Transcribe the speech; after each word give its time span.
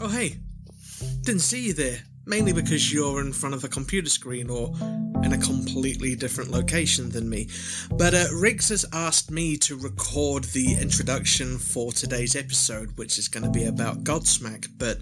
Oh, 0.00 0.08
hey. 0.08 0.36
Didn't 1.22 1.40
see 1.40 1.66
you 1.66 1.72
there. 1.72 1.98
Mainly 2.26 2.52
because 2.52 2.92
you're 2.92 3.20
in 3.20 3.32
front 3.32 3.54
of 3.54 3.62
a 3.62 3.68
computer 3.68 4.10
screen 4.10 4.50
or 4.50 4.72
in 5.22 5.32
a 5.32 5.38
completely 5.38 6.16
different 6.16 6.50
location 6.50 7.08
than 7.10 7.28
me. 7.28 7.48
But 7.92 8.14
uh, 8.14 8.26
Riggs 8.34 8.68
has 8.70 8.84
asked 8.92 9.30
me 9.30 9.56
to 9.58 9.76
record 9.76 10.44
the 10.44 10.74
introduction 10.74 11.58
for 11.58 11.92
today's 11.92 12.34
episode, 12.34 12.98
which 12.98 13.16
is 13.16 13.28
going 13.28 13.44
to 13.44 13.50
be 13.50 13.66
about 13.66 14.02
Godsmack. 14.02 14.68
But 14.76 14.98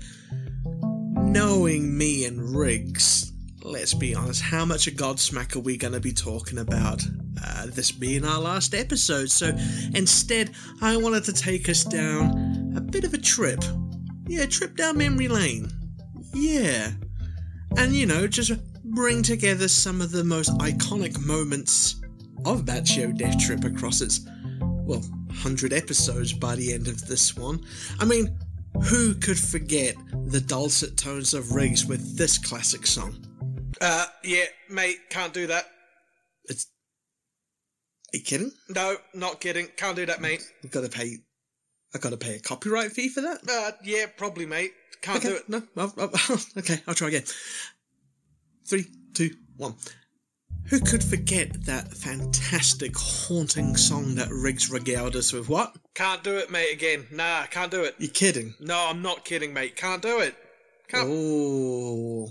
knowing 1.15 1.97
me 1.97 2.27
and 2.27 2.55
Riggs, 2.55 3.33
let's 3.63 3.95
be 3.95 4.15
honest, 4.15 4.43
how 4.43 4.65
much 4.67 4.87
of 4.87 4.95
Godsmack 4.95 5.57
are 5.57 5.61
we 5.61 5.79
going 5.79 5.95
to 5.95 6.01
be 6.01 6.13
talking 6.13 6.59
about? 6.59 7.03
Uh, 7.45 7.67
this 7.67 7.91
being 7.91 8.25
our 8.25 8.41
last 8.41 8.75
episode. 8.75 9.31
So 9.31 9.49
instead, 9.95 10.53
I 10.81 10.97
wanted 10.97 11.25
to 11.25 11.33
take 11.33 11.69
us 11.69 11.85
down 11.85 12.75
a 12.77 12.81
bit 12.81 13.05
of 13.05 13.13
a 13.13 13.19
trip. 13.19 13.63
Yeah, 14.27 14.47
trip 14.47 14.77
down 14.77 14.99
memory 14.99 15.29
lane. 15.29 15.71
Yeah. 16.33 16.91
And, 17.77 17.93
you 17.93 18.07
know, 18.07 18.27
just 18.27 18.53
bring 18.85 19.23
together 19.23 19.69
some 19.69 20.01
of 20.01 20.13
the 20.13 20.25
most 20.25 20.51
iconic 20.59 21.19
moments 21.25 22.01
of 22.45 22.65
Bacio 22.65 23.17
Death 23.17 23.39
Trip 23.39 23.65
across 23.65 24.01
its, 24.01 24.21
well, 24.61 25.01
100 25.01 25.73
episodes 25.73 26.33
by 26.33 26.55
the 26.55 26.73
end 26.73 26.89
of 26.89 27.07
this 27.07 27.37
one. 27.37 27.61
I 28.01 28.05
mean, 28.05 28.39
who 28.85 29.15
could 29.15 29.39
forget 29.39 29.95
the 30.27 30.41
dulcet 30.41 30.97
tones 30.97 31.35
of 31.35 31.53
Riggs 31.53 31.87
with 31.87 32.17
this 32.17 32.39
classic 32.39 32.87
song? 32.87 33.17
Uh, 33.81 34.07
yeah, 34.23 34.45
mate, 34.71 34.99
can't 35.11 35.33
do 35.33 35.47
that. 35.49 35.67
It's. 36.45 36.67
Are 38.13 38.19
you 38.19 38.23
kidding? 38.23 38.53
No, 38.69 38.97
not 39.15 39.41
kidding. 39.41 39.69
Can't 39.77 39.97
do 39.97 40.07
that, 40.07 40.21
mate. 40.21 40.43
I've 40.63 40.71
got 40.71 40.83
to 40.83 40.89
pay. 40.89 41.19
I've 41.95 42.01
got 42.01 42.11
to 42.11 42.17
pay 42.17 42.37
a 42.37 42.41
copyright 42.41 42.93
fee 42.93 43.09
for 43.09 43.21
that. 43.21 43.39
Uh, 43.49 43.73
yeah, 43.85 44.07
probably, 44.17 44.47
mate. 44.47 44.73
Can't 45.01 45.19
okay, 45.19 45.29
do 45.29 45.37
it. 45.37 45.49
No, 45.49 45.63
I'll, 45.77 45.93
I'll, 45.99 46.41
okay, 46.59 46.81
I'll 46.89 46.95
try 46.95 47.09
again. 47.09 47.25
Three, 48.67 48.87
two, 49.15 49.31
one. 49.57 49.75
Who 50.71 50.81
could 50.81 51.05
forget 51.05 51.67
that 51.67 51.93
fantastic, 51.93 52.97
haunting 52.97 53.77
song 53.77 54.15
that 54.15 54.31
Riggs 54.31 54.71
regaled 54.71 55.15
us 55.15 55.33
with? 55.33 55.49
What? 55.49 55.77
Can't 55.95 56.25
do 56.25 56.39
it, 56.39 56.51
mate. 56.51 56.73
Again, 56.73 57.07
nah, 57.13 57.45
can't 57.45 57.71
do 57.71 57.85
it. 57.85 57.95
You're 57.99 58.11
kidding? 58.11 58.55
No, 58.61 58.87
I'm 58.89 59.03
not 59.03 59.25
kidding, 59.25 59.53
mate. 59.53 59.77
Can't 59.77 60.01
do 60.01 60.21
it. 60.21 60.35
Can't. 60.89 61.07
Oh. 61.09 62.31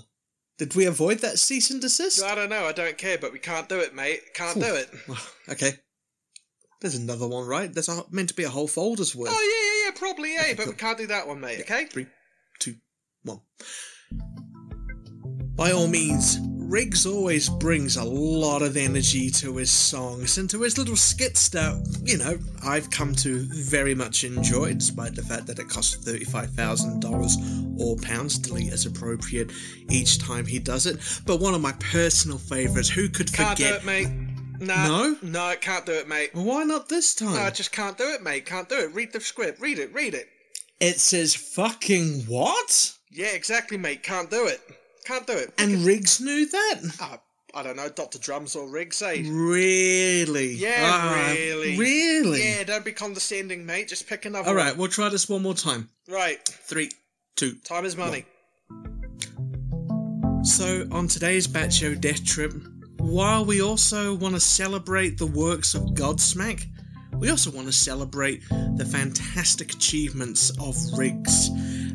Did 0.58 0.76
we 0.76 0.86
avoid 0.86 1.20
that 1.20 1.40
cease 1.40 1.70
and 1.70 1.80
desist? 1.80 2.24
I 2.24 2.36
don't 2.36 2.50
know. 2.50 2.66
I 2.66 2.72
don't 2.72 2.98
care, 2.98 3.18
but 3.20 3.34
we 3.34 3.40
can't 3.40 3.70
do 3.70 3.80
it, 3.80 3.94
mate. 3.94 4.22
Can't 4.34 4.59
do 4.59 4.76
it. 4.76 4.90
okay. 5.50 5.74
There's 6.82 6.96
another 6.96 7.28
one, 7.28 7.48
right? 7.48 7.74
There's 7.74 7.88
a, 7.88 8.04
meant 8.12 8.30
to 8.30 8.36
be 8.36 8.44
a 8.44 8.50
whole 8.50 8.68
folder's 8.68 9.16
worth. 9.16 9.32
Oh 9.32 9.42
yeah. 9.42 9.62
Probably, 9.96 10.34
yeah. 10.34 10.42
Okay, 10.42 10.54
but 10.56 10.68
we 10.68 10.74
can't 10.74 10.98
do 10.98 11.08
that 11.08 11.28
one, 11.28 11.40
mate. 11.40 11.62
Okay. 11.62 11.86
Three, 11.86 12.08
two, 12.60 12.76
one. 13.24 13.42
By 15.56 15.72
all 15.72 15.88
means, 15.88 16.40
Riggs 16.74 17.06
always 17.06 17.50
brings 17.50 17.98
a 17.98 18.04
lot 18.04 18.64
of 18.64 18.76
energy 18.76 19.30
to 19.30 19.58
his 19.58 19.70
songs 19.70 20.40
and 20.40 20.50
to 20.50 20.64
his 20.64 20.80
little 20.80 20.96
skits 20.96 21.50
that, 21.50 22.02
you 22.04 22.18
know, 22.18 22.40
I've 22.66 22.90
come 22.90 23.14
to 23.16 23.46
very 23.50 23.94
much 23.94 24.24
enjoy, 24.24 24.74
despite 24.74 25.14
the 25.14 25.22
fact 25.22 25.46
that 25.46 25.60
it 25.60 25.70
costs 25.70 26.04
$35,000 26.04 27.80
or 27.80 27.96
pounds, 27.98 28.40
delete 28.40 28.74
as 28.74 28.88
appropriate, 28.88 29.52
each 29.92 30.18
time 30.18 30.48
he 30.48 30.58
does 30.58 30.88
it. 30.88 30.98
But 31.28 31.40
one 31.40 31.54
of 31.54 31.62
my 31.62 31.74
personal 31.74 32.40
favourites, 32.40 32.90
who 32.90 33.08
could 33.08 33.32
Can't 33.32 33.58
forget. 33.58 33.84
Nah, 34.59 34.88
No? 34.88 35.18
no, 35.22 35.44
I 35.46 35.56
can't 35.56 35.86
do 35.86 35.94
it, 35.94 36.08
mate. 36.08 36.30
Why 36.34 36.64
not 36.64 36.90
this 36.90 37.16
time? 37.16 37.34
No, 37.34 37.42
I 37.42 37.50
just 37.50 37.72
can't 37.72 37.98
do 37.98 38.09
it, 38.09 38.22
mate. 38.23 38.46
Can't 38.46 38.70
do 38.70 38.76
it. 38.78 38.94
Read 38.94 39.12
the 39.14 39.20
script. 39.20 39.59
Read 39.62 39.80
it. 39.80 39.94
Read 39.94 40.14
it. 40.14 40.28
It 40.80 41.00
says 41.00 41.36
fucking 41.36 42.22
what? 42.28 42.94
Yeah, 43.12 43.28
exactly, 43.28 43.78
mate. 43.78 44.04
Can't 44.04 44.30
do 44.30 44.46
it. 44.48 44.62
Can't 45.06 45.26
do 45.28 45.34
it. 45.34 45.54
And 45.58 45.86
Riggs 45.86 46.20
knew 46.22 46.46
that? 46.48 46.80
Ah, 47.00 47.20
I 47.54 47.62
don't 47.64 47.76
know, 47.76 47.90
Doctor 47.90 48.18
Drums 48.20 48.56
or 48.56 48.68
Riggs, 48.70 49.02
eh? 49.02 49.24
Really? 49.30 50.53
Yeah, 50.53 50.80
Ah, 50.81 51.31
really. 51.34 51.78
Really? 51.78 52.44
Yeah, 52.44 52.64
don't 52.64 52.84
be 52.85 52.91
condescending, 52.94 53.66
mate. 53.66 53.88
Just 53.90 54.08
pick 54.08 54.25
another. 54.25 54.50
All 54.50 54.56
one. 54.56 54.66
right, 54.66 54.78
we'll 54.78 54.88
try 54.90 55.09
this 55.09 55.30
one 55.30 55.41
more 55.44 55.53
time. 55.53 55.90
Right. 56.08 56.40
Three, 56.47 56.90
two. 57.35 57.56
Time 57.64 57.85
is 57.85 57.96
money. 57.97 58.25
So, 60.44 60.85
on 60.91 61.08
today's 61.08 61.47
Bacio 61.47 62.00
Death 62.00 62.25
Trip, 62.25 62.52
while 63.03 63.44
we 63.46 63.62
also 63.62 64.16
want 64.16 64.34
to 64.34 64.40
celebrate 64.40 65.18
the 65.18 65.25
works 65.25 65.75
of 65.75 65.84
Godsmack, 65.94 66.66
we 67.16 67.30
also 67.30 67.52
want 67.52 67.68
to 67.68 67.74
celebrate 67.74 68.41
the 68.50 68.86
fantastic 68.86 69.74
achievements 69.74 70.50
of 70.59 70.75
Riggs 70.97 71.50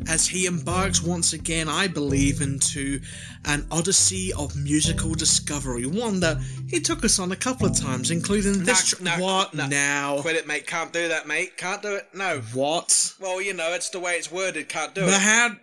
as 0.07 0.25
he 0.27 0.45
embarks 0.45 1.03
once 1.03 1.33
again, 1.33 1.67
I 1.67 1.87
believe, 1.87 2.41
into 2.41 3.01
an 3.45 3.67
odyssey 3.69 4.31
of 4.33 4.55
musical 4.55 5.13
discovery. 5.13 5.85
One 5.85 6.19
that 6.21 6.37
he 6.67 6.79
took 6.79 7.03
us 7.03 7.19
on 7.19 7.31
a 7.31 7.35
couple 7.35 7.67
of 7.67 7.77
times, 7.77 8.11
including 8.11 8.63
this. 8.63 8.89
tr- 8.91 9.03
no, 9.03 9.17
what 9.17 9.53
no. 9.53 9.67
now? 9.67 10.21
Quit 10.21 10.35
it, 10.35 10.47
mate. 10.47 10.67
Can't 10.67 10.93
do 10.93 11.09
that, 11.09 11.27
mate. 11.27 11.57
Can't 11.57 11.81
do 11.81 11.95
it. 11.95 12.07
No. 12.13 12.39
What? 12.53 13.13
Well, 13.19 13.41
you 13.41 13.53
know, 13.53 13.73
it's 13.73 13.89
the 13.89 13.99
way 13.99 14.13
it's 14.13 14.31
worded. 14.31 14.69
Can't 14.69 14.95
do 14.95 15.01
But 15.01 15.15
it. 15.15 15.21
how 15.21 15.55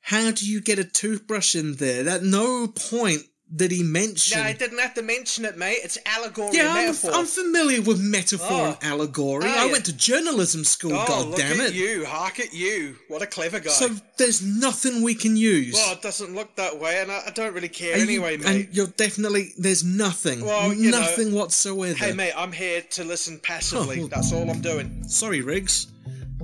how 0.00 0.30
do 0.30 0.46
you 0.48 0.60
get 0.60 0.78
a 0.78 0.84
toothbrush 0.84 1.54
in 1.54 1.74
there? 1.76 2.08
At 2.08 2.22
no 2.22 2.66
point 2.68 3.22
did 3.56 3.70
he 3.70 3.82
mention. 3.82 4.38
No, 4.40 4.44
I 4.44 4.52
didn't 4.52 4.78
have 4.78 4.94
to 4.94 5.02
mention 5.02 5.44
it, 5.44 5.56
mate. 5.56 5.78
It's 5.84 5.98
allegory 6.06 6.56
yeah, 6.56 6.62
and 6.62 6.70
I'm, 6.70 6.86
metaphor. 6.86 7.10
I'm 7.14 7.26
familiar 7.26 7.82
with 7.82 8.00
metaphor 8.00 8.48
Oh. 8.50 8.64
and 8.66 8.76
allegory. 8.82 9.44
Oh, 9.46 9.48
I 9.48 9.66
yeah. 9.66 9.72
went 9.72 9.84
to 9.86 9.92
journalism 9.96 10.64
school. 10.64 10.92
oh, 10.94 11.04
God 11.06 11.26
look 11.28 11.36
damn 11.38 11.60
at 11.60 11.68
it! 11.68 11.74
you. 11.74 12.04
Hark 12.04 12.40
at 12.40 12.52
you. 12.52 12.96
What 13.08 13.22
a 13.22 13.26
clever 13.26 13.60
guy. 13.60 13.70
So 13.70 13.90
there's 14.16 14.42
nothing 14.42 15.02
we 15.02 15.14
can 15.14 15.36
use. 15.36 15.74
well, 15.74 15.92
it 15.92 16.02
doesn't 16.02 16.34
look 16.34 16.54
that 16.56 16.78
way, 16.80 17.00
and 17.00 17.12
I, 17.12 17.22
I 17.26 17.30
don't 17.30 17.54
really 17.54 17.68
care 17.68 17.94
Are 17.94 17.98
you- 17.98 18.02
anyway, 18.04 18.36
mate. 18.38 18.46
And 18.66 18.68
you're 18.74 18.86
definitely 18.88 19.52
there's 19.58 19.84
nothing, 19.84 20.44
Well, 20.44 20.72
you 20.72 20.90
know- 20.90 21.00
nothing 21.00 21.32
whatsoever. 21.32 21.96
Hey, 21.96 22.12
mate, 22.12 22.32
I'm 22.36 22.52
here 22.52 22.82
to 22.90 23.04
listen 23.04 23.38
passively. 23.38 24.00
Oh. 24.02 24.06
That's 24.08 24.32
all 24.32 24.50
I'm 24.50 24.60
doing. 24.60 25.06
Sorry, 25.08 25.40
Riggs. 25.42 25.86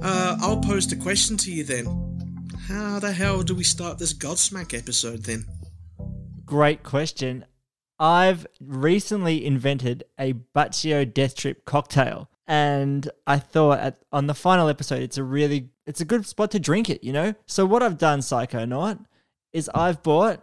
Uh, 0.01 0.37
I'll 0.41 0.61
pose 0.61 0.91
a 0.93 0.97
question 0.97 1.37
to 1.39 1.53
you 1.53 1.65
then. 1.65 1.87
How 2.69 2.99
the 3.01 3.13
hell 3.13 3.43
do 3.43 3.55
we 3.55 3.65
start 3.65 3.99
this 3.99 4.15
Godsmack 4.15 4.79
episode 4.79 5.25
then? 5.25 5.45
Great 6.51 6.83
question. 6.83 7.45
I've 8.01 8.45
recently 8.61 9.47
invented 9.47 10.03
a 10.19 10.33
Bacio 10.33 11.05
Death 11.05 11.37
Trip 11.37 11.65
cocktail, 11.65 12.29
and 12.49 13.09
I 13.25 13.39
thought 13.39 13.79
at, 13.79 13.99
on 14.11 14.27
the 14.27 14.35
final 14.35 14.69
episode, 14.69 15.01
it's 15.01 15.17
a 15.17 15.23
really 15.23 15.69
it's 15.87 16.01
a 16.01 16.05
good 16.05 16.27
spot 16.27 16.51
to 16.51 16.59
drink 16.59 16.91
it. 16.91 17.05
You 17.05 17.13
know. 17.13 17.35
So 17.47 17.65
what 17.65 17.85
I've 17.85 17.99
done, 17.99 18.21
Psycho 18.21 18.59
Psychonaut, 18.67 19.05
is 19.53 19.71
I've 19.75 20.03
bought 20.03 20.43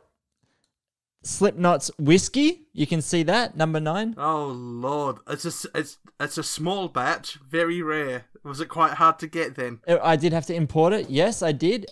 Slipknot's 1.25 1.91
whiskey. 2.00 2.67
You 2.72 2.88
can 2.88 3.01
see 3.01 3.23
that 3.23 3.57
number 3.57 3.81
nine. 3.81 4.16
Oh 4.17 4.46
lord, 4.46 5.17
it's 5.28 5.44
a 5.44 5.67
it's 5.78 5.97
it's 6.22 6.38
a 6.38 6.44
small 6.44 6.88
batch, 6.88 7.38
very 7.50 7.81
rare. 7.81 8.28
Was 8.46 8.62
it 8.62 8.69
quite 8.69 8.94
hard 8.94 9.19
to 9.19 9.28
get 9.28 9.56
then? 9.56 9.81
I 10.01 10.16
did 10.16 10.31
have 10.31 10.46
to 10.46 10.56
import 10.56 10.94
it. 10.94 11.09
Yes, 11.09 11.44
I 11.44 11.51
did. 11.51 11.88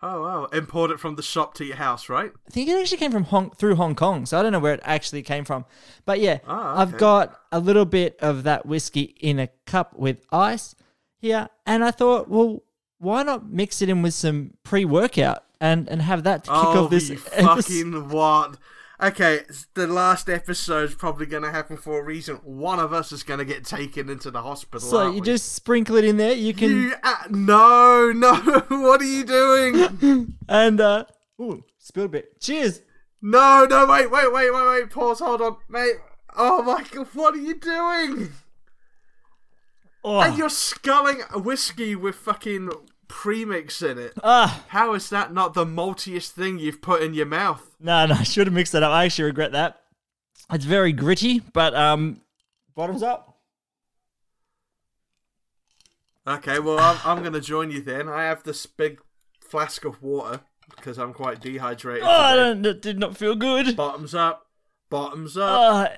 Oh 0.00 0.22
wow, 0.22 0.44
import 0.52 0.92
it 0.92 1.00
from 1.00 1.16
the 1.16 1.22
shop 1.22 1.54
to 1.54 1.64
your 1.64 1.76
house, 1.76 2.08
right? 2.08 2.30
I 2.46 2.50
think 2.50 2.68
it 2.68 2.78
actually 2.80 2.98
came 2.98 3.10
from 3.10 3.24
Hong 3.24 3.50
through 3.50 3.74
Hong 3.74 3.96
Kong, 3.96 4.26
so 4.26 4.38
I 4.38 4.42
don't 4.42 4.52
know 4.52 4.60
where 4.60 4.74
it 4.74 4.80
actually 4.84 5.22
came 5.22 5.44
from. 5.44 5.64
But 6.04 6.20
yeah, 6.20 6.38
Ah, 6.46 6.80
I've 6.80 6.96
got 6.96 7.36
a 7.50 7.58
little 7.58 7.84
bit 7.84 8.16
of 8.20 8.44
that 8.44 8.64
whiskey 8.64 9.14
in 9.20 9.40
a 9.40 9.48
cup 9.66 9.98
with 9.98 10.24
ice 10.30 10.76
here, 11.16 11.48
and 11.66 11.84
I 11.84 11.90
thought, 11.90 12.28
well, 12.28 12.62
why 12.98 13.24
not 13.24 13.50
mix 13.50 13.82
it 13.82 13.88
in 13.88 14.02
with 14.02 14.14
some 14.14 14.54
pre-workout 14.62 15.42
and 15.60 15.88
and 15.88 16.00
have 16.02 16.22
that 16.22 16.44
to 16.44 16.50
kick 16.50 16.58
oh, 16.60 16.84
off 16.84 16.90
this 16.90 17.10
episode? 17.32 17.64
fucking 17.64 18.08
what? 18.08 18.56
Okay, 19.00 19.42
the 19.74 19.86
last 19.86 20.28
episode's 20.28 20.94
probably 20.94 21.26
gonna 21.26 21.52
happen 21.52 21.76
for 21.76 22.00
a 22.00 22.02
reason. 22.02 22.36
One 22.42 22.80
of 22.80 22.92
us 22.92 23.12
is 23.12 23.22
gonna 23.22 23.44
get 23.44 23.64
taken 23.64 24.08
into 24.08 24.30
the 24.30 24.42
hospital. 24.42 24.80
So 24.80 24.98
aren't 24.98 25.14
you 25.14 25.20
we? 25.20 25.26
just 25.26 25.52
sprinkle 25.52 25.96
it 25.96 26.04
in 26.04 26.16
there. 26.16 26.32
You 26.32 26.52
can 26.52 26.70
You, 26.70 26.94
uh, 27.04 27.14
no, 27.30 28.10
no, 28.16 28.34
what 28.68 29.00
are 29.00 29.04
you 29.04 29.24
doing? 29.24 30.34
and 30.48 30.80
uh, 30.80 31.04
ooh, 31.40 31.62
spilled 31.78 32.06
a 32.06 32.08
bit. 32.08 32.40
Cheers. 32.40 32.80
No, 33.22 33.66
no, 33.70 33.86
wait, 33.86 34.10
wait, 34.10 34.32
wait, 34.32 34.52
wait, 34.52 34.68
wait, 34.68 34.90
pause, 34.90 35.20
hold 35.20 35.42
on, 35.42 35.56
mate. 35.68 35.94
Oh 36.36 36.62
my 36.62 36.84
god, 36.90 37.08
what 37.14 37.34
are 37.34 37.38
you 37.38 37.54
doing? 37.54 38.30
Oh, 40.04 40.20
And 40.20 40.38
you're 40.38 40.48
sculling 40.48 41.22
a 41.32 41.38
whiskey 41.38 41.94
with 41.94 42.14
fucking 42.14 42.70
premix 43.08 43.82
in 43.82 43.98
it. 43.98 44.12
ah, 44.22 44.64
How 44.68 44.94
is 44.94 45.10
that 45.10 45.32
not 45.32 45.54
the 45.54 45.64
maltiest 45.66 46.32
thing 46.32 46.58
you've 46.58 46.80
put 46.82 47.02
in 47.02 47.14
your 47.14 47.26
mouth? 47.26 47.74
no, 47.80 48.06
no, 48.06 48.14
I 48.18 48.22
should 48.22 48.46
have 48.46 48.54
mixed 48.54 48.72
that 48.72 48.82
up. 48.82 48.92
I 48.92 49.04
actually 49.06 49.24
regret 49.24 49.52
that. 49.52 49.80
It's 50.52 50.64
very 50.64 50.92
gritty, 50.92 51.40
but 51.40 51.74
um, 51.74 52.20
bottoms 52.74 53.02
up. 53.02 53.36
Okay, 56.26 56.58
well, 56.58 56.78
I'm, 56.78 56.98
I'm 57.04 57.20
going 57.22 57.32
to 57.32 57.40
join 57.40 57.70
you 57.70 57.80
then. 57.80 58.08
I 58.08 58.24
have 58.24 58.42
this 58.42 58.66
big 58.66 59.00
flask 59.40 59.84
of 59.84 60.02
water 60.02 60.40
because 60.76 60.98
I'm 60.98 61.14
quite 61.14 61.40
dehydrated. 61.40 62.04
Oh, 62.04 62.08
I 62.10 62.52
that 62.52 62.82
did 62.82 62.98
not 62.98 63.16
feel 63.16 63.34
good. 63.34 63.76
Bottoms 63.76 64.14
up. 64.14 64.46
Bottoms 64.90 65.36
up. 65.38 65.48
Uh, 65.50 65.88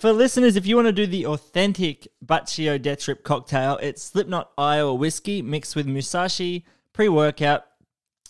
for 0.00 0.12
listeners, 0.14 0.56
if 0.56 0.66
you 0.66 0.76
want 0.76 0.88
to 0.88 0.92
do 0.92 1.06
the 1.06 1.26
authentic 1.26 2.08
Bacio 2.24 2.80
Death 2.80 3.00
Trip 3.00 3.22
cocktail, 3.22 3.76
it's 3.82 4.02
Slipknot 4.02 4.50
Iowa 4.56 4.94
whiskey 4.94 5.42
mixed 5.42 5.76
with 5.76 5.86
Musashi, 5.86 6.64
pre 6.94 7.08
workout, 7.10 7.66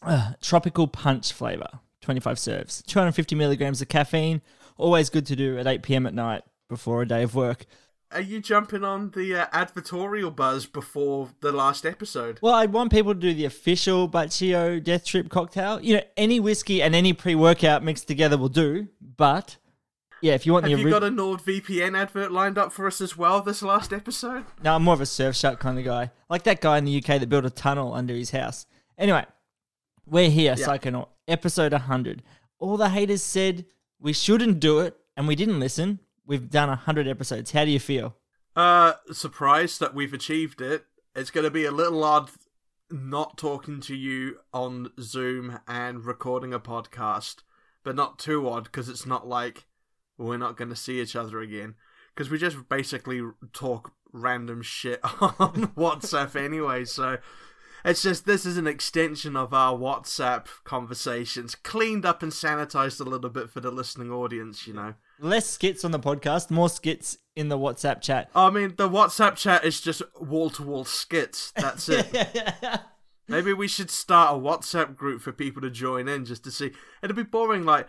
uh, 0.02 0.32
tropical 0.42 0.88
punch 0.88 1.32
flavor, 1.32 1.68
25 2.00 2.38
serves, 2.40 2.82
250 2.82 3.36
milligrams 3.36 3.80
of 3.80 3.88
caffeine. 3.88 4.42
Always 4.78 5.10
good 5.10 5.26
to 5.26 5.36
do 5.36 5.58
at 5.58 5.68
8 5.68 5.82
p.m. 5.82 6.06
at 6.06 6.14
night 6.14 6.42
before 6.68 7.02
a 7.02 7.06
day 7.06 7.22
of 7.22 7.36
work. 7.36 7.66
Are 8.12 8.20
you 8.20 8.40
jumping 8.40 8.82
on 8.82 9.12
the 9.12 9.36
uh, 9.36 9.46
advertorial 9.48 10.34
buzz 10.34 10.66
before 10.66 11.28
the 11.40 11.52
last 11.52 11.86
episode? 11.86 12.40
Well, 12.42 12.54
I'd 12.54 12.72
want 12.72 12.90
people 12.90 13.14
to 13.14 13.20
do 13.20 13.32
the 13.32 13.44
official 13.44 14.08
Bacio 14.08 14.82
Death 14.82 15.04
Trip 15.04 15.28
cocktail. 15.28 15.80
You 15.80 15.98
know, 15.98 16.02
any 16.16 16.40
whiskey 16.40 16.82
and 16.82 16.96
any 16.96 17.12
pre 17.12 17.36
workout 17.36 17.84
mixed 17.84 18.08
together 18.08 18.36
will 18.36 18.48
do. 18.48 18.88
But 19.16 19.58
yeah, 20.20 20.34
if 20.34 20.46
you 20.46 20.52
want 20.52 20.66
Have 20.68 20.78
the 20.78 20.84
you 20.84 20.90
got 20.90 21.04
a 21.04 21.08
NordVPN 21.10 21.96
advert 21.96 22.30
lined 22.32 22.58
up 22.58 22.72
for 22.72 22.86
us 22.86 23.00
as 23.00 23.16
well 23.16 23.40
this 23.40 23.62
last 23.62 23.92
episode? 23.92 24.44
No, 24.62 24.74
I'm 24.74 24.82
more 24.82 24.94
of 24.94 25.00
a 25.00 25.04
Surfshark 25.04 25.58
kind 25.58 25.78
of 25.78 25.84
guy. 25.84 26.10
Like 26.28 26.42
that 26.44 26.60
guy 26.60 26.78
in 26.78 26.84
the 26.84 26.96
UK 26.98 27.20
that 27.20 27.28
built 27.28 27.44
a 27.44 27.50
tunnel 27.50 27.94
under 27.94 28.14
his 28.14 28.30
house. 28.30 28.66
Anyway, 28.98 29.24
we're 30.06 30.30
here, 30.30 30.54
Yeah. 30.56 30.66
Psychonaut, 30.66 31.08
episode 31.26 31.72
100. 31.72 32.22
All 32.58 32.76
the 32.76 32.90
haters 32.90 33.22
said 33.22 33.64
we 33.98 34.12
shouldn't 34.12 34.60
do 34.60 34.80
it, 34.80 34.96
and 35.16 35.26
we 35.26 35.34
didn't 35.36 35.60
listen. 35.60 36.00
We've 36.26 36.50
done 36.50 36.68
100 36.68 37.08
episodes. 37.08 37.52
How 37.52 37.64
do 37.64 37.70
you 37.70 37.80
feel? 37.80 38.16
Uh, 38.54 38.94
surprised 39.12 39.80
that 39.80 39.94
we've 39.94 40.12
achieved 40.12 40.60
it. 40.60 40.84
It's 41.14 41.30
going 41.30 41.44
to 41.44 41.50
be 41.50 41.64
a 41.64 41.70
little 41.72 42.04
odd 42.04 42.30
not 42.90 43.38
talking 43.38 43.80
to 43.80 43.94
you 43.94 44.38
on 44.52 44.90
Zoom 45.00 45.60
and 45.68 46.04
recording 46.04 46.52
a 46.52 46.60
podcast, 46.60 47.36
but 47.84 47.94
not 47.94 48.18
too 48.18 48.48
odd 48.48 48.64
because 48.64 48.88
it's 48.88 49.06
not 49.06 49.26
like 49.26 49.66
we're 50.26 50.36
not 50.36 50.56
going 50.56 50.70
to 50.70 50.76
see 50.76 51.00
each 51.00 51.16
other 51.16 51.40
again. 51.40 51.74
Because 52.14 52.30
we 52.30 52.38
just 52.38 52.68
basically 52.68 53.22
talk 53.52 53.92
random 54.12 54.62
shit 54.62 55.00
on 55.20 55.72
WhatsApp 55.76 56.36
anyway, 56.36 56.84
so 56.84 57.18
it's 57.84 58.02
just 58.02 58.26
this 58.26 58.44
is 58.44 58.56
an 58.56 58.66
extension 58.66 59.36
of 59.36 59.54
our 59.54 59.76
WhatsApp 59.76 60.46
conversations, 60.64 61.54
cleaned 61.54 62.04
up 62.04 62.22
and 62.22 62.32
sanitized 62.32 63.00
a 63.00 63.04
little 63.04 63.30
bit 63.30 63.50
for 63.50 63.60
the 63.60 63.70
listening 63.70 64.10
audience, 64.10 64.66
you 64.66 64.74
know. 64.74 64.94
Less 65.18 65.48
skits 65.48 65.84
on 65.84 65.90
the 65.92 66.00
podcast, 66.00 66.50
more 66.50 66.68
skits 66.68 67.18
in 67.36 67.48
the 67.48 67.58
WhatsApp 67.58 68.00
chat. 68.00 68.30
I 68.34 68.50
mean, 68.50 68.74
the 68.76 68.88
WhatsApp 68.88 69.36
chat 69.36 69.64
is 69.64 69.80
just 69.80 70.02
wall 70.20 70.50
to 70.50 70.62
wall 70.62 70.84
skits. 70.84 71.52
That's 71.56 71.88
it. 71.88 72.06
Maybe 73.28 73.52
we 73.52 73.68
should 73.68 73.90
start 73.90 74.34
a 74.34 74.38
WhatsApp 74.38 74.96
group 74.96 75.22
for 75.22 75.32
people 75.32 75.62
to 75.62 75.70
join 75.70 76.08
in 76.08 76.24
just 76.24 76.42
to 76.44 76.50
see. 76.50 76.72
It'd 77.02 77.14
be 77.14 77.22
boring, 77.22 77.64
like, 77.64 77.86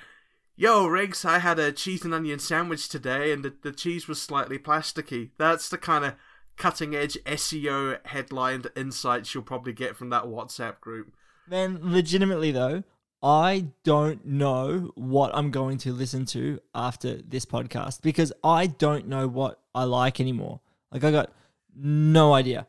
yo, 0.61 0.85
Riggs, 0.85 1.25
I 1.25 1.39
had 1.39 1.57
a 1.57 1.71
cheese 1.71 2.05
and 2.05 2.13
onion 2.13 2.37
sandwich 2.37 2.87
today 2.87 3.31
and 3.31 3.43
the, 3.43 3.51
the 3.63 3.71
cheese 3.71 4.07
was 4.07 4.21
slightly 4.21 4.59
plasticky. 4.59 5.31
That's 5.39 5.67
the 5.67 5.77
kind 5.77 6.05
of 6.05 6.13
cutting 6.55 6.95
edge 6.95 7.17
SEO 7.25 7.97
headlined 8.05 8.67
insights 8.75 9.33
you'll 9.33 9.43
probably 9.43 9.73
get 9.73 9.95
from 9.95 10.11
that 10.11 10.25
WhatsApp 10.25 10.79
group. 10.79 11.15
Man, 11.49 11.79
legitimately 11.81 12.51
though, 12.51 12.83
I 13.23 13.69
don't 13.83 14.23
know 14.23 14.91
what 14.93 15.31
I'm 15.33 15.49
going 15.49 15.79
to 15.79 15.93
listen 15.93 16.25
to 16.27 16.59
after 16.75 17.23
this 17.23 17.43
podcast 17.43 18.03
because 18.03 18.31
I 18.43 18.67
don't 18.67 19.07
know 19.07 19.27
what 19.27 19.59
I 19.73 19.85
like 19.85 20.19
anymore. 20.19 20.59
Like 20.91 21.03
I 21.03 21.09
got 21.09 21.31
no 21.75 22.33
idea. 22.35 22.67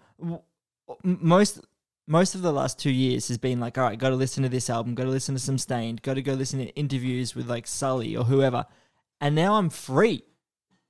Most 1.05 1.61
most 2.13 2.35
of 2.35 2.43
the 2.43 2.53
last 2.53 2.79
two 2.79 2.91
years 2.91 3.29
has 3.29 3.39
been 3.39 3.59
like, 3.59 3.79
all 3.79 3.85
right, 3.85 3.99
got 3.99 4.11
to 4.11 4.17
listen 4.17 4.43
to 4.43 4.49
this 4.51 4.69
album, 4.69 4.95
got 4.95 5.05
to 5.05 5.11
listen 5.11 5.35
to 5.35 5.41
some 5.41 5.57
Staind, 5.57 6.03
got 6.03 6.15
to 6.15 6.23
go 6.23 6.35
listen 6.35 6.59
to 6.59 6.67
interviews 6.77 7.35
with 7.35 7.49
like 7.49 7.67
Sully 7.67 8.15
or 8.15 8.25
whoever, 8.25 8.67
and 9.21 9.35
now 9.35 9.55
I'm 9.55 9.71
free, 9.71 10.23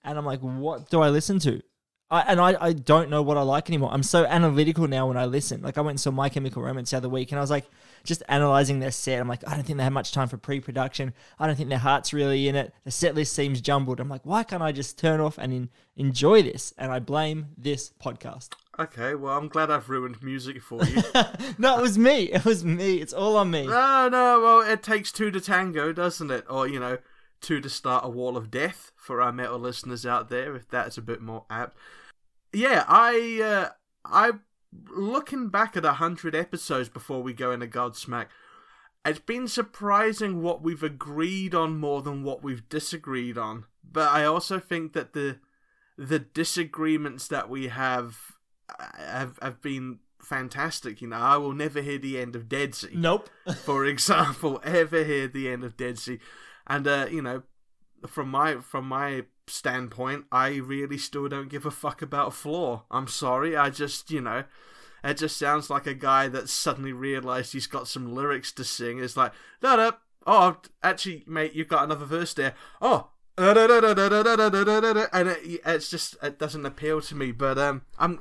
and 0.03 0.19
I'm 0.19 0.27
like, 0.27 0.41
what 0.41 0.91
do 0.91 1.01
I 1.01 1.11
listen 1.11 1.39
to? 1.41 1.63
I, 2.11 2.21
and 2.23 2.41
I, 2.41 2.57
I 2.61 2.73
don't 2.75 3.09
know 3.09 3.23
what 3.23 3.39
I 3.39 3.43
like 3.43 3.71
anymore. 3.71 3.91
I'm 3.91 4.03
so 4.03 4.27
analytical 4.27 4.87
now 4.87 5.07
when 5.07 5.17
I 5.17 5.25
listen. 5.25 5.63
Like 5.63 5.79
I 5.79 5.81
went 5.81 5.93
and 5.93 6.01
saw 6.01 6.11
My 6.11 6.29
Chemical 6.29 6.61
Romance 6.61 6.91
the 6.91 6.99
other 6.99 7.09
week, 7.09 7.31
and 7.31 7.39
I 7.39 7.41
was 7.41 7.51
like, 7.51 7.65
just 8.05 8.23
analyzing 8.29 8.81
their 8.81 8.91
set. 8.91 9.21
I'm 9.21 9.29
like, 9.29 9.47
I 9.49 9.55
don't 9.55 9.63
think 9.63 9.79
they 9.79 9.85
have 9.85 9.93
much 9.93 10.13
time 10.13 10.29
for 10.29 10.37
pre-production. 10.37 11.15
I 11.39 11.47
don't 11.47 11.57
think 11.57 11.69
their 11.69 11.79
heart's 11.79 12.13
really 12.13 12.49
in 12.49 12.57
it. 12.57 12.75
The 12.85 12.91
set 12.91 13.15
list 13.15 13.33
seems 13.33 13.61
jumbled. 13.61 14.01
I'm 14.01 14.11
like, 14.11 14.27
why 14.27 14.43
can't 14.43 14.63
I 14.63 14.73
just 14.73 14.99
turn 14.99 15.21
off 15.21 15.39
and 15.39 15.53
in, 15.55 15.71
enjoy 15.97 16.43
this? 16.43 16.75
And 16.77 16.91
I 16.93 16.99
blame 16.99 17.47
this 17.57 17.93
podcast. 18.03 18.49
Okay, 18.79 19.15
well, 19.15 19.37
I'm 19.37 19.49
glad 19.49 19.71
I've 19.71 19.91
ruined 19.91 20.23
music 20.23 20.63
for 20.63 20.83
you. 20.85 21.03
no, 21.59 21.79
it 21.79 21.83
was 21.83 21.99
me. 21.99 22.33
It 22.33 22.45
was 22.45 22.65
me. 22.65 22.97
It's 22.97 23.13
all 23.13 23.37
on 23.37 23.51
me. 23.51 23.67
No, 23.67 24.09
no, 24.09 24.41
well, 24.41 24.61
it 24.61 24.83
takes 24.83 25.13
two 25.13 25.31
to 25.31 25.41
tango, 25.41 25.93
doesn't 25.93 26.31
it? 26.31 26.47
Or, 26.49 26.67
you 26.67 26.81
know, 26.81 26.99
two 27.43 27.61
to 27.61 27.69
start 27.69 28.05
a 28.05 28.09
wall 28.09 28.37
of 28.37 28.51
death 28.51 28.93
for 28.97 29.21
our 29.21 29.33
metal 29.33 29.59
listeners 29.59 30.07
out 30.07 30.31
there, 30.31 30.57
if 30.57 30.69
that's 30.71 30.97
a 30.97 31.03
bit 31.03 31.21
more 31.21 31.45
apt. 31.51 31.77
Yeah, 32.53 32.85
I, 32.89 33.41
uh, 33.43 33.69
I, 34.07 34.33
looking 34.89 35.49
back 35.49 35.77
at 35.77 35.85
a 35.85 35.95
hundred 35.95 36.35
episodes 36.35 36.89
before 36.89 37.23
we 37.23 37.35
go 37.35 37.53
into 37.53 37.67
Godsmack, 37.67 38.29
it's 39.05 39.19
been 39.19 39.49
surprising 39.49 40.43
what 40.43 40.63
we've 40.63 40.83
agreed 40.83 41.55
on 41.55 41.79
more 41.79 42.03
than 42.03 42.23
what 42.23 42.43
we've 42.43 42.69
disagreed 42.69 43.37
on. 43.37 43.65
But 43.85 44.11
I 44.11 44.25
also 44.25 44.59
think 44.59 44.93
that 44.93 45.13
the, 45.13 45.39
the 45.99 46.21
disagreements 46.21 47.29
that 47.29 47.51
we 47.51 47.69
have, 47.69 48.33
have, 48.97 49.39
have 49.43 49.61
been 49.63 49.99
fantastic. 50.21 51.03
You 51.03 51.09
know, 51.09 51.17
I 51.17 51.37
will 51.37 51.53
never 51.53 51.83
hear 51.83 51.99
the 51.99 52.21
end 52.21 52.37
of 52.37 52.49
Deadsy 52.49 52.95
Nope. 52.95 53.29
for 53.65 53.85
example, 53.85 54.61
ever 54.65 55.05
hear 55.05 55.29
the 55.29 55.49
end 55.49 55.65
of 55.65 55.77
Deadsy. 55.77 56.21
And 56.67 56.87
uh, 56.87 57.07
you 57.11 57.23
know, 57.23 57.43
from 58.07 58.31
my 58.31 58.57
from 58.57 58.87
my 58.87 59.25
standpoint, 59.47 60.27
I 60.31 60.57
really 60.57 60.99
still 60.99 61.29
don't 61.29 61.51
give 61.51 61.67
a 61.67 61.71
fuck 61.71 62.03
about 62.03 62.35
Floor. 62.35 62.85
I'm 62.91 63.09
sorry, 63.09 63.57
I 63.57 63.71
just 63.71 64.11
you 64.11 64.21
know, 64.21 64.45
it 65.05 65.19
just 65.19 65.37
sounds 65.37 65.71
like 65.71 65.87
a 65.87 65.95
guy 65.95 66.29
that 66.29 66.49
suddenly 66.49 66.93
realised 66.93 67.53
he's 67.53 67.67
got 67.67 67.89
some 67.89 68.15
lyrics 68.15 68.53
to 68.53 68.65
sing. 68.65 69.03
It's 69.03 69.17
like, 69.17 69.33
da 69.61 69.77
da. 69.77 69.91
Oh, 70.25 70.59
actually, 70.83 71.25
mate, 71.27 71.53
you've 71.53 71.69
got 71.69 71.85
another 71.85 72.07
verse 72.07 72.35
there. 72.35 72.55
Oh. 72.81 73.09
And 75.13 75.29
it, 75.31 75.61
it's 75.65 75.89
just 75.89 76.17
it 76.23 76.39
doesn't 76.39 76.67
appeal 76.67 77.01
to 77.01 77.15
me, 77.17 77.33
but 77.33 77.59
um, 77.59 77.83
I'm, 77.99 78.21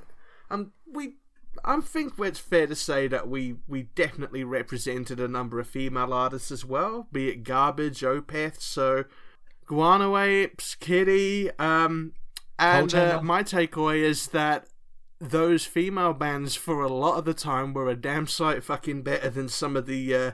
I'm 0.51 0.74
we 0.92 1.15
I 1.63 1.80
think 1.81 2.13
it's 2.19 2.39
fair 2.39 2.68
to 2.68 2.75
say 2.75 3.07
that 3.07 3.27
we, 3.27 3.56
we 3.68 3.83
definitely 3.83 4.44
represented 4.44 5.19
a 5.19 5.27
number 5.27 5.59
of 5.59 5.68
female 5.68 6.13
artists 6.13 6.51
as 6.51 6.65
well, 6.65 7.07
be 7.12 7.30
it 7.30 7.44
Garbage, 7.44 8.01
Otep, 8.01 8.59
so 8.59 9.03
Guano 9.65 10.18
Apes, 10.18 10.75
Kittie, 10.75 11.51
um, 11.59 12.13
and 12.57 12.94
uh, 12.94 13.21
my 13.21 13.44
takeaway 13.44 13.98
is 14.01 14.27
that 14.27 14.68
those 15.19 15.65
female 15.65 16.13
bands 16.13 16.56
for 16.56 16.81
a 16.81 16.92
lot 16.92 17.18
of 17.18 17.25
the 17.25 17.33
time 17.33 17.74
were 17.74 17.89
a 17.89 17.95
damn 17.95 18.27
sight 18.27 18.63
fucking 18.63 19.03
better 19.03 19.30
than 19.30 19.50
some 19.50 19.75
of 19.75 19.86
the 19.86 20.15
uh, 20.15 20.31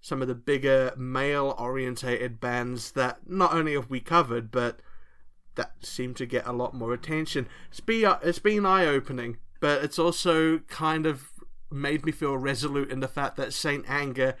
some 0.00 0.22
of 0.22 0.28
the 0.28 0.34
bigger 0.34 0.92
male 0.96 1.54
orientated 1.58 2.40
bands 2.40 2.92
that 2.92 3.28
not 3.28 3.52
only 3.52 3.74
have 3.74 3.90
we 3.90 4.00
covered 4.00 4.50
but 4.50 4.80
that 5.54 5.72
seem 5.80 6.14
to 6.14 6.26
get 6.26 6.46
a 6.46 6.52
lot 6.52 6.74
more 6.74 6.92
attention. 6.92 7.46
It's 7.70 7.80
been 7.80 8.14
it's 8.22 8.38
been 8.38 8.64
eye 8.64 8.86
opening, 8.86 9.36
but 9.62 9.84
it's 9.84 9.98
also 9.98 10.58
kind 10.66 11.06
of 11.06 11.28
made 11.70 12.04
me 12.04 12.10
feel 12.10 12.36
resolute 12.36 12.90
in 12.90 12.98
the 12.98 13.06
fact 13.06 13.36
that 13.36 13.52
Saint 13.52 13.88
Anger 13.88 14.34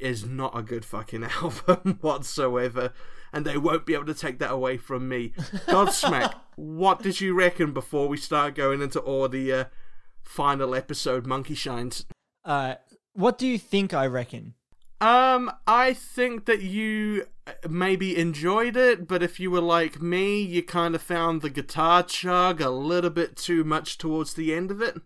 is 0.00 0.26
not 0.26 0.58
a 0.58 0.62
good 0.62 0.84
fucking 0.84 1.22
album 1.42 1.98
whatsoever, 2.00 2.92
and 3.32 3.46
they 3.46 3.56
won't 3.56 3.86
be 3.86 3.94
able 3.94 4.06
to 4.06 4.14
take 4.14 4.40
that 4.40 4.50
away 4.50 4.76
from 4.76 5.08
me. 5.08 5.28
Godsmack, 5.68 6.34
what 6.56 7.04
did 7.04 7.20
you 7.20 7.34
reckon 7.34 7.72
before 7.72 8.08
we 8.08 8.16
start 8.16 8.56
going 8.56 8.82
into 8.82 8.98
all 8.98 9.28
the 9.28 9.52
uh, 9.52 9.64
final 10.22 10.74
episode 10.74 11.24
monkey 11.24 11.54
shines? 11.54 12.04
Uh, 12.44 12.74
what 13.12 13.38
do 13.38 13.46
you 13.46 13.58
think 13.58 13.94
I 13.94 14.08
reckon? 14.08 14.54
Um, 15.00 15.50
I 15.66 15.92
think 15.92 16.46
that 16.46 16.62
you 16.62 17.26
uh, 17.46 17.52
maybe 17.68 18.16
enjoyed 18.16 18.76
it, 18.76 19.06
but 19.06 19.22
if 19.22 19.38
you 19.38 19.50
were 19.50 19.60
like 19.60 20.02
me, 20.02 20.40
you 20.40 20.62
kind 20.62 20.94
of 20.94 21.02
found 21.02 21.40
the 21.40 21.50
guitar 21.50 22.02
chug 22.02 22.60
a 22.60 22.70
little 22.70 23.10
bit 23.10 23.36
too 23.36 23.62
much 23.62 23.96
towards 23.98 24.34
the 24.34 24.52
end 24.52 24.70
of 24.70 24.82
it. 24.82 24.96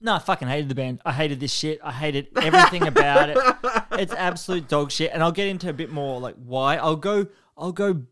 No, 0.00 0.14
I 0.14 0.18
fucking 0.18 0.46
hated 0.46 0.68
the 0.68 0.74
band. 0.74 1.00
I 1.04 1.12
hated 1.12 1.40
this 1.40 1.52
shit. 1.52 1.80
I 1.82 1.90
hated 1.92 2.28
everything 2.36 2.86
about 2.86 3.30
it. 3.30 3.38
It's 3.92 4.14
absolute 4.14 4.68
dog 4.68 4.92
shit. 4.92 5.10
And 5.12 5.24
I'll 5.24 5.32
get 5.32 5.48
into 5.48 5.68
a 5.68 5.72
bit 5.72 5.90
more 5.90 6.20
like 6.20 6.36
why. 6.36 6.76
I'll 6.76 6.94
go 6.94 7.26
I'll 7.56 7.72
go 7.72 8.02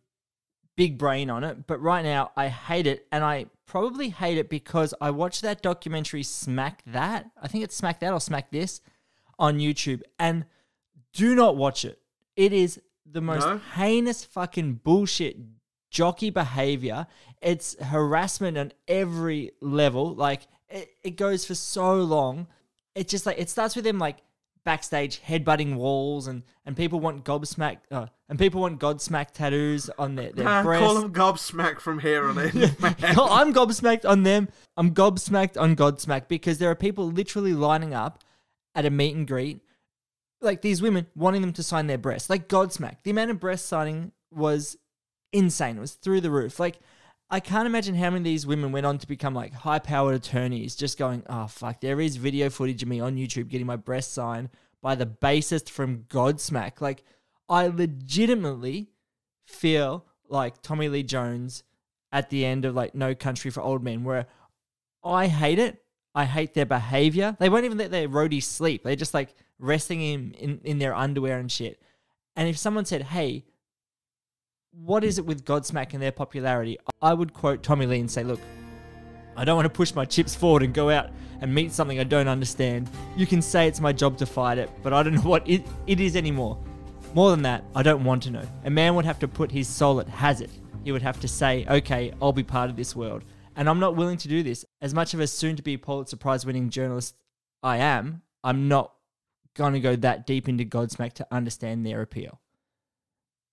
big 0.76 0.98
brain 0.98 1.30
on 1.30 1.44
it, 1.44 1.68
but 1.68 1.80
right 1.80 2.02
now 2.02 2.32
I 2.36 2.48
hate 2.48 2.88
it 2.88 3.06
and 3.12 3.22
I 3.22 3.46
probably 3.66 4.08
hate 4.08 4.36
it 4.36 4.50
because 4.50 4.92
I 5.00 5.10
watched 5.10 5.42
that 5.42 5.62
documentary 5.62 6.24
Smack 6.24 6.82
That. 6.86 7.30
I 7.40 7.46
think 7.46 7.62
it's 7.62 7.76
Smack 7.76 8.00
That 8.00 8.12
or 8.12 8.20
Smack 8.20 8.50
This 8.50 8.80
on 9.38 9.58
YouTube 9.58 10.02
and 10.18 10.46
do 11.16 11.34
not 11.34 11.56
watch 11.56 11.84
it. 11.84 11.98
It 12.36 12.52
is 12.52 12.80
the 13.10 13.20
most 13.20 13.44
No? 13.46 13.60
heinous 13.74 14.24
fucking 14.24 14.80
bullshit 14.84 15.36
jockey 15.90 16.30
behavior. 16.30 17.06
It's 17.40 17.76
harassment 17.82 18.58
on 18.58 18.72
every 18.86 19.52
level. 19.60 20.14
Like 20.14 20.42
it, 20.68 20.90
it 21.02 21.16
goes 21.16 21.46
for 21.46 21.54
so 21.54 21.94
long. 21.94 22.46
It 22.94 23.08
just 23.08 23.24
like 23.26 23.38
it 23.38 23.48
starts 23.48 23.76
with 23.76 23.86
him 23.86 23.98
like 23.98 24.18
backstage 24.64 25.22
headbutting 25.22 25.76
walls 25.76 26.26
and 26.26 26.42
and 26.64 26.76
people 26.76 26.98
want 26.98 27.24
gobsmack 27.24 27.78
uh, 27.92 28.06
and 28.28 28.36
people 28.36 28.60
want 28.60 28.80
godsmack 28.80 29.30
tattoos 29.30 29.88
on 29.96 30.16
their, 30.16 30.32
their 30.32 30.62
breasts. 30.64 30.84
call 30.84 30.98
him 30.98 31.12
gobsmack 31.12 31.78
from 31.78 32.00
here 32.00 32.28
on 32.28 32.36
in. 32.38 32.58
man. 32.80 32.96
I'm 33.00 33.54
gobsmacked 33.54 34.04
on 34.08 34.24
them. 34.24 34.48
I'm 34.76 34.92
gobsmacked 34.92 35.58
on 35.60 35.76
Godsmack 35.76 36.26
because 36.28 36.58
there 36.58 36.70
are 36.70 36.74
people 36.74 37.06
literally 37.06 37.54
lining 37.54 37.94
up 37.94 38.24
at 38.74 38.84
a 38.84 38.90
meet 38.90 39.14
and 39.14 39.26
greet 39.26 39.60
like 40.40 40.62
these 40.62 40.82
women 40.82 41.06
wanting 41.14 41.40
them 41.40 41.52
to 41.54 41.62
sign 41.62 41.86
their 41.86 41.98
breasts, 41.98 42.30
like 42.30 42.48
Godsmack. 42.48 42.98
The 43.02 43.10
amount 43.10 43.30
of 43.30 43.40
breast 43.40 43.66
signing 43.66 44.12
was 44.30 44.76
insane. 45.32 45.76
It 45.76 45.80
was 45.80 45.92
through 45.92 46.20
the 46.20 46.30
roof. 46.30 46.60
Like 46.60 46.78
I 47.28 47.40
can't 47.40 47.66
imagine 47.66 47.94
how 47.94 48.10
many 48.10 48.18
of 48.18 48.24
these 48.24 48.46
women 48.46 48.70
went 48.72 48.86
on 48.86 48.98
to 48.98 49.06
become 49.06 49.34
like 49.34 49.52
high 49.52 49.78
powered 49.78 50.14
attorneys, 50.14 50.76
just 50.76 50.98
going, 50.98 51.24
oh 51.28 51.46
fuck, 51.46 51.80
there 51.80 52.00
is 52.00 52.16
video 52.16 52.50
footage 52.50 52.82
of 52.82 52.88
me 52.88 53.00
on 53.00 53.16
YouTube 53.16 53.48
getting 53.48 53.66
my 53.66 53.76
breast 53.76 54.12
signed 54.12 54.50
by 54.82 54.94
the 54.94 55.06
bassist 55.06 55.68
from 55.68 56.04
Godsmack. 56.08 56.80
Like 56.80 57.02
I 57.48 57.66
legitimately 57.66 58.90
feel 59.46 60.04
like 60.28 60.62
Tommy 60.62 60.88
Lee 60.88 61.02
Jones 61.02 61.62
at 62.12 62.30
the 62.30 62.44
end 62.44 62.64
of 62.64 62.74
like 62.74 62.94
No 62.94 63.14
Country 63.14 63.50
for 63.50 63.60
Old 63.60 63.82
Men, 63.82 64.04
where 64.04 64.26
I 65.02 65.26
hate 65.26 65.58
it. 65.58 65.82
I 66.14 66.24
hate 66.24 66.54
their 66.54 66.66
behavior. 66.66 67.36
They 67.38 67.50
won't 67.50 67.66
even 67.66 67.76
let 67.76 67.90
their 67.90 68.08
roadies 68.08 68.44
sleep. 68.44 68.84
They're 68.84 68.96
just 68.96 69.12
like 69.12 69.34
resting 69.58 70.00
him 70.00 70.34
in, 70.38 70.60
in 70.64 70.78
their 70.78 70.94
underwear 70.94 71.38
and 71.38 71.50
shit. 71.50 71.80
And 72.34 72.48
if 72.48 72.58
someone 72.58 72.84
said, 72.84 73.02
hey, 73.02 73.44
what 74.72 75.04
is 75.04 75.18
it 75.18 75.24
with 75.24 75.44
Godsmack 75.44 75.94
and 75.94 76.02
their 76.02 76.12
popularity? 76.12 76.78
I 77.00 77.14
would 77.14 77.32
quote 77.32 77.62
Tommy 77.62 77.86
Lee 77.86 78.00
and 78.00 78.10
say, 78.10 78.22
look, 78.22 78.40
I 79.36 79.44
don't 79.44 79.56
want 79.56 79.66
to 79.66 79.70
push 79.70 79.94
my 79.94 80.04
chips 80.04 80.34
forward 80.34 80.62
and 80.62 80.72
go 80.72 80.90
out 80.90 81.10
and 81.40 81.54
meet 81.54 81.72
something 81.72 82.00
I 82.00 82.04
don't 82.04 82.28
understand. 82.28 82.90
You 83.16 83.26
can 83.26 83.42
say 83.42 83.66
it's 83.68 83.80
my 83.80 83.92
job 83.92 84.16
to 84.18 84.26
fight 84.26 84.58
it, 84.58 84.70
but 84.82 84.92
I 84.92 85.02
don't 85.02 85.14
know 85.16 85.20
what 85.22 85.48
it, 85.48 85.66
it 85.86 86.00
is 86.00 86.16
anymore. 86.16 86.58
More 87.14 87.30
than 87.30 87.42
that, 87.42 87.64
I 87.74 87.82
don't 87.82 88.04
want 88.04 88.22
to 88.24 88.30
know. 88.30 88.44
A 88.64 88.70
man 88.70 88.94
would 88.94 89.04
have 89.04 89.18
to 89.20 89.28
put 89.28 89.50
his 89.50 89.68
soul 89.68 90.00
at 90.00 90.08
hazard. 90.08 90.50
He 90.84 90.92
would 90.92 91.02
have 91.02 91.20
to 91.20 91.28
say, 91.28 91.66
okay, 91.68 92.12
I'll 92.20 92.32
be 92.32 92.42
part 92.42 92.70
of 92.70 92.76
this 92.76 92.94
world. 92.94 93.24
And 93.56 93.68
I'm 93.70 93.80
not 93.80 93.96
willing 93.96 94.18
to 94.18 94.28
do 94.28 94.42
this. 94.42 94.64
As 94.82 94.92
much 94.92 95.14
of 95.14 95.20
a 95.20 95.26
soon 95.26 95.56
to 95.56 95.62
be 95.62 95.78
Pulitzer 95.78 96.16
Prize 96.16 96.44
winning 96.44 96.68
journalist 96.68 97.16
I 97.62 97.78
am, 97.78 98.22
I'm 98.44 98.68
not 98.68 98.92
going 99.56 99.72
to 99.72 99.80
go 99.80 99.96
that 99.96 100.26
deep 100.26 100.48
into 100.48 100.64
Godsmack 100.64 101.14
to 101.14 101.26
understand 101.30 101.84
their 101.84 102.02
appeal. 102.02 102.40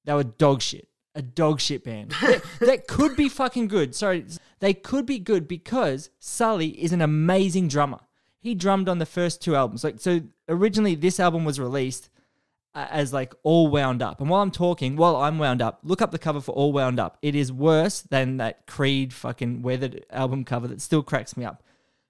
They 0.06 0.14
were 0.14 0.24
dog 0.24 0.62
shit. 0.62 0.88
A 1.16 1.22
dog 1.22 1.60
shit 1.60 1.84
band. 1.84 2.12
that, 2.22 2.44
that 2.60 2.88
could 2.88 3.16
be 3.16 3.30
fucking 3.30 3.68
good. 3.68 3.96
Sorry. 3.96 4.26
They 4.60 4.74
could 4.74 5.06
be 5.06 5.20
good 5.20 5.48
because 5.48 6.10
Sully 6.20 6.70
is 6.82 6.92
an 6.92 7.02
amazing 7.02 7.68
drummer. 7.68 8.00
He 8.40 8.56
drummed 8.56 8.90
on 8.90 8.98
the 8.98 9.06
first 9.06 9.42
two 9.42 9.56
albums. 9.56 9.84
Like 9.84 10.00
so 10.00 10.22
originally 10.50 10.96
this 10.96 11.20
album 11.20 11.46
was 11.46 11.60
released 11.60 12.10
uh, 12.76 12.88
as 12.90 13.14
like 13.14 13.34
all 13.44 13.68
wound 13.68 14.02
up. 14.02 14.20
And 14.20 14.30
while 14.30 14.42
I'm 14.42 14.52
talking, 14.52 14.96
while 14.96 15.16
I'm 15.16 15.38
wound 15.38 15.62
up, 15.62 15.80
look 15.84 16.02
up 16.02 16.12
the 16.12 16.20
cover 16.20 16.42
for 16.42 16.52
all 16.54 16.74
wound 16.74 17.00
up. 17.00 17.18
It 17.22 17.36
is 17.36 17.52
worse 17.52 18.02
than 18.02 18.38
that 18.38 18.66
Creed 18.66 19.14
fucking 19.14 19.62
weathered 19.62 20.06
album 20.10 20.44
cover 20.44 20.68
that 20.68 20.82
still 20.82 21.04
cracks 21.04 21.38
me 21.38 21.46
up. 21.46 21.64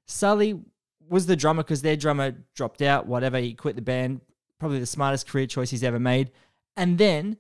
Sully 0.05 0.61
was 1.09 1.25
the 1.25 1.35
drummer 1.35 1.63
because 1.63 1.81
their 1.81 1.95
drummer 1.95 2.35
dropped 2.55 2.81
out, 2.81 3.07
whatever, 3.07 3.39
he 3.39 3.53
quit 3.53 3.75
the 3.75 3.81
band. 3.81 4.21
Probably 4.59 4.79
the 4.79 4.85
smartest 4.85 5.27
career 5.27 5.47
choice 5.47 5.69
he's 5.69 5.83
ever 5.83 5.99
made. 5.99 6.31
And 6.77 6.97
then 6.97 7.37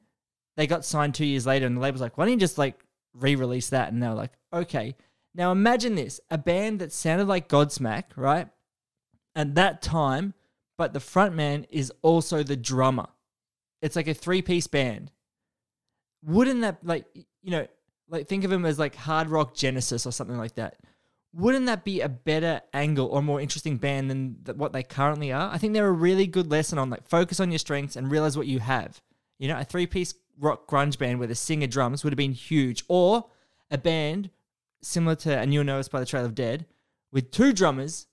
they 0.57 0.67
got 0.67 0.85
signed 0.85 1.15
two 1.15 1.25
years 1.25 1.45
later, 1.45 1.65
and 1.65 1.77
the 1.77 1.81
label's 1.81 2.01
like, 2.01 2.17
why 2.17 2.25
don't 2.25 2.33
you 2.33 2.39
just 2.39 2.57
like 2.57 2.83
re-release 3.13 3.69
that? 3.69 3.91
And 3.91 4.01
they 4.01 4.07
were 4.07 4.13
like, 4.13 4.33
okay. 4.51 4.95
Now 5.35 5.51
imagine 5.51 5.95
this: 5.95 6.19
a 6.29 6.37
band 6.37 6.79
that 6.79 6.91
sounded 6.91 7.27
like 7.27 7.49
Godsmack, 7.49 8.03
right? 8.15 8.47
At 9.35 9.55
that 9.55 9.81
time, 9.81 10.35
but 10.77 10.93
the 10.93 10.99
frontman 10.99 11.65
is 11.71 11.91
also 12.03 12.43
the 12.43 12.55
drummer. 12.55 13.07
It's 13.81 13.95
like 13.95 14.07
a 14.07 14.13
three-piece 14.13 14.67
band. 14.67 15.11
Wouldn't 16.23 16.61
that 16.61 16.85
like 16.85 17.05
you 17.41 17.51
know, 17.51 17.67
like 18.09 18.27
think 18.27 18.43
of 18.43 18.51
him 18.51 18.65
as 18.65 18.77
like 18.77 18.95
hard 18.95 19.27
rock 19.29 19.55
Genesis 19.55 20.05
or 20.05 20.11
something 20.11 20.37
like 20.37 20.55
that? 20.55 20.77
Wouldn't 21.33 21.65
that 21.65 21.83
be 21.83 22.01
a 22.01 22.09
better 22.09 22.61
angle 22.73 23.07
or 23.07 23.23
more 23.23 23.41
interesting 23.41 23.77
band 23.77 24.09
than 24.09 24.37
th- 24.45 24.57
what 24.57 24.71
they 24.71 24.83
currently 24.83 25.31
are? 25.31 25.51
I 25.51 25.57
think 25.57 25.73
they're 25.73 25.87
a 25.87 25.91
really 25.91 26.27
good 26.27 26.51
lesson 26.51 26.77
on 26.77 26.89
like 26.89 27.07
focus 27.07 27.39
on 27.39 27.51
your 27.51 27.59
strengths 27.59 27.95
and 27.95 28.11
realize 28.11 28.37
what 28.37 28.47
you 28.47 28.59
have. 28.59 29.01
You 29.39 29.47
know, 29.47 29.57
a 29.57 29.63
three-piece 29.63 30.13
rock 30.39 30.67
grunge 30.67 30.97
band 30.97 31.19
with 31.19 31.31
a 31.31 31.35
singer 31.35 31.67
drums 31.67 32.03
would 32.03 32.13
have 32.13 32.17
been 32.17 32.33
huge, 32.33 32.83
or 32.87 33.25
a 33.71 33.77
band 33.77 34.29
similar 34.81 35.15
to 35.15 35.35
And 35.35 35.53
You'll 35.53 35.69
Us 35.71 35.87
by 35.87 35.99
the 35.99 36.05
Trail 36.05 36.25
of 36.25 36.35
Dead 36.35 36.65
with 37.11 37.31
two 37.31 37.53
drummers 37.53 38.07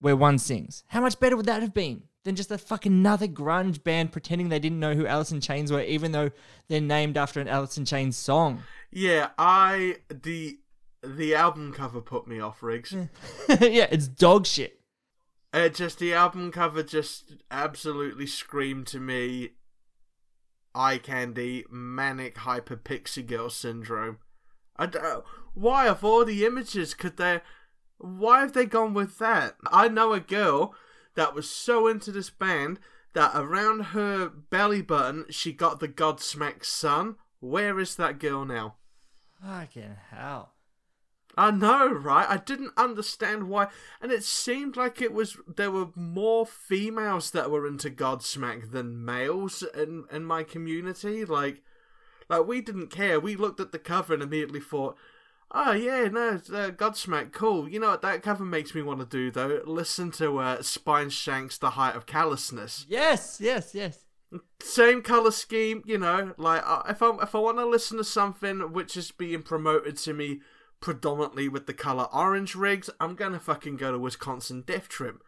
where 0.00 0.16
one 0.16 0.38
sings. 0.38 0.84
How 0.88 1.00
much 1.00 1.18
better 1.20 1.36
would 1.36 1.46
that 1.46 1.62
have 1.62 1.74
been 1.74 2.02
than 2.24 2.36
just 2.36 2.50
a 2.50 2.58
fucking 2.58 2.92
another 2.92 3.26
grunge 3.28 3.82
band 3.84 4.12
pretending 4.12 4.48
they 4.48 4.58
didn't 4.58 4.80
know 4.80 4.94
who 4.94 5.06
Alice 5.06 5.30
in 5.30 5.40
Chains 5.40 5.70
were, 5.70 5.82
even 5.82 6.12
though 6.12 6.30
they're 6.68 6.80
named 6.80 7.16
after 7.16 7.40
an 7.40 7.48
Alice 7.48 7.78
in 7.78 7.84
Chains 7.84 8.16
song? 8.16 8.62
Yeah, 8.90 9.30
I 9.38 9.96
the 10.08 10.58
the 11.04 11.34
album 11.34 11.72
cover 11.72 12.00
put 12.00 12.26
me 12.26 12.40
off, 12.40 12.62
Riggs. 12.62 12.92
yeah, 13.48 13.88
it's 13.90 14.08
dog 14.08 14.46
shit. 14.46 14.80
Uh, 15.52 15.68
just 15.68 15.98
the 15.98 16.12
album 16.12 16.50
cover 16.50 16.82
just 16.82 17.36
absolutely 17.50 18.26
screamed 18.26 18.86
to 18.88 18.98
me 18.98 19.50
eye 20.74 20.98
candy, 20.98 21.64
manic 21.70 22.38
hyper 22.38 22.76
pixie 22.76 23.22
girl 23.22 23.48
syndrome. 23.48 24.18
I 24.76 24.86
d- 24.86 24.98
uh, 24.98 25.20
why 25.54 25.86
of 25.86 26.02
all 26.02 26.24
the 26.24 26.44
images 26.44 26.94
could 26.94 27.16
they? 27.16 27.40
Why 27.98 28.40
have 28.40 28.52
they 28.52 28.66
gone 28.66 28.92
with 28.94 29.18
that? 29.18 29.54
I 29.70 29.88
know 29.88 30.12
a 30.12 30.20
girl 30.20 30.74
that 31.14 31.34
was 31.34 31.48
so 31.48 31.86
into 31.86 32.10
this 32.10 32.30
band 32.30 32.80
that 33.12 33.30
around 33.34 33.80
her 33.86 34.28
belly 34.28 34.82
button 34.82 35.26
she 35.30 35.52
got 35.52 35.78
the 35.78 35.88
Godsmack 35.88 36.64
sun. 36.64 37.16
Where 37.38 37.78
is 37.78 37.94
that 37.96 38.18
girl 38.18 38.44
now? 38.44 38.74
Fucking 39.40 39.96
hell. 40.10 40.53
I 41.36 41.50
know, 41.50 41.88
right? 41.88 42.28
I 42.28 42.36
didn't 42.36 42.72
understand 42.76 43.48
why, 43.48 43.68
and 44.00 44.12
it 44.12 44.24
seemed 44.24 44.76
like 44.76 45.00
it 45.00 45.12
was 45.12 45.36
there 45.46 45.70
were 45.70 45.88
more 45.94 46.46
females 46.46 47.30
that 47.32 47.50
were 47.50 47.66
into 47.66 47.90
Godsmack 47.90 48.70
than 48.70 49.04
males 49.04 49.62
in 49.74 50.04
in 50.12 50.24
my 50.24 50.44
community. 50.44 51.24
Like, 51.24 51.62
like 52.28 52.46
we 52.46 52.60
didn't 52.60 52.88
care. 52.88 53.18
We 53.18 53.36
looked 53.36 53.60
at 53.60 53.72
the 53.72 53.78
cover 53.78 54.14
and 54.14 54.22
immediately 54.22 54.60
thought, 54.60 54.96
"Oh 55.50 55.72
yeah, 55.72 56.08
no, 56.08 56.28
uh, 56.28 56.70
Godsmack, 56.70 57.32
cool." 57.32 57.68
You 57.68 57.80
know 57.80 57.90
what 57.90 58.02
that 58.02 58.22
cover 58.22 58.44
makes 58.44 58.74
me 58.74 58.82
want 58.82 59.00
to 59.00 59.06
do 59.06 59.30
though? 59.30 59.60
Listen 59.66 60.12
to 60.12 60.38
uh, 60.38 60.58
Spineshank's 60.58 61.58
"The 61.58 61.70
Height 61.70 61.96
of 61.96 62.06
Callousness." 62.06 62.86
Yes, 62.88 63.38
yes, 63.40 63.74
yes. 63.74 64.04
Same 64.60 65.02
color 65.02 65.30
scheme, 65.30 65.82
you 65.84 65.98
know. 65.98 66.34
Like, 66.36 66.62
uh, 66.64 66.82
if 66.88 67.02
I 67.02 67.10
if 67.22 67.34
I 67.34 67.38
want 67.38 67.58
to 67.58 67.66
listen 67.66 67.98
to 67.98 68.04
something 68.04 68.72
which 68.72 68.96
is 68.96 69.10
being 69.10 69.42
promoted 69.42 69.96
to 69.98 70.12
me 70.12 70.40
predominantly 70.80 71.48
with 71.48 71.66
the 71.66 71.74
color 71.74 72.08
orange 72.12 72.54
Riggs, 72.54 72.90
I'm 73.00 73.14
gonna 73.14 73.40
fucking 73.40 73.76
go 73.76 73.92
to 73.92 73.98
Wisconsin 73.98 74.62
Death 74.66 74.88
Trip. 74.88 75.22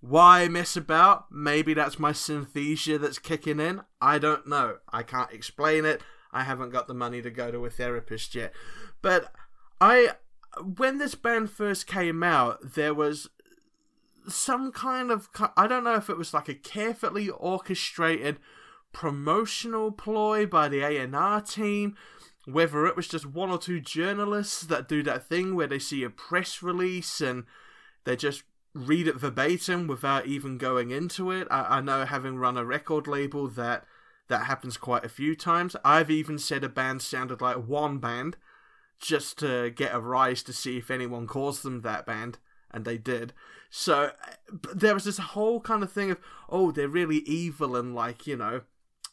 Why 0.00 0.48
mess 0.48 0.76
about? 0.76 1.32
Maybe 1.32 1.72
that's 1.72 1.98
my 1.98 2.12
synesthesia 2.12 3.00
that's 3.00 3.18
kicking 3.18 3.58
in. 3.58 3.82
I 4.00 4.18
don't 4.18 4.46
know. 4.46 4.78
I 4.92 5.02
can't 5.02 5.32
explain 5.32 5.84
it. 5.84 6.02
I 6.30 6.42
haven't 6.42 6.70
got 6.70 6.88
the 6.88 6.94
money 6.94 7.22
to 7.22 7.30
go 7.30 7.50
to 7.50 7.64
a 7.64 7.70
therapist 7.70 8.34
yet. 8.34 8.52
But 9.00 9.32
I, 9.80 10.10
when 10.62 10.98
this 10.98 11.14
band 11.14 11.50
first 11.50 11.86
came 11.86 12.22
out, 12.22 12.74
there 12.74 12.92
was 12.92 13.30
some 14.28 14.72
kind 14.72 15.10
of 15.10 15.28
I 15.56 15.66
don't 15.66 15.84
know 15.84 15.96
if 15.96 16.08
it 16.08 16.16
was 16.16 16.34
like 16.34 16.48
a 16.48 16.54
carefully 16.54 17.28
orchestrated 17.28 18.38
promotional 18.92 19.90
ploy 19.90 20.46
by 20.46 20.68
the 20.68 20.80
A&R 20.80 21.40
team 21.40 21.96
whether 22.46 22.86
it 22.86 22.96
was 22.96 23.08
just 23.08 23.26
one 23.26 23.50
or 23.50 23.58
two 23.58 23.80
journalists 23.80 24.62
that 24.62 24.88
do 24.88 25.02
that 25.02 25.26
thing 25.26 25.54
where 25.54 25.66
they 25.66 25.78
see 25.78 26.02
a 26.02 26.10
press 26.10 26.62
release 26.62 27.20
and 27.20 27.44
they 28.04 28.16
just 28.16 28.42
read 28.74 29.08
it 29.08 29.16
verbatim 29.16 29.86
without 29.86 30.26
even 30.26 30.58
going 30.58 30.90
into 30.90 31.30
it. 31.30 31.46
I, 31.50 31.78
I 31.78 31.80
know 31.80 32.04
having 32.04 32.36
run 32.36 32.56
a 32.56 32.64
record 32.64 33.06
label 33.06 33.48
that 33.48 33.84
that 34.28 34.46
happens 34.46 34.76
quite 34.76 35.04
a 35.04 35.08
few 35.10 35.34
times. 35.36 35.76
I've 35.84 36.10
even 36.10 36.38
said 36.38 36.64
a 36.64 36.68
band 36.68 37.02
sounded 37.02 37.40
like 37.40 37.56
one 37.56 37.98
band 37.98 38.36
just 38.98 39.38
to 39.38 39.70
get 39.70 39.94
a 39.94 40.00
rise 40.00 40.42
to 40.44 40.52
see 40.52 40.78
if 40.78 40.90
anyone 40.90 41.26
calls 41.26 41.62
them 41.62 41.82
that 41.82 42.06
band, 42.06 42.38
and 42.70 42.84
they 42.84 42.96
did. 42.96 43.32
So 43.68 44.12
there 44.74 44.94
was 44.94 45.04
this 45.04 45.18
whole 45.18 45.60
kind 45.60 45.82
of 45.82 45.92
thing 45.92 46.10
of, 46.10 46.18
oh, 46.48 46.70
they're 46.70 46.88
really 46.88 47.18
evil 47.18 47.76
and 47.76 47.94
like, 47.94 48.26
you 48.26 48.36
know, 48.36 48.62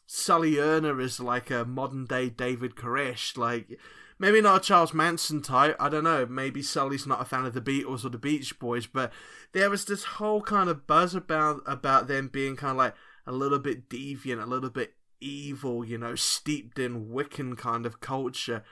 Sully 0.06 0.58
Erna 0.58 0.96
is 0.98 1.20
like 1.20 1.50
a 1.50 1.64
modern 1.64 2.04
day 2.06 2.28
David 2.28 2.74
Koresh. 2.74 3.36
Like, 3.36 3.78
maybe 4.18 4.40
not 4.40 4.62
a 4.62 4.64
Charles 4.64 4.94
Manson 4.94 5.42
type. 5.42 5.76
I 5.80 5.88
don't 5.88 6.04
know. 6.04 6.26
Maybe 6.26 6.62
Sully's 6.62 7.06
not 7.06 7.20
a 7.20 7.24
fan 7.24 7.44
of 7.44 7.54
the 7.54 7.60
Beatles 7.60 8.04
or 8.04 8.08
the 8.08 8.18
Beach 8.18 8.58
Boys, 8.58 8.86
but 8.86 9.12
there 9.52 9.70
was 9.70 9.84
this 9.84 10.04
whole 10.04 10.42
kind 10.42 10.68
of 10.68 10.86
buzz 10.86 11.14
about 11.14 11.62
about 11.66 12.08
them 12.08 12.28
being 12.28 12.56
kind 12.56 12.72
of 12.72 12.76
like 12.78 12.94
a 13.26 13.32
little 13.32 13.58
bit 13.58 13.88
deviant, 13.88 14.42
a 14.42 14.46
little 14.46 14.70
bit 14.70 14.94
evil, 15.20 15.84
you 15.84 15.98
know, 15.98 16.14
steeped 16.14 16.78
in 16.78 17.08
Wiccan 17.08 17.56
kind 17.56 17.86
of 17.86 18.00
culture, 18.00 18.64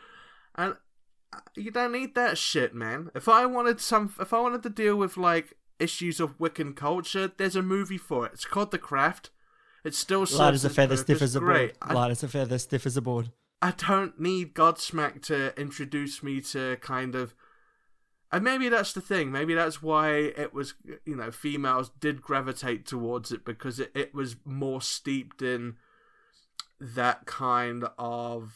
and 0.55 0.77
uh, 1.33 1.39
you 1.57 1.71
don't 1.71 1.93
need 1.93 2.15
that 2.15 2.39
shit, 2.39 2.75
man. 2.75 3.11
If 3.15 3.29
I 3.29 3.47
wanted 3.47 3.81
some, 3.81 4.15
if 4.21 4.33
I 4.33 4.41
wanted 4.41 4.63
to 4.65 4.71
deal 4.71 4.97
with 4.97 5.17
like 5.17 5.55
issues 5.79 6.21
of 6.21 6.39
Wiccan 6.39 6.75
culture, 6.77 7.31
there's 7.37 7.57
a 7.57 7.63
movie 7.63 7.99
for 7.99 8.27
it. 8.27 8.33
It's 8.35 8.45
called 8.45 8.71
The 8.71 8.79
Craft. 8.79 9.31
It 9.85 9.95
still 9.95 10.27
Light 10.33 10.55
as 10.55 10.65
a 10.65 10.71
feather, 10.71 10.97
stiff 10.97 11.23
as 11.23 11.35
a 11.35 11.41
board. 11.41 11.53
Great. 11.53 11.77
I, 11.81 11.95
Light 11.95 12.11
as 12.11 12.23
a 12.23 12.29
feather, 12.29 12.59
stiff 12.59 12.87
as 12.87 12.97
a 12.97 13.03
board. 13.03 13.31
I 13.63 13.73
don't 13.73 14.19
need 14.21 14.55
Godsmack 14.55 15.23
to 15.27 15.59
introduce 15.61 16.23
me 16.23 16.41
to 16.43 16.77
kind 16.81 17.15
of 17.15 17.35
And 18.33 18.45
maybe 18.45 18.69
that's 18.69 18.93
the 18.93 19.01
thing. 19.01 19.33
Maybe 19.33 19.55
that's 19.55 19.83
why 19.83 20.11
it 20.13 20.55
was, 20.55 20.75
you 21.05 21.17
know, 21.17 21.31
females 21.33 21.91
did 21.99 22.23
gravitate 22.23 22.87
towards 22.87 23.33
it 23.33 23.45
because 23.45 23.81
it, 23.81 23.91
it 23.95 24.15
was 24.15 24.37
more 24.45 24.81
steeped 24.81 25.43
in 25.43 25.77
that 26.81 27.27
kind 27.27 27.85
of. 27.99 28.55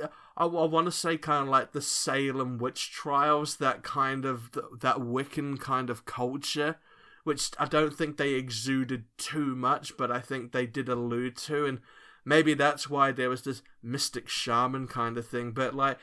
Uh, 0.00 0.06
I, 0.36 0.44
I 0.44 0.64
want 0.66 0.86
to 0.86 0.92
say 0.92 1.16
kind 1.16 1.42
of 1.42 1.48
like 1.48 1.72
the 1.72 1.82
Salem 1.82 2.58
witch 2.58 2.92
trials, 2.92 3.56
that 3.56 3.82
kind 3.82 4.24
of 4.24 4.52
that 4.80 4.98
Wiccan 4.98 5.58
kind 5.58 5.90
of 5.90 6.04
culture, 6.04 6.76
which 7.24 7.50
I 7.58 7.66
don't 7.66 7.94
think 7.94 8.16
they 8.16 8.34
exuded 8.34 9.04
too 9.16 9.54
much, 9.54 9.96
but 9.96 10.10
I 10.10 10.20
think 10.20 10.52
they 10.52 10.66
did 10.66 10.88
allude 10.88 11.36
to, 11.38 11.66
and 11.66 11.80
maybe 12.24 12.54
that's 12.54 12.90
why 12.90 13.12
there 13.12 13.30
was 13.30 13.42
this 13.42 13.62
mystic 13.82 14.28
shaman 14.28 14.86
kind 14.86 15.16
of 15.16 15.26
thing. 15.26 15.52
But 15.52 15.74
like 15.74 15.98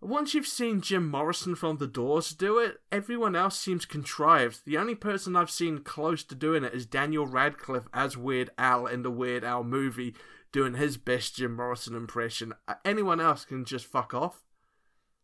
once 0.00 0.34
you've 0.34 0.46
seen 0.46 0.82
Jim 0.82 1.08
Morrison 1.08 1.54
from 1.54 1.78
The 1.78 1.86
Doors 1.86 2.30
do 2.30 2.58
it, 2.58 2.78
everyone 2.92 3.34
else 3.34 3.58
seems 3.58 3.86
contrived. 3.86 4.60
The 4.64 4.76
only 4.76 4.94
person 4.94 5.34
I've 5.34 5.50
seen 5.50 5.78
close 5.78 6.22
to 6.24 6.34
doing 6.34 6.64
it 6.64 6.74
is 6.74 6.84
Daniel 6.84 7.26
Radcliffe 7.26 7.88
as 7.94 8.16
Weird 8.16 8.50
Al 8.58 8.86
in 8.86 9.02
the 9.02 9.10
Weird 9.10 9.42
Al 9.42 9.64
movie, 9.64 10.14
doing 10.52 10.74
his 10.74 10.96
best 10.96 11.36
Jim 11.36 11.56
Morrison 11.56 11.96
impression. 11.96 12.52
Uh, 12.68 12.74
anyone 12.84 13.20
else 13.20 13.44
can 13.44 13.64
just 13.64 13.86
fuck 13.86 14.12
off. 14.12 14.42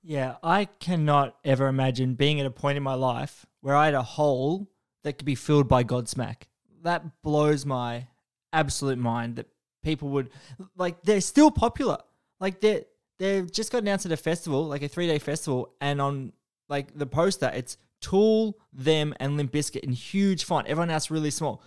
Yeah, 0.02 0.37
I 0.42 0.64
cannot 0.64 1.37
ever 1.44 1.68
imagine 1.68 2.14
being 2.14 2.40
at 2.40 2.46
a 2.46 2.50
point 2.50 2.76
in 2.76 2.82
my 2.82 2.94
life 2.94 3.46
where 3.61 3.76
I 3.76 3.84
had 3.84 3.94
a 3.94 4.02
hole 4.02 4.72
that 5.04 5.18
could 5.18 5.26
be 5.26 5.35
filled 5.35 5.68
by 5.68 5.85
Godsmack. 5.85 6.42
That 6.82 7.23
blows 7.23 7.64
my 7.64 8.09
absolute 8.52 8.99
mind 8.99 9.37
that 9.37 9.47
people 9.82 10.09
would 10.11 10.30
like 10.76 11.02
they're 11.02 11.21
still 11.21 11.50
popular. 11.50 11.99
Like 12.40 12.61
they're 12.61 12.82
they've 13.18 13.50
just 13.50 13.73
got 13.73 13.82
announced 13.82 14.06
at 14.06 14.12
a 14.12 14.16
festival, 14.16 14.66
like 14.66 14.82
a 14.82 14.88
three 14.88 15.06
day 15.06 15.18
festival, 15.18 15.75
and 15.80 16.00
on 16.00 16.32
like 16.68 16.97
the 16.97 17.06
poster, 17.06 17.50
it's 17.54 17.76
Tool, 18.00 18.59
them, 18.73 19.14
and 19.21 19.37
Limp 19.37 19.52
Bizkit 19.52 19.85
in 19.85 19.92
huge 19.92 20.42
font. 20.42 20.66
Everyone 20.66 20.90
else 20.90 21.09
really 21.09 21.30
small. 21.30 21.62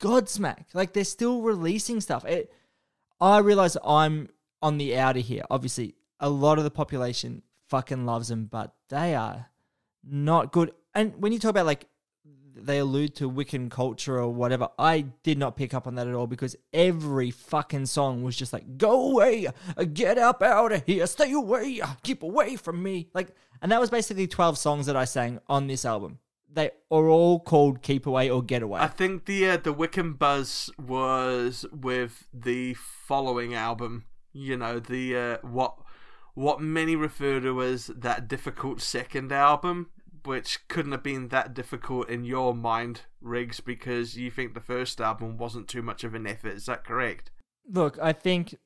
Godsmack, 0.00 0.66
like 0.72 0.92
they're 0.92 1.04
still 1.04 1.42
releasing 1.42 2.00
stuff. 2.00 2.24
It, 2.24 2.52
I 3.20 3.38
realize 3.38 3.76
I'm 3.84 4.28
on 4.62 4.78
the 4.78 4.96
outer 4.96 5.18
here. 5.18 5.42
Obviously, 5.50 5.96
a 6.20 6.30
lot 6.30 6.58
of 6.58 6.64
the 6.64 6.70
population 6.70 7.42
fucking 7.68 8.06
loves 8.06 8.28
them, 8.28 8.44
but 8.44 8.72
they 8.88 9.16
are 9.16 9.46
not 10.04 10.52
good. 10.52 10.72
And 10.94 11.20
when 11.20 11.32
you 11.32 11.40
talk 11.40 11.50
about 11.50 11.66
like 11.66 11.86
they 12.54 12.78
allude 12.78 13.14
to 13.16 13.30
Wiccan 13.30 13.70
culture 13.70 14.18
or 14.18 14.28
whatever. 14.28 14.68
I 14.78 15.02
did 15.22 15.38
not 15.38 15.56
pick 15.56 15.74
up 15.74 15.86
on 15.86 15.94
that 15.96 16.08
at 16.08 16.14
all 16.14 16.26
because 16.26 16.56
every 16.72 17.30
fucking 17.30 17.86
song 17.86 18.22
was 18.22 18.36
just 18.36 18.52
like, 18.52 18.78
go 18.78 19.10
away, 19.10 19.46
get 19.92 20.18
up 20.18 20.42
out 20.42 20.72
of 20.72 20.84
here, 20.84 21.06
stay 21.06 21.32
away, 21.32 21.80
keep 22.02 22.22
away 22.22 22.56
from 22.56 22.82
me. 22.82 23.08
Like, 23.14 23.34
and 23.62 23.70
that 23.72 23.80
was 23.80 23.90
basically 23.90 24.26
12 24.26 24.58
songs 24.58 24.86
that 24.86 24.96
I 24.96 25.04
sang 25.04 25.40
on 25.48 25.66
this 25.66 25.84
album. 25.84 26.18
They 26.52 26.70
are 26.90 27.08
all 27.08 27.38
called 27.38 27.80
Keep 27.80 28.06
Away 28.06 28.28
or 28.28 28.42
Get 28.42 28.62
Away. 28.62 28.80
I 28.80 28.88
think 28.88 29.26
the 29.26 29.50
uh, 29.50 29.56
the 29.56 29.72
Wiccan 29.72 30.18
buzz 30.18 30.68
was 30.76 31.64
with 31.72 32.26
the 32.34 32.74
following 32.74 33.54
album. 33.54 34.06
You 34.32 34.56
know 34.56 34.80
the 34.80 35.16
uh, 35.16 35.36
what 35.42 35.76
what 36.34 36.60
many 36.60 36.96
refer 36.96 37.40
to 37.40 37.62
as 37.62 37.86
that 37.86 38.26
difficult 38.26 38.80
second 38.80 39.30
album 39.30 39.90
which 40.24 40.66
couldn't 40.68 40.92
have 40.92 41.02
been 41.02 41.28
that 41.28 41.54
difficult 41.54 42.08
in 42.08 42.24
your 42.24 42.54
mind, 42.54 43.02
Riggs, 43.20 43.60
because 43.60 44.16
you 44.16 44.30
think 44.30 44.54
the 44.54 44.60
first 44.60 45.00
album 45.00 45.36
wasn't 45.36 45.68
too 45.68 45.82
much 45.82 46.04
of 46.04 46.14
an 46.14 46.26
effort. 46.26 46.56
Is 46.56 46.66
that 46.66 46.84
correct? 46.84 47.30
Look, 47.70 47.98
I 48.00 48.12
think 48.12 48.56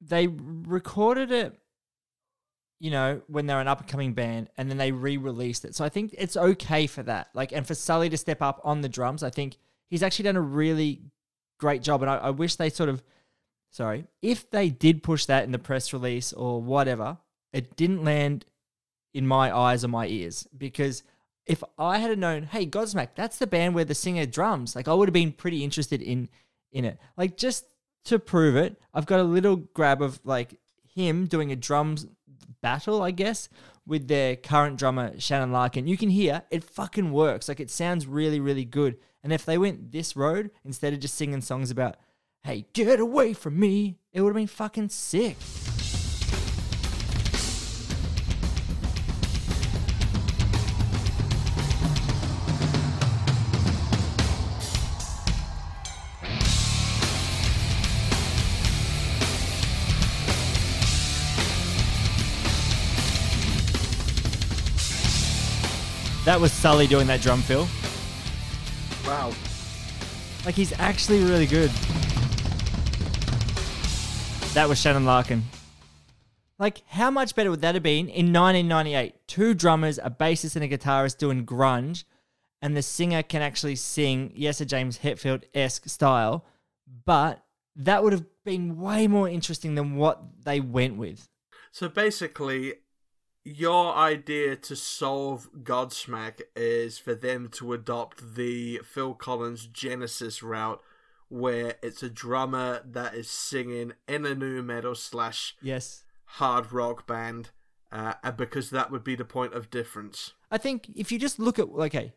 they 0.00 0.28
recorded 0.28 1.32
it, 1.32 1.58
you 2.78 2.90
know, 2.90 3.22
when 3.26 3.46
they're 3.46 3.60
an 3.60 3.68
up 3.68 3.80
and 3.80 3.88
coming 3.88 4.12
band, 4.12 4.50
and 4.56 4.70
then 4.70 4.78
they 4.78 4.92
re 4.92 5.16
released 5.16 5.64
it. 5.64 5.74
So 5.74 5.84
I 5.84 5.88
think 5.88 6.14
it's 6.16 6.36
okay 6.36 6.86
for 6.86 7.02
that. 7.04 7.28
Like, 7.34 7.52
and 7.52 7.66
for 7.66 7.74
Sully 7.74 8.08
to 8.10 8.16
step 8.16 8.40
up 8.40 8.60
on 8.64 8.80
the 8.80 8.88
drums, 8.88 9.22
I 9.22 9.30
think 9.30 9.56
he's 9.88 10.02
actually 10.02 10.24
done 10.24 10.36
a 10.36 10.40
really 10.40 11.02
great 11.58 11.82
job. 11.82 12.02
And 12.02 12.10
I, 12.10 12.16
I 12.16 12.30
wish 12.30 12.54
they 12.56 12.70
sort 12.70 12.88
of, 12.88 13.02
sorry, 13.70 14.06
if 14.22 14.50
they 14.50 14.70
did 14.70 15.02
push 15.02 15.24
that 15.26 15.44
in 15.44 15.52
the 15.52 15.58
press 15.58 15.92
release 15.92 16.32
or 16.32 16.62
whatever, 16.62 17.18
it 17.52 17.76
didn't 17.76 18.04
land 18.04 18.44
in 19.14 19.26
my 19.26 19.56
eyes 19.56 19.84
or 19.84 19.88
my 19.88 20.06
ears 20.06 20.46
because 20.56 21.02
if 21.46 21.64
I 21.78 21.98
had 21.98 22.18
known, 22.18 22.42
hey, 22.44 22.66
Godsmack, 22.66 23.10
that's 23.14 23.38
the 23.38 23.46
band 23.46 23.74
where 23.74 23.84
the 23.84 23.94
singer 23.94 24.26
drums, 24.26 24.76
like 24.76 24.86
I 24.86 24.94
would 24.94 25.08
have 25.08 25.14
been 25.14 25.32
pretty 25.32 25.64
interested 25.64 26.02
in 26.02 26.28
in 26.70 26.84
it. 26.84 26.98
Like 27.16 27.36
just 27.36 27.64
to 28.04 28.18
prove 28.18 28.56
it, 28.56 28.80
I've 28.92 29.06
got 29.06 29.20
a 29.20 29.24
little 29.24 29.56
grab 29.56 30.02
of 30.02 30.20
like 30.24 30.58
him 30.94 31.26
doing 31.26 31.50
a 31.50 31.56
drums 31.56 32.06
battle, 32.60 33.02
I 33.02 33.10
guess, 33.12 33.48
with 33.86 34.08
their 34.08 34.36
current 34.36 34.78
drummer 34.78 35.18
Shannon 35.18 35.52
Larkin. 35.52 35.86
You 35.86 35.96
can 35.96 36.10
hear 36.10 36.42
it 36.50 36.64
fucking 36.64 37.12
works. 37.12 37.48
Like 37.48 37.60
it 37.60 37.70
sounds 37.70 38.06
really, 38.06 38.40
really 38.40 38.64
good. 38.64 38.98
And 39.22 39.32
if 39.32 39.44
they 39.44 39.58
went 39.58 39.90
this 39.90 40.16
road 40.16 40.50
instead 40.64 40.92
of 40.92 41.00
just 41.00 41.14
singing 41.14 41.40
songs 41.40 41.70
about, 41.70 41.96
hey, 42.42 42.66
get 42.72 43.00
away 43.00 43.32
from 43.32 43.58
me, 43.58 43.96
it 44.12 44.20
would 44.20 44.30
have 44.30 44.36
been 44.36 44.46
fucking 44.46 44.90
sick. 44.90 45.36
That 66.28 66.42
was 66.42 66.52
Sully 66.52 66.86
doing 66.86 67.06
that 67.06 67.22
drum 67.22 67.40
fill. 67.40 67.66
Wow. 69.06 69.32
Like 70.44 70.54
he's 70.54 70.78
actually 70.78 71.24
really 71.24 71.46
good. 71.46 71.70
That 74.52 74.66
was 74.68 74.78
Shannon 74.78 75.06
Larkin. 75.06 75.42
Like, 76.58 76.82
how 76.86 77.10
much 77.10 77.34
better 77.34 77.48
would 77.48 77.62
that 77.62 77.74
have 77.74 77.82
been 77.82 78.10
in 78.10 78.30
1998? 78.30 79.14
Two 79.26 79.54
drummers, 79.54 79.98
a 80.02 80.10
bassist, 80.10 80.54
and 80.54 80.62
a 80.62 80.68
guitarist 80.68 81.16
doing 81.16 81.46
grunge, 81.46 82.04
and 82.60 82.76
the 82.76 82.82
singer 82.82 83.22
can 83.22 83.40
actually 83.40 83.76
sing, 83.76 84.30
yes, 84.36 84.60
a 84.60 84.66
James 84.66 84.98
Hetfield 84.98 85.44
esque 85.54 85.88
style, 85.88 86.44
but 87.06 87.42
that 87.74 88.04
would 88.04 88.12
have 88.12 88.26
been 88.44 88.78
way 88.78 89.06
more 89.06 89.30
interesting 89.30 89.76
than 89.76 89.96
what 89.96 90.22
they 90.44 90.60
went 90.60 90.98
with. 90.98 91.26
So 91.72 91.88
basically, 91.88 92.74
your 93.44 93.94
idea 93.94 94.56
to 94.56 94.76
solve 94.76 95.48
Godsmack 95.62 96.42
is 96.54 96.98
for 96.98 97.14
them 97.14 97.48
to 97.52 97.72
adopt 97.72 98.34
the 98.34 98.80
Phil 98.84 99.14
Collins 99.14 99.66
Genesis 99.66 100.42
route, 100.42 100.82
where 101.28 101.74
it's 101.82 102.02
a 102.02 102.10
drummer 102.10 102.82
that 102.84 103.14
is 103.14 103.30
singing 103.30 103.92
in 104.06 104.26
a 104.26 104.34
new 104.34 104.62
metal 104.62 104.94
slash 104.94 105.56
yes 105.62 106.04
hard 106.32 106.72
rock 106.72 107.06
band, 107.06 107.50
uh, 107.90 108.14
because 108.32 108.70
that 108.70 108.90
would 108.90 109.04
be 109.04 109.14
the 109.14 109.24
point 109.24 109.54
of 109.54 109.70
difference. 109.70 110.34
I 110.50 110.58
think 110.58 110.90
if 110.94 111.10
you 111.10 111.18
just 111.18 111.38
look 111.38 111.58
at 111.58 111.68
okay, 111.68 112.12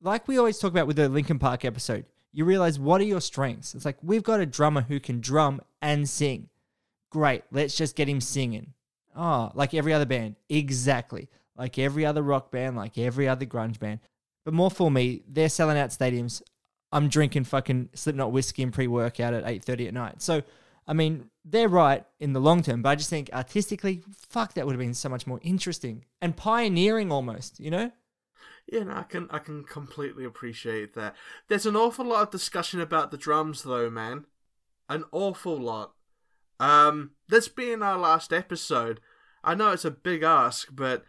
like 0.00 0.28
we 0.28 0.38
always 0.38 0.58
talk 0.58 0.70
about 0.70 0.86
with 0.86 0.96
the 0.96 1.08
Linkin 1.08 1.38
Park 1.38 1.64
episode, 1.64 2.04
you 2.32 2.44
realize 2.44 2.78
what 2.78 3.00
are 3.00 3.04
your 3.04 3.20
strengths. 3.20 3.74
It's 3.74 3.84
like 3.84 3.98
we've 4.02 4.22
got 4.22 4.40
a 4.40 4.46
drummer 4.46 4.82
who 4.82 5.00
can 5.00 5.20
drum 5.20 5.60
and 5.82 6.08
sing. 6.08 6.48
Great, 7.10 7.44
let's 7.50 7.76
just 7.76 7.96
get 7.96 8.08
him 8.08 8.20
singing. 8.20 8.74
Oh, 9.16 9.50
like 9.54 9.74
every 9.74 9.92
other 9.92 10.04
band. 10.04 10.36
Exactly. 10.48 11.28
Like 11.56 11.78
every 11.78 12.04
other 12.04 12.22
rock 12.22 12.50
band, 12.50 12.76
like 12.76 12.98
every 12.98 13.26
other 13.26 13.46
grunge 13.46 13.78
band. 13.78 14.00
But 14.44 14.54
more 14.54 14.70
for 14.70 14.90
me, 14.90 15.22
they're 15.26 15.48
selling 15.48 15.78
out 15.78 15.90
stadiums. 15.90 16.42
I'm 16.92 17.08
drinking 17.08 17.44
fucking 17.44 17.90
Slipknot 17.94 18.30
whiskey 18.30 18.62
and 18.62 18.72
pre-workout 18.72 19.34
at 19.34 19.44
8:30 19.44 19.88
at 19.88 19.94
night. 19.94 20.22
So, 20.22 20.42
I 20.86 20.92
mean, 20.92 21.30
they're 21.44 21.68
right 21.68 22.04
in 22.20 22.32
the 22.32 22.40
long 22.40 22.62
term, 22.62 22.82
but 22.82 22.90
I 22.90 22.94
just 22.94 23.10
think 23.10 23.30
artistically, 23.32 24.02
fuck, 24.28 24.54
that 24.54 24.66
would 24.66 24.72
have 24.72 24.80
been 24.80 24.94
so 24.94 25.08
much 25.08 25.26
more 25.26 25.40
interesting 25.42 26.04
and 26.20 26.36
pioneering 26.36 27.10
almost, 27.10 27.58
you 27.58 27.70
know? 27.70 27.90
Yeah, 28.66 28.84
no, 28.84 28.94
I 28.94 29.02
can 29.04 29.28
I 29.30 29.38
can 29.38 29.64
completely 29.64 30.24
appreciate 30.24 30.94
that. 30.94 31.14
There's 31.48 31.66
an 31.66 31.76
awful 31.76 32.04
lot 32.04 32.22
of 32.22 32.30
discussion 32.30 32.80
about 32.80 33.10
the 33.10 33.16
drums 33.16 33.62
though, 33.62 33.90
man. 33.90 34.26
An 34.88 35.04
awful 35.12 35.56
lot. 35.56 35.94
Um, 36.58 37.12
this 37.28 37.48
being 37.48 37.82
our 37.82 37.98
last 37.98 38.32
episode, 38.32 39.00
I 39.46 39.54
know 39.54 39.70
it's 39.70 39.84
a 39.84 39.92
big 39.92 40.24
ask, 40.24 40.74
but 40.74 41.04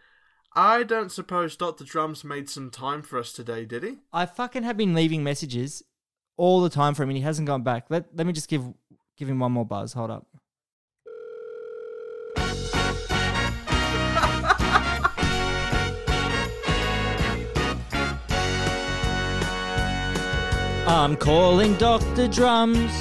I 0.54 0.84
don't 0.84 1.10
suppose 1.10 1.56
Dr. 1.56 1.82
Drums 1.82 2.22
made 2.22 2.48
some 2.48 2.70
time 2.70 3.02
for 3.02 3.18
us 3.18 3.32
today, 3.32 3.64
did 3.64 3.82
he? 3.82 3.96
I 4.12 4.26
fucking 4.26 4.62
have 4.62 4.76
been 4.76 4.94
leaving 4.94 5.24
messages 5.24 5.82
all 6.36 6.62
the 6.62 6.70
time 6.70 6.94
for 6.94 7.02
him 7.02 7.10
and 7.10 7.16
he 7.16 7.24
hasn't 7.24 7.48
gone 7.48 7.64
back. 7.64 7.86
Let 7.90 8.14
let 8.14 8.28
me 8.28 8.32
just 8.32 8.48
give 8.48 8.62
give 9.16 9.28
him 9.28 9.40
one 9.40 9.50
more 9.50 9.66
buzz. 9.66 9.92
Hold 9.92 10.12
up. 10.12 10.28
I'm 20.86 21.16
calling 21.16 21.74
Dr. 21.74 22.28
Drums, 22.28 22.92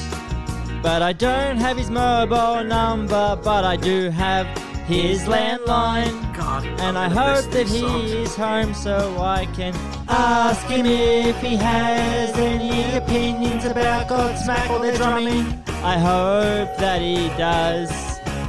but 0.81 1.03
I 1.03 1.13
don't 1.13 1.57
have 1.57 1.77
his 1.77 1.91
mobile 1.91 2.63
number, 2.63 3.39
but 3.43 3.65
I 3.65 3.75
do 3.75 4.09
have 4.09 4.47
his 4.87 5.23
landline. 5.23 6.35
God. 6.35 6.65
And 6.79 6.97
I 6.97 7.05
I'm 7.05 7.13
gonna 7.13 7.33
miss 7.35 7.43
hope 7.45 7.53
that 7.53 7.67
these 7.67 7.73
he 7.73 7.79
songs. 7.81 8.11
is 8.11 8.35
home 8.35 8.73
so 8.73 9.17
I 9.21 9.45
can 9.47 9.75
ask 10.07 10.65
him 10.67 10.85
if 10.85 11.37
he 11.41 11.57
has 11.57 12.35
any 12.37 12.95
opinions 12.95 13.65
about 13.65 14.07
Godsmack 14.07 14.69
or 14.69 14.79
their 14.79 14.95
drumming. 14.95 15.45
I 15.83 15.97
hope 15.99 16.77
that 16.77 17.01
he 17.01 17.27
does. 17.37 17.91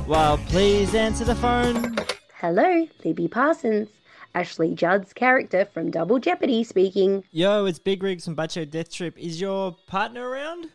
Well, 0.06 0.38
please 0.46 0.94
answer 0.94 1.24
the 1.24 1.34
phone. 1.34 1.96
Hello, 2.34 2.86
Libby 3.04 3.28
Parsons. 3.28 3.88
Ashley 4.34 4.74
Judd's 4.74 5.12
character 5.12 5.64
from 5.64 5.90
Double 5.90 6.20
Jeopardy 6.20 6.62
speaking. 6.62 7.24
Yo, 7.32 7.64
it's 7.64 7.80
Big 7.80 8.02
Rigs 8.02 8.24
from 8.24 8.36
Bacio 8.36 8.70
Death 8.70 8.92
Trip. 8.92 9.18
Is 9.18 9.40
your 9.40 9.76
partner 9.88 10.28
around? 10.28 10.68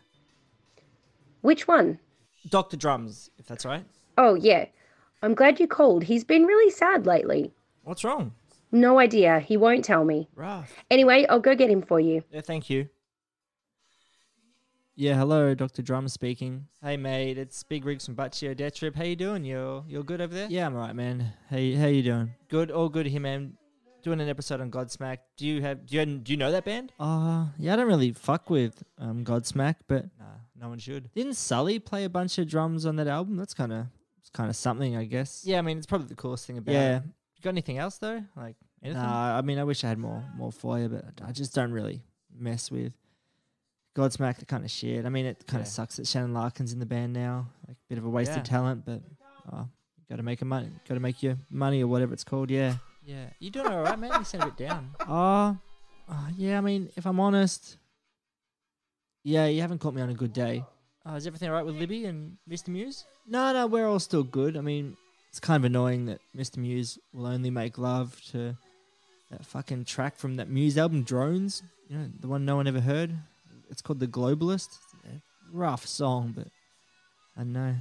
Which 1.40 1.66
one? 1.66 1.98
Dr. 2.50 2.76
Drums, 2.76 3.30
if 3.38 3.46
that's 3.46 3.64
right. 3.64 3.84
Oh, 4.18 4.34
yeah. 4.34 4.66
I'm 5.24 5.34
glad 5.34 5.58
you 5.58 5.66
called. 5.66 6.04
He's 6.04 6.22
been 6.22 6.44
really 6.44 6.70
sad 6.70 7.06
lately. 7.06 7.54
What's 7.82 8.04
wrong? 8.04 8.32
No 8.70 8.98
idea. 8.98 9.40
He 9.40 9.56
won't 9.56 9.82
tell 9.82 10.04
me. 10.04 10.28
Rough. 10.34 10.84
Anyway, 10.90 11.24
I'll 11.30 11.40
go 11.40 11.54
get 11.54 11.70
him 11.70 11.80
for 11.80 11.98
you. 11.98 12.22
Yeah, 12.30 12.42
thank 12.42 12.68
you. 12.68 12.90
Yeah, 14.94 15.14
hello, 15.14 15.54
Dr. 15.54 15.80
Drum 15.80 16.08
speaking. 16.08 16.66
Hey 16.82 16.98
mate, 16.98 17.38
it's 17.38 17.62
Big 17.62 17.86
Rigs 17.86 18.04
from 18.04 18.16
Bacio 18.16 18.54
Death 18.54 18.74
Trip. 18.74 18.94
How 18.94 19.04
you 19.04 19.16
doing? 19.16 19.46
You're 19.46 19.82
you're 19.88 20.02
good 20.02 20.20
over 20.20 20.34
there? 20.34 20.46
Yeah, 20.50 20.66
I'm 20.66 20.76
alright, 20.76 20.94
man. 20.94 21.32
How 21.48 21.56
you, 21.56 21.78
how 21.78 21.86
you 21.86 22.02
doing? 22.02 22.34
Good, 22.48 22.70
all 22.70 22.90
good 22.90 23.06
here, 23.06 23.20
man. 23.20 23.54
Doing 24.02 24.20
an 24.20 24.28
episode 24.28 24.60
on 24.60 24.70
Godsmack. 24.70 25.18
Do 25.38 25.46
you 25.46 25.62
have 25.62 25.86
do 25.86 25.96
you 25.96 26.04
do 26.04 26.32
you 26.32 26.36
know 26.36 26.52
that 26.52 26.66
band? 26.66 26.92
Uh 27.00 27.46
yeah, 27.58 27.72
I 27.72 27.76
don't 27.76 27.88
really 27.88 28.12
fuck 28.12 28.50
with 28.50 28.82
um 28.98 29.24
Godsmack, 29.24 29.76
but 29.88 30.04
nah, 30.18 30.26
no 30.60 30.68
one 30.68 30.78
should. 30.78 31.10
Didn't 31.14 31.34
Sully 31.34 31.78
play 31.78 32.04
a 32.04 32.10
bunch 32.10 32.36
of 32.36 32.46
drums 32.46 32.84
on 32.84 32.96
that 32.96 33.08
album? 33.08 33.36
That's 33.36 33.54
kind 33.54 33.72
of 33.72 33.86
it's 34.03 34.03
kind 34.34 34.50
of 34.50 34.56
something, 34.56 34.96
I 34.96 35.04
guess. 35.04 35.42
Yeah, 35.46 35.58
I 35.58 35.62
mean 35.62 35.78
it's 35.78 35.86
probably 35.86 36.08
the 36.08 36.14
coolest 36.14 36.46
thing 36.46 36.58
about 36.58 36.72
yeah. 36.72 36.96
it. 36.98 37.02
You 37.04 37.42
got 37.42 37.50
anything 37.50 37.78
else 37.78 37.96
though? 37.96 38.22
Like 38.36 38.56
anything? 38.82 39.02
Nah, 39.02 39.38
I 39.38 39.40
mean 39.40 39.58
I 39.58 39.64
wish 39.64 39.82
I 39.84 39.88
had 39.88 39.98
more 39.98 40.22
more 40.36 40.52
for 40.52 40.78
you, 40.78 40.88
but 40.88 41.04
I 41.26 41.32
just 41.32 41.54
don't 41.54 41.72
really 41.72 42.02
mess 42.36 42.70
with 42.70 42.92
Godsmack. 43.96 44.38
The 44.38 44.44
kind 44.44 44.64
of 44.64 44.70
shit. 44.70 45.06
I 45.06 45.08
mean 45.08 45.24
it 45.24 45.46
kind 45.46 45.62
of 45.62 45.66
Yeah. 45.66 45.70
sucks 45.70 45.96
that 45.96 46.06
Shannon 46.06 46.34
Larkin's 46.34 46.72
in 46.72 46.80
the 46.80 46.86
band 46.86 47.14
now. 47.14 47.46
Like 47.66 47.78
a 47.78 47.88
bit 47.88 47.98
of 47.98 48.04
a 48.04 48.10
wasted 48.10 48.38
Yeah. 48.38 48.42
talent, 48.42 48.84
but 48.84 49.00
oh, 49.52 49.68
you 49.96 50.04
got 50.10 50.16
to 50.16 50.22
make 50.22 50.42
a 50.42 50.44
money. 50.44 50.68
Got 50.86 50.94
to 50.94 51.00
make 51.00 51.22
your 51.22 51.36
money 51.48 51.82
or 51.82 51.86
whatever 51.86 52.12
it's 52.12 52.24
called. 52.24 52.50
Yeah. 52.50 52.74
Yeah, 53.06 53.26
you 53.38 53.50
doing 53.50 53.66
all 53.66 53.82
right, 53.82 53.98
man? 53.98 54.12
You 54.18 54.24
sound 54.24 54.44
a 54.44 54.46
bit 54.46 54.66
down. 54.66 54.94
Uh, 54.98 55.54
uh, 56.08 56.28
yeah, 56.38 56.56
I 56.56 56.62
mean, 56.62 56.90
if 56.96 57.06
I'm 57.06 57.20
honest, 57.20 57.76
yeah, 59.22 59.44
you 59.46 59.60
haven't 59.60 59.78
caught 59.78 59.94
me 59.94 60.00
on 60.00 60.08
a 60.08 60.14
good 60.14 60.32
day. 60.32 60.64
Oh, 61.04 61.14
is 61.14 61.26
everything 61.26 61.50
all 61.50 61.54
right 61.54 61.66
with 61.66 61.74
Libby 61.76 62.06
and 62.06 62.38
Mr. 62.48 62.68
Muse? 62.68 63.04
No, 63.26 63.52
no, 63.52 63.66
we're 63.66 63.88
all 63.88 63.98
still 64.00 64.22
good. 64.22 64.56
I 64.56 64.60
mean, 64.60 64.96
it's 65.30 65.40
kind 65.40 65.56
of 65.60 65.64
annoying 65.64 66.06
that 66.06 66.20
Mr. 66.36 66.58
Muse 66.58 66.98
will 67.12 67.26
only 67.26 67.50
make 67.50 67.78
love 67.78 68.20
to 68.32 68.56
that 69.30 69.44
fucking 69.44 69.84
track 69.84 70.16
from 70.16 70.36
that 70.36 70.48
Muse 70.48 70.76
album, 70.78 71.02
Drones. 71.02 71.62
You 71.88 71.98
know, 71.98 72.08
the 72.20 72.28
one 72.28 72.44
no 72.44 72.56
one 72.56 72.66
ever 72.66 72.80
heard. 72.80 73.14
It's 73.70 73.82
called 73.82 74.00
The 74.00 74.06
Globalist. 74.06 74.68
It's 75.04 75.14
a 75.14 75.56
rough 75.56 75.86
song, 75.86 76.34
but 76.36 76.48
I 77.36 77.44
know 77.44 77.74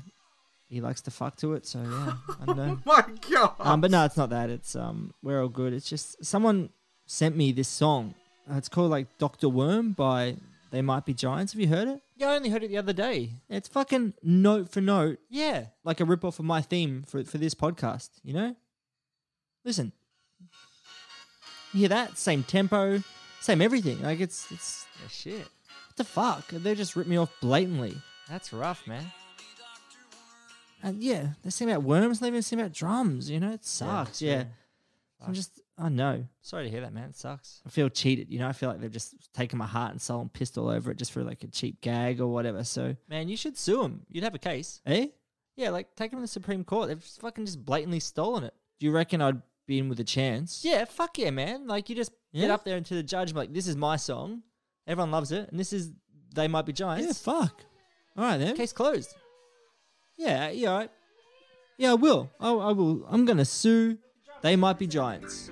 he 0.69 0.82
likes 0.82 1.01
to 1.01 1.12
fuck 1.12 1.36
to 1.38 1.53
it, 1.53 1.65
so 1.67 1.79
yeah, 1.82 2.13
I 2.41 2.45
don't 2.45 2.58
know. 2.58 2.79
My 2.86 3.03
God. 3.29 3.53
Um, 3.60 3.82
but 3.82 3.91
no, 3.91 4.03
it's 4.06 4.17
not 4.17 4.29
that. 4.32 4.49
It's 4.49 4.75
um, 4.75 5.13
we're 5.21 5.41
all 5.41 5.49
good. 5.49 5.73
It's 5.73 5.88
just 5.89 6.23
someone 6.25 6.69
sent 7.06 7.36
me 7.36 7.51
this 7.51 7.67
song. 7.67 8.15
Uh, 8.49 8.56
it's 8.56 8.69
called 8.69 8.89
like 8.89 9.08
Doctor 9.19 9.49
Worm 9.49 9.91
by 9.91 10.38
They 10.73 10.81
Might 10.81 11.05
Be 11.05 11.13
Giants. 11.13 11.53
Have 11.53 11.59
you 11.62 11.67
heard 11.67 11.88
it? 11.88 12.01
Yeah, 12.15 12.29
I 12.29 12.36
only 12.36 12.49
heard 12.49 12.63
it 12.63 12.69
the 12.69 12.79
other 12.79 12.93
day. 12.93 13.33
It's 13.47 13.67
fucking 13.67 14.15
note 14.23 14.69
for 14.71 14.81
note, 14.81 15.19
Yeah. 15.29 15.67
like 15.83 15.99
a 15.99 16.05
rip 16.05 16.25
off 16.25 16.39
of 16.39 16.45
my 16.45 16.62
theme 16.63 17.03
for 17.03 17.23
for 17.23 17.38
this 17.38 17.53
podcast. 17.53 18.09
You 18.23 18.33
know? 18.33 18.55
Listen, 19.63 19.91
you 21.73 21.81
hear 21.81 21.89
that? 21.89 22.17
Same 22.17 22.43
tempo, 22.43 23.03
same 23.39 23.62
everything. 23.62 24.01
Like 24.01 24.19
it's 24.19 24.51
it's 24.51 24.88
Yeah, 24.99 25.07
shit. 25.09 25.38
what 25.88 25.95
the 25.97 26.03
fuck? 26.03 26.47
They 26.47 26.73
just 26.73 26.95
ripped 26.95 27.07
me 27.09 27.17
off 27.17 27.31
blatantly. 27.39 27.95
That's 28.27 28.51
rough, 28.51 28.88
man. 28.88 29.12
And 30.81 31.03
yeah, 31.03 31.33
they 31.43 31.51
sing 31.51 31.69
about 31.69 31.83
worms. 31.83 32.19
They 32.19 32.27
even 32.29 32.41
sing 32.41 32.59
about 32.59 32.73
drums. 32.73 33.29
You 33.29 33.39
know, 33.39 33.51
it 33.51 33.63
sucks. 33.63 34.23
Yeah, 34.23 34.31
yeah. 34.31 34.43
I'm 35.27 35.36
just 35.36 35.62
I 35.77 35.89
know. 35.89 36.25
Sorry 36.41 36.65
to 36.65 36.69
hear 36.69 36.81
that, 36.81 36.93
man. 36.93 37.09
It 37.09 37.15
sucks. 37.15 37.62
I 37.65 37.69
feel 37.69 37.89
cheated. 37.89 38.29
You 38.29 38.39
know, 38.39 38.47
I 38.47 38.51
feel 38.53 38.69
like 38.69 38.79
they've 38.79 38.91
just 38.91 39.15
taken 39.33 39.57
my 39.57 39.65
heart 39.65 39.91
and 39.91 39.99
soul 40.01 40.21
and 40.21 40.31
pissed 40.31 40.57
all 40.57 40.69
over 40.69 40.91
it 40.91 40.97
just 40.97 41.12
for 41.12 41.23
like 41.23 41.43
a 41.43 41.47
cheap 41.47 41.81
gag 41.81 42.21
or 42.21 42.27
whatever. 42.27 42.63
So, 42.63 42.95
Man, 43.09 43.27
you 43.27 43.36
should 43.36 43.57
sue 43.57 43.81
them. 43.81 44.05
You'd 44.09 44.23
have 44.23 44.36
a 44.36 44.39
case. 44.39 44.81
eh? 44.86 45.07
Yeah, 45.55 45.69
like 45.71 45.95
take 45.95 46.12
them 46.12 46.19
to 46.19 46.21
the 46.23 46.27
Supreme 46.27 46.63
Court. 46.63 46.89
They've 46.89 46.99
just 47.01 47.21
fucking 47.21 47.45
just 47.45 47.65
blatantly 47.65 47.99
stolen 47.99 48.43
it. 48.43 48.53
Do 48.79 48.86
you 48.86 48.91
reckon 48.91 49.21
I'd 49.21 49.41
be 49.67 49.79
in 49.79 49.89
with 49.89 49.99
a 49.99 50.03
chance? 50.03 50.63
Yeah, 50.63 50.86
fuck 50.86 51.17
yeah, 51.17 51.31
man. 51.31 51.65
Like 51.67 51.89
you 51.89 51.95
just 51.95 52.12
get 52.33 52.47
Yeah? 52.47 52.53
up 52.53 52.65
there 52.65 52.77
and 52.77 52.86
to 52.88 52.93
the 52.95 53.03
judge 53.03 53.29
and 53.29 53.36
be 53.36 53.39
like, 53.41 53.53
this 53.53 53.67
is 53.67 53.75
my 53.75 53.95
song. 53.95 54.43
Everyone 54.88 55.12
loves 55.12 55.31
it, 55.31 55.49
and 55.49 55.59
this 55.59 55.71
is 55.73 55.91
they 56.36 56.47
might 56.47 56.65
be 56.65 56.73
giants. 56.73 57.01
Yeah, 57.25 57.33
giants. 57.33 57.49
fuck. 57.51 57.62
All 58.17 58.23
right 58.25 58.38
then. 58.38 58.55
Case 58.55 58.73
closed. 58.73 59.15
Yeah, 60.17 60.49
yeah, 60.49 60.69
right. 60.75 60.91
Yeah, 61.77 61.91
I 61.91 61.95
will. 61.95 62.29
I, 62.39 62.51
I 62.51 62.71
will. 62.73 63.05
I'm 63.09 63.25
gonna 63.25 63.45
sue. 63.45 63.97
They 64.41 64.55
might 64.55 64.77
be 64.77 64.88
giants. 64.88 65.49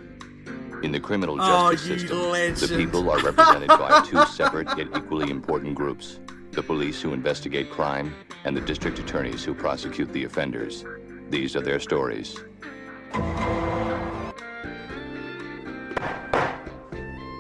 In 0.84 0.92
the 0.92 1.00
criminal 1.00 1.38
Oh, 1.40 1.72
justice 1.72 2.04
you 2.04 2.08
system, 2.08 2.78
the 2.78 2.84
people 2.84 3.10
are 3.12 3.20
represented 3.24 3.70
by 3.70 4.04
two 4.06 4.26
separate 4.26 4.68
yet 4.78 4.88
equally 4.96 5.30
important 5.30 5.76
groups 5.76 6.20
the 6.52 6.62
police 6.62 7.02
who 7.02 7.14
investigate 7.14 7.70
crime 7.72 8.14
and 8.44 8.56
the 8.56 8.62
district 8.62 9.00
attorneys 9.00 9.44
who 9.44 9.54
prosecute 9.54 10.12
the 10.12 10.26
offenders. 10.26 10.84
These 11.30 11.56
are 11.56 11.62
their 11.62 11.80
stories. 11.80 12.38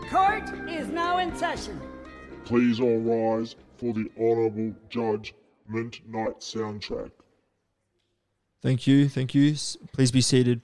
Court 0.10 0.50
is 0.70 0.88
now 0.88 1.18
in 1.18 1.36
session. 1.36 1.80
Please 2.46 2.80
all 2.80 3.00
rise 3.00 3.56
for 3.78 3.94
the 3.94 4.10
Honourable 4.18 4.74
Judgment 4.90 6.00
Night 6.08 6.40
soundtrack. 6.40 7.12
Thank 8.62 8.88
you. 8.88 9.10
Thank 9.10 9.34
you. 9.36 9.56
Please 9.92 10.12
be 10.12 10.22
seated. 10.22 10.62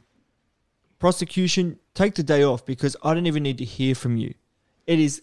Prosecution, 1.00 1.80
take 1.94 2.16
the 2.16 2.24
day 2.24 2.44
off 2.44 2.66
because 2.66 2.96
I 3.04 3.14
don't 3.14 3.28
even 3.28 3.44
need 3.44 3.58
to 3.60 3.66
hear 3.66 3.94
from 3.96 4.18
you. 4.18 4.34
It 4.86 5.00
is 5.00 5.22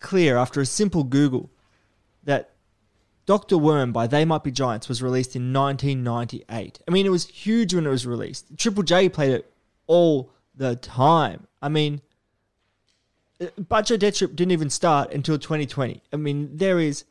clear 0.00 0.36
after 0.36 0.60
a 0.60 0.66
simple 0.66 1.04
Google 1.04 1.50
that 2.24 2.50
Dr. 3.24 3.58
Worm 3.58 3.92
by 3.92 4.06
They 4.06 4.24
Might 4.24 4.44
Be 4.44 4.50
Giants 4.50 4.88
was 4.88 5.02
released 5.02 5.34
in 5.34 5.52
1998. 5.52 6.80
I 6.86 6.90
mean, 6.90 7.06
it 7.06 7.10
was 7.10 7.26
huge 7.26 7.74
when 7.74 7.86
it 7.86 7.90
was 7.90 8.06
released. 8.06 8.56
Triple 8.56 8.82
J 8.82 9.08
played 9.08 9.32
it 9.32 9.52
all 9.86 10.30
the 10.54 10.76
time. 10.76 11.46
I 11.60 11.68
mean, 11.68 12.02
uh, 13.40 13.46
Bacio 13.60 13.98
Death 13.98 14.18
Trip 14.18 14.36
didn't 14.36 14.52
even 14.52 14.70
start 14.70 15.12
until 15.12 15.38
2020. 15.38 16.02
I 16.12 16.16
mean, 16.16 16.56
there 16.56 16.78
is 16.78 17.04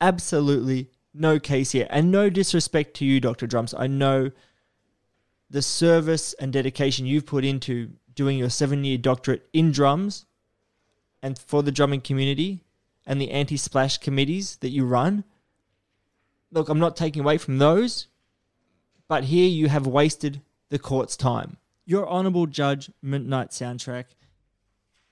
absolutely 0.00 0.88
no 1.12 1.38
case 1.38 1.72
here. 1.72 1.86
And 1.90 2.10
no 2.10 2.30
disrespect 2.30 2.94
to 2.94 3.04
you, 3.04 3.20
Dr. 3.20 3.46
Drums. 3.46 3.74
I 3.74 3.86
know 3.86 4.30
the 5.52 5.62
service 5.62 6.32
and 6.34 6.50
dedication 6.50 7.04
you've 7.04 7.26
put 7.26 7.44
into 7.44 7.90
doing 8.14 8.38
your 8.38 8.48
seven 8.48 8.84
year 8.84 8.96
doctorate 8.96 9.46
in 9.52 9.70
drums 9.70 10.24
and 11.22 11.38
for 11.38 11.62
the 11.62 11.70
drumming 11.70 12.00
community 12.00 12.64
and 13.06 13.20
the 13.20 13.30
anti 13.30 13.58
splash 13.58 13.98
committees 13.98 14.56
that 14.56 14.70
you 14.70 14.86
run. 14.86 15.24
Look, 16.50 16.70
I'm 16.70 16.78
not 16.78 16.96
taking 16.96 17.20
away 17.20 17.36
from 17.36 17.58
those, 17.58 18.08
but 19.08 19.24
here 19.24 19.48
you 19.48 19.68
have 19.68 19.86
wasted 19.86 20.40
the 20.70 20.78
court's 20.78 21.16
time. 21.18 21.58
Your 21.84 22.08
Honourable 22.08 22.46
Judgment 22.46 23.26
Night 23.26 23.50
soundtrack, 23.50 24.04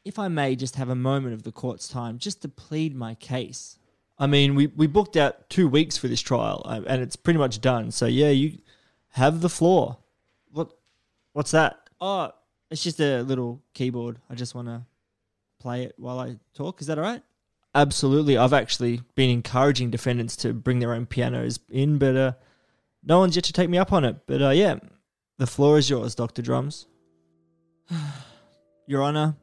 if 0.06 0.18
I 0.18 0.28
may 0.28 0.56
just 0.56 0.76
have 0.76 0.88
a 0.88 0.94
moment 0.94 1.34
of 1.34 1.42
the 1.42 1.52
court's 1.52 1.86
time 1.86 2.18
just 2.18 2.40
to 2.42 2.48
plead 2.48 2.96
my 2.96 3.14
case. 3.14 3.78
I 4.18 4.26
mean, 4.26 4.54
we, 4.54 4.68
we 4.68 4.86
booked 4.86 5.18
out 5.18 5.50
two 5.50 5.68
weeks 5.68 5.98
for 5.98 6.08
this 6.08 6.20
trial 6.22 6.62
uh, 6.64 6.80
and 6.86 7.02
it's 7.02 7.16
pretty 7.16 7.38
much 7.38 7.60
done. 7.60 7.90
So, 7.90 8.06
yeah, 8.06 8.30
you 8.30 8.58
have 9.10 9.42
the 9.42 9.50
floor. 9.50 9.98
What? 10.52 10.72
What's 11.32 11.52
that? 11.52 11.88
Oh, 12.00 12.30
it's 12.70 12.82
just 12.82 13.00
a 13.00 13.22
little 13.22 13.62
keyboard. 13.74 14.18
I 14.28 14.34
just 14.34 14.54
want 14.54 14.68
to 14.68 14.82
play 15.60 15.84
it 15.84 15.94
while 15.96 16.18
I 16.18 16.36
talk. 16.54 16.80
Is 16.80 16.86
that 16.86 16.98
all 16.98 17.04
right? 17.04 17.22
Absolutely. 17.74 18.36
I've 18.36 18.52
actually 18.52 19.02
been 19.14 19.30
encouraging 19.30 19.90
defendants 19.90 20.34
to 20.36 20.52
bring 20.52 20.80
their 20.80 20.92
own 20.92 21.06
pianos 21.06 21.60
in, 21.70 21.98
but 21.98 22.16
uh, 22.16 22.32
no 23.04 23.18
one's 23.18 23.36
yet 23.36 23.44
to 23.44 23.52
take 23.52 23.70
me 23.70 23.78
up 23.78 23.92
on 23.92 24.04
it. 24.04 24.16
But 24.26 24.42
uh, 24.42 24.50
yeah, 24.50 24.76
the 25.38 25.46
floor 25.46 25.78
is 25.78 25.88
yours, 25.88 26.14
Dr. 26.14 26.42
Drums. 26.42 26.86
Your 28.86 29.02
Honor, 29.02 29.36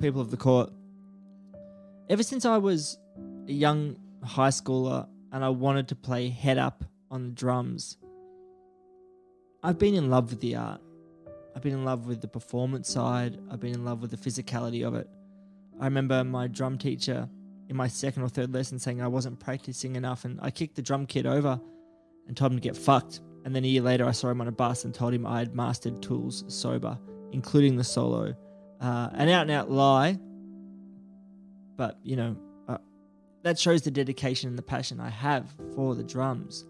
people 0.00 0.20
of 0.20 0.30
the 0.32 0.36
court, 0.36 0.72
ever 2.08 2.24
since 2.24 2.44
I 2.44 2.58
was 2.58 2.98
a 3.46 3.52
young 3.52 3.96
high 4.24 4.48
schooler 4.48 5.06
and 5.32 5.44
I 5.44 5.48
wanted 5.50 5.88
to 5.88 5.94
play 5.94 6.28
head 6.28 6.58
up 6.58 6.84
on 7.08 7.28
the 7.28 7.32
drums, 7.32 7.98
I've 9.62 9.78
been 9.78 9.94
in 9.94 10.08
love 10.08 10.30
with 10.30 10.40
the 10.40 10.56
art. 10.56 10.80
I've 11.54 11.62
been 11.62 11.74
in 11.74 11.84
love 11.84 12.06
with 12.06 12.22
the 12.22 12.28
performance 12.28 12.88
side. 12.88 13.38
I've 13.50 13.60
been 13.60 13.74
in 13.74 13.84
love 13.84 14.00
with 14.00 14.10
the 14.10 14.16
physicality 14.16 14.86
of 14.86 14.94
it. 14.94 15.06
I 15.78 15.84
remember 15.84 16.24
my 16.24 16.46
drum 16.46 16.78
teacher 16.78 17.28
in 17.68 17.76
my 17.76 17.86
second 17.86 18.22
or 18.22 18.28
third 18.28 18.54
lesson 18.54 18.78
saying 18.78 19.02
I 19.02 19.08
wasn't 19.08 19.38
practicing 19.38 19.96
enough, 19.96 20.24
and 20.24 20.38
I 20.40 20.50
kicked 20.50 20.76
the 20.76 20.82
drum 20.82 21.06
kit 21.06 21.26
over 21.26 21.60
and 22.26 22.36
told 22.36 22.52
him 22.52 22.58
to 22.58 22.62
get 22.62 22.76
fucked. 22.76 23.20
And 23.44 23.54
then 23.54 23.64
a 23.64 23.68
year 23.68 23.82
later, 23.82 24.06
I 24.06 24.12
saw 24.12 24.30
him 24.30 24.40
on 24.40 24.48
a 24.48 24.52
bus 24.52 24.84
and 24.84 24.94
told 24.94 25.12
him 25.12 25.26
I 25.26 25.40
had 25.40 25.54
mastered 25.54 26.02
tools 26.02 26.44
sober, 26.48 26.98
including 27.32 27.76
the 27.76 27.84
solo. 27.84 28.34
Uh, 28.80 29.10
an 29.12 29.28
out 29.28 29.42
and 29.42 29.50
out 29.50 29.70
lie, 29.70 30.18
but 31.76 31.98
you 32.02 32.16
know, 32.16 32.36
uh, 32.66 32.78
that 33.42 33.58
shows 33.58 33.82
the 33.82 33.90
dedication 33.90 34.48
and 34.48 34.56
the 34.56 34.62
passion 34.62 35.00
I 35.00 35.10
have 35.10 35.54
for 35.74 35.94
the 35.94 36.04
drums. 36.04 36.64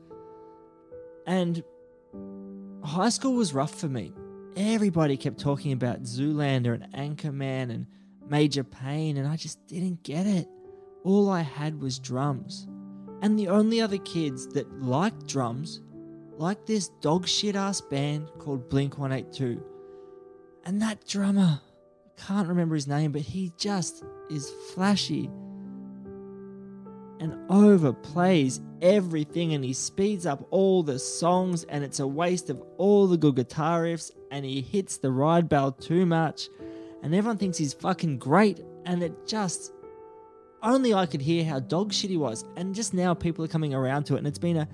And 1.26 1.62
high 2.90 3.09
school 3.09 3.35
was 3.35 3.55
rough 3.55 3.74
for 3.74 3.88
me. 3.88 4.12
Everybody 4.57 5.16
kept 5.16 5.38
talking 5.38 5.72
about 5.72 6.03
Zoolander 6.03 6.74
and 6.74 6.92
Anchorman 6.92 7.70
and 7.70 7.87
Major 8.29 8.64
Payne, 8.64 9.16
and 9.16 9.29
I 9.29 9.37
just 9.37 9.64
didn't 9.66 10.03
get 10.03 10.26
it. 10.26 10.48
All 11.05 11.31
I 11.31 11.42
had 11.42 11.81
was 11.81 11.98
drums. 11.98 12.66
And 13.22 13.38
the 13.38 13.48
only 13.48 13.81
other 13.81 13.98
kids 13.98 14.48
that 14.48 14.83
liked 14.83 15.26
drums 15.26 15.83
liked 16.37 16.66
this 16.66 16.88
dog 17.00 17.29
shit 17.29 17.55
ass 17.55 17.81
band 17.81 18.29
called 18.38 18.68
Blink 18.68 18.98
182. 18.98 19.62
And 20.64 20.83
that 20.83 21.07
drummer, 21.07 21.61
I 21.61 22.20
can't 22.20 22.48
remember 22.48 22.74
his 22.74 22.88
name, 22.88 23.12
but 23.12 23.22
he 23.22 23.53
just 23.57 24.05
is 24.31 24.50
flashy 24.74 25.31
and 27.20 27.35
overplays 27.50 28.61
everything 28.80 29.52
and 29.52 29.62
he 29.62 29.74
speeds 29.74 30.24
up 30.24 30.46
all 30.50 30.83
the 30.83 30.98
songs 30.98 31.64
and 31.64 31.85
it's 31.85 32.00
a 32.00 32.06
waste 32.06 32.48
of 32.48 32.61
all 32.78 33.06
the 33.06 33.16
good 33.16 33.37
guitar 33.37 33.83
riffs 33.83 34.11
and 34.30 34.44
he 34.44 34.62
hits 34.62 34.96
the 34.96 35.11
ride 35.11 35.48
bell 35.48 35.70
too 35.70 36.06
much 36.06 36.48
and 37.02 37.14
everyone 37.14 37.37
thinks 37.37 37.59
he's 37.59 37.74
fucking 37.74 38.18
great 38.18 38.64
and 38.87 39.02
it 39.02 39.26
just 39.26 39.72
only 40.62 40.94
I 40.94 41.04
could 41.06 41.20
hear 41.20 41.44
how 41.44 41.61
dog 41.61 41.92
shit 41.92 42.11
he 42.11 42.16
was 42.16 42.44
and 42.56 42.74
just 42.74 42.94
now 42.94 43.12
people 43.12 43.44
are 43.44 43.48
coming 43.48 43.74
around 43.74 44.04
to 44.04 44.14
it 44.14 44.18
and 44.18 44.26
it's 44.26 44.38
been 44.38 44.56
a 44.56 44.68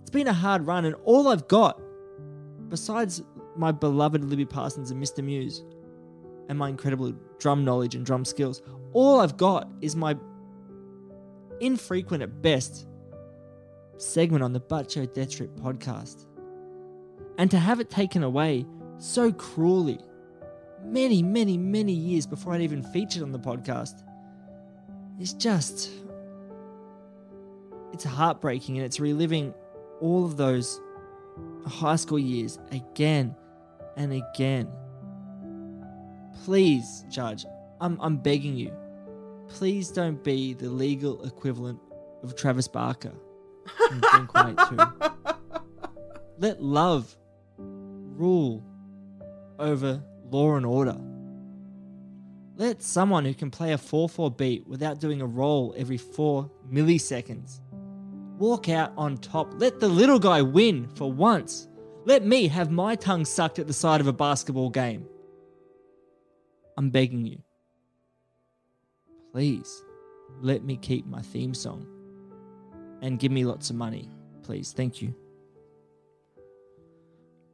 it's 0.00 0.10
been 0.10 0.28
a 0.28 0.32
hard 0.32 0.66
run 0.66 0.86
and 0.86 0.96
all 1.04 1.28
I've 1.28 1.48
got 1.48 1.80
besides 2.70 3.22
my 3.56 3.72
beloved 3.72 4.24
Libby 4.24 4.46
Parsons 4.46 4.90
and 4.90 5.02
Mr. 5.02 5.22
Muse 5.22 5.62
and 6.48 6.58
my 6.58 6.70
incredible 6.70 7.12
drum 7.38 7.62
knowledge 7.62 7.94
and 7.94 8.06
drum 8.06 8.24
skills 8.24 8.62
all 8.94 9.20
I've 9.20 9.36
got 9.36 9.68
is 9.82 9.94
my 9.94 10.16
infrequent 11.60 12.22
at 12.22 12.42
best 12.42 12.86
segment 13.96 14.42
on 14.42 14.52
the 14.52 14.60
Butt 14.60 14.90
Show 14.90 15.06
Death 15.06 15.36
Trip 15.36 15.50
podcast. 15.56 16.26
And 17.38 17.50
to 17.50 17.58
have 17.58 17.80
it 17.80 17.90
taken 17.90 18.22
away 18.22 18.66
so 18.98 19.32
cruelly, 19.32 19.98
many, 20.84 21.22
many, 21.22 21.58
many 21.58 21.92
years 21.92 22.26
before 22.26 22.52
I'd 22.52 22.60
even 22.60 22.82
featured 22.82 23.22
on 23.22 23.32
the 23.32 23.38
podcast, 23.38 24.02
is 25.20 25.32
just. 25.32 25.90
It's 27.92 28.04
heartbreaking 28.04 28.76
and 28.76 28.84
it's 28.84 28.98
reliving 28.98 29.54
all 30.00 30.24
of 30.24 30.36
those 30.36 30.80
high 31.66 31.96
school 31.96 32.18
years 32.18 32.58
again 32.72 33.34
and 33.96 34.12
again. 34.12 34.68
Please, 36.44 37.04
Judge, 37.08 37.46
I'm, 37.80 37.98
I'm 38.00 38.16
begging 38.16 38.56
you, 38.56 38.72
please 39.48 39.90
don't 39.90 40.22
be 40.22 40.54
the 40.54 40.68
legal 40.68 41.24
equivalent 41.24 41.78
of 42.22 42.36
Travis 42.36 42.68
Barker 42.68 43.12
in 43.90 44.00
Blink 44.00 44.34
182. 44.34 45.30
Let 46.38 46.62
love 46.62 47.16
rule 47.58 48.64
over 49.58 50.02
law 50.30 50.56
and 50.56 50.66
order. 50.66 50.96
Let 52.56 52.82
someone 52.82 53.24
who 53.24 53.34
can 53.34 53.50
play 53.50 53.72
a 53.72 53.78
4 53.78 54.08
4 54.08 54.30
beat 54.30 54.66
without 54.66 55.00
doing 55.00 55.20
a 55.20 55.26
roll 55.26 55.74
every 55.76 55.98
4 55.98 56.50
milliseconds 56.70 57.60
walk 58.38 58.68
out 58.68 58.92
on 58.96 59.18
top. 59.18 59.52
Let 59.56 59.80
the 59.80 59.88
little 59.88 60.18
guy 60.18 60.42
win 60.42 60.88
for 60.94 61.10
once. 61.10 61.68
Let 62.04 62.24
me 62.24 62.48
have 62.48 62.70
my 62.70 62.96
tongue 62.96 63.24
sucked 63.24 63.58
at 63.58 63.66
the 63.66 63.72
side 63.72 64.00
of 64.00 64.06
a 64.06 64.12
basketball 64.12 64.70
game. 64.70 65.06
I'm 66.76 66.90
begging 66.90 67.24
you. 67.24 67.38
Please 69.34 69.82
let 70.42 70.62
me 70.62 70.76
keep 70.76 71.06
my 71.06 71.20
theme 71.20 71.54
song 71.54 71.84
and 73.02 73.18
give 73.18 73.32
me 73.32 73.44
lots 73.44 73.68
of 73.68 73.74
money, 73.74 74.08
please. 74.44 74.72
Thank 74.72 75.02
you. 75.02 75.12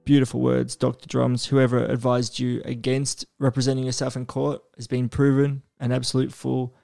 Beautiful 0.05 0.43
words, 0.43 0.77
Dr. 0.77 1.07
Drums. 1.07 1.47
Whoever 1.47 1.83
advised 1.83 2.39
you 2.39 2.61
against 2.67 3.25
representing 3.39 3.85
yourself 3.85 4.15
in 4.15 4.27
court 4.27 4.61
has 4.77 4.87
been 4.87 5.09
proven 5.09 5.63
an 5.79 5.91
absolute 5.91 6.35
fool. 6.35 6.77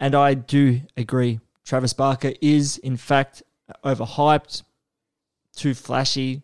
And 0.00 0.16
I 0.16 0.34
do 0.34 0.80
agree. 0.96 1.38
Travis 1.64 1.92
Barker 1.92 2.32
is, 2.42 2.76
in 2.78 2.96
fact, 2.96 3.44
overhyped, 3.84 4.64
too 5.54 5.74
flashy. 5.74 6.42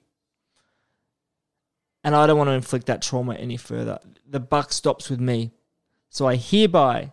And 2.05 2.15
I 2.15 2.29
don't 2.29 2.39
want 2.39 2.51
to 2.51 2.53
inflict 2.53 2.87
that 2.87 3.03
trauma 3.03 3.35
any 3.35 3.57
further. 3.57 3.99
The 4.25 4.39
buck 4.39 4.73
stops 4.73 5.11
with 5.11 5.19
me. 5.19 5.51
So 6.09 6.29
I 6.29 6.37
hereby 6.37 7.11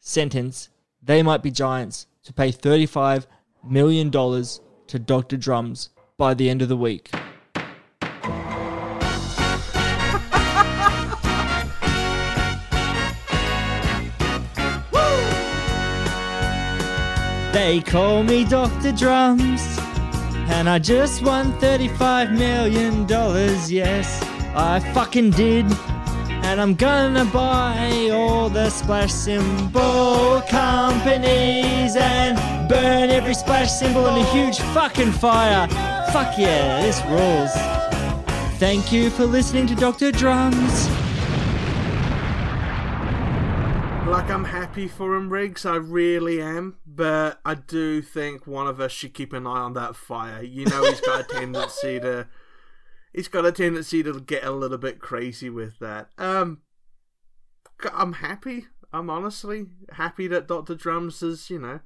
sentence 0.00 0.70
they 1.02 1.22
might 1.22 1.42
be 1.42 1.50
giants 1.50 2.06
to 2.24 2.32
pay 2.32 2.50
$35 2.50 3.26
million 3.64 4.10
to 4.10 4.98
Dr. 4.98 5.36
Drums 5.36 5.90
by 6.18 6.34
the 6.34 6.50
end 6.50 6.62
of 6.62 6.68
the 6.68 6.76
week. 6.76 7.10
They 17.52 17.80
call 17.80 18.22
me 18.22 18.44
Dr. 18.44 18.92
Drums, 18.92 19.60
and 20.48 20.68
I 20.68 20.78
just 20.78 21.20
won 21.24 21.52
$35 21.54 22.38
million. 22.38 23.08
Yes, 23.68 24.22
I 24.54 24.78
fucking 24.94 25.32
did. 25.32 25.66
And 26.42 26.60
I'm 26.60 26.74
gonna 26.74 27.24
buy 27.26 28.10
all 28.12 28.48
the 28.48 28.70
splash 28.70 29.12
cymbal 29.12 30.42
companies 30.48 31.96
and 31.96 32.68
burn 32.68 33.10
every 33.10 33.34
splash 33.34 33.70
cymbal 33.70 34.06
in 34.08 34.18
a 34.18 34.24
huge 34.32 34.58
fucking 34.74 35.12
fire. 35.12 35.68
Fuck 36.12 36.36
yeah, 36.38 36.82
this 36.82 37.00
rules. 37.06 37.52
Thank 38.58 38.92
you 38.92 39.10
for 39.10 39.24
listening 39.24 39.66
to 39.68 39.74
Dr. 39.74 40.12
Drums. 40.12 40.88
Like, 44.10 44.28
I'm 44.28 44.44
happy 44.44 44.88
for 44.88 45.14
him, 45.14 45.30
Riggs. 45.30 45.64
I 45.64 45.76
really 45.76 46.42
am. 46.42 46.78
But 46.84 47.40
I 47.44 47.54
do 47.54 48.02
think 48.02 48.44
one 48.44 48.66
of 48.66 48.80
us 48.80 48.90
should 48.90 49.14
keep 49.14 49.32
an 49.32 49.46
eye 49.46 49.60
on 49.60 49.74
that 49.74 49.94
fire. 49.94 50.42
You 50.42 50.66
know, 50.66 50.82
he's 50.82 51.00
got 51.00 51.20
a 51.20 51.22
tendency 51.34 52.00
to. 52.00 52.26
He's 53.12 53.28
got 53.28 53.46
a 53.46 53.52
tendency 53.52 54.02
to 54.02 54.20
get 54.20 54.44
a 54.44 54.52
little 54.52 54.78
bit 54.78 55.00
crazy 55.00 55.50
with 55.50 55.78
that. 55.80 56.10
Um, 56.16 56.62
I'm 57.92 58.14
happy. 58.14 58.66
I'm 58.92 59.10
honestly 59.10 59.66
happy 59.92 60.26
that 60.28 60.48
Dr. 60.48 60.74
Drums 60.74 61.22
is, 61.22 61.50
you 61.50 61.58
know. 61.58 61.80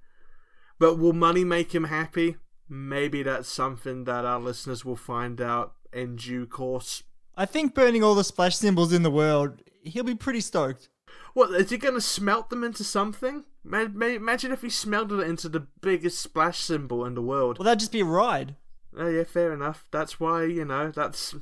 But 0.78 0.98
will 0.98 1.12
money 1.12 1.44
make 1.44 1.74
him 1.74 1.84
happy? 1.84 2.36
Maybe 2.68 3.22
that's 3.22 3.48
something 3.48 4.04
that 4.04 4.24
our 4.24 4.40
listeners 4.40 4.84
will 4.84 4.96
find 4.96 5.40
out 5.40 5.74
in 5.92 6.16
due 6.16 6.46
course. 6.46 7.02
I 7.36 7.46
think 7.46 7.74
burning 7.74 8.02
all 8.02 8.14
the 8.14 8.24
splash 8.24 8.56
cymbals 8.56 8.92
in 8.92 9.02
the 9.02 9.10
world, 9.10 9.62
he'll 9.82 10.04
be 10.04 10.14
pretty 10.14 10.40
stoked. 10.40 10.88
What 11.34 11.50
is 11.50 11.70
he 11.70 11.78
going 11.78 11.94
to 11.94 12.00
smelt 12.00 12.50
them 12.50 12.64
into 12.64 12.84
something? 12.84 13.44
Ma- 13.64 13.88
ma- 13.92 14.06
Imagine 14.06 14.52
if 14.52 14.62
he 14.62 14.70
smelted 14.70 15.20
it 15.20 15.28
into 15.28 15.48
the 15.48 15.66
biggest 15.80 16.20
splash 16.20 16.58
cymbal 16.58 17.04
in 17.04 17.14
the 17.14 17.22
world. 17.22 17.58
Well, 17.58 17.64
that'd 17.64 17.80
just 17.80 17.92
be 17.92 18.00
a 18.00 18.04
ride. 18.04 18.56
Oh 18.96 19.08
yeah, 19.08 19.24
fair 19.24 19.52
enough. 19.52 19.86
That's 19.90 20.18
why 20.20 20.44
you 20.44 20.64
know. 20.64 20.90
That's 20.90 21.34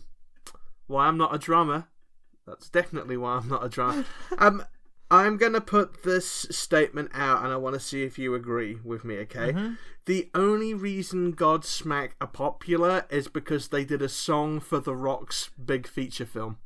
why 0.87 1.07
I'm 1.07 1.19
not 1.19 1.35
a 1.35 1.39
drummer. 1.39 1.89
That's 2.47 2.69
definitely 2.69 3.17
why 3.17 3.37
I'm 3.37 3.49
not 3.49 3.65
a 3.65 3.69
drummer. 3.69 4.05
um, 4.39 4.65
I'm 5.11 5.37
gonna 5.37 5.61
put 5.61 6.03
this 6.03 6.27
statement 6.51 7.11
out, 7.15 7.45
and 7.45 7.53
I 7.53 7.57
want 7.57 7.75
to 7.75 7.81
see 7.81 8.03
if 8.03 8.19
you 8.19 8.35
agree 8.35 8.79
with 8.83 9.05
me. 9.05 9.17
Okay. 9.19 9.53
Mhm. 9.53 9.77
The 10.07 10.31
only 10.35 10.75
reason 10.75 11.35
Godsmack 11.37 12.13
are 12.21 12.27
popular 12.27 13.05
is 13.11 13.29
because 13.29 13.69
they 13.69 13.85
did 13.85 14.03
a 14.03 14.09
song 14.09 14.59
for 14.59 14.81
The 14.81 14.97
Rock's 14.97 15.51
big 15.51 15.87
feature 15.87 16.27
film, 16.27 16.59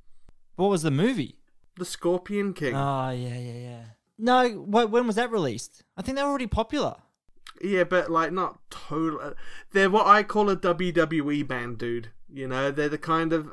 What 0.55 0.71
was 0.71 0.83
the 0.83 0.91
movie? 0.91 1.37
The 1.79 1.85
Scorpion 1.85 2.55
King. 2.55 2.75
Oh, 2.75 3.11
yeah, 3.11 3.37
yeah, 3.37 3.59
yeah. 3.59 3.85
No, 4.17 4.49
wh- 4.49 4.91
when 4.91 5.07
was 5.07 5.17
that 5.17 5.31
released? 5.31 5.85
I 5.99 6.01
think 6.01 6.17
they 6.17 6.23
were 6.23 6.31
already 6.31 6.47
popular. 6.47 6.95
Yeah, 7.63 7.85
but 7.85 8.11
like 8.11 8.33
not 8.33 8.59
total. 8.71 9.21
Uh, 9.21 9.31
they're 9.73 9.91
what 9.91 10.07
I 10.07 10.23
call 10.23 10.51
a 10.51 10.57
WWE 10.57 11.47
band, 11.47 11.79
dude. 11.79 12.11
You 12.33 12.49
know, 12.49 12.71
they're 12.71 12.89
the 12.89 12.99
kind 12.99 13.33
of 13.33 13.53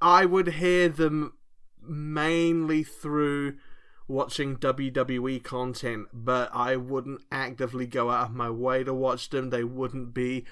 I 0.00 0.24
would 0.24 0.48
hear 0.48 0.88
them 0.88 1.34
mainly 1.82 2.82
through 2.82 3.56
watching 4.06 4.56
WWE 4.56 5.42
content, 5.42 6.08
but 6.12 6.50
I 6.54 6.76
wouldn't 6.76 7.22
actively 7.30 7.86
go 7.86 8.10
out 8.10 8.30
of 8.30 8.34
my 8.34 8.50
way 8.50 8.82
to 8.84 8.94
watch 8.94 9.30
them. 9.30 9.50
They 9.50 9.64
wouldn't 9.64 10.14
be 10.14 10.44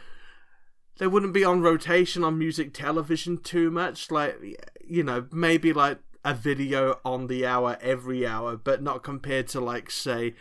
they 0.98 1.06
wouldn't 1.06 1.34
be 1.34 1.44
on 1.44 1.60
rotation 1.60 2.24
on 2.24 2.38
music 2.38 2.72
television 2.72 3.38
too 3.38 3.70
much 3.70 4.10
like 4.10 4.36
you 4.86 5.02
know, 5.02 5.26
maybe 5.32 5.72
like 5.72 5.98
a 6.24 6.34
video 6.34 6.98
on 7.04 7.28
the 7.28 7.46
hour 7.46 7.78
every 7.80 8.26
hour, 8.26 8.56
but 8.56 8.82
not 8.82 9.02
compared 9.02 9.48
to 9.48 9.60
like 9.60 9.90
say 9.90 10.34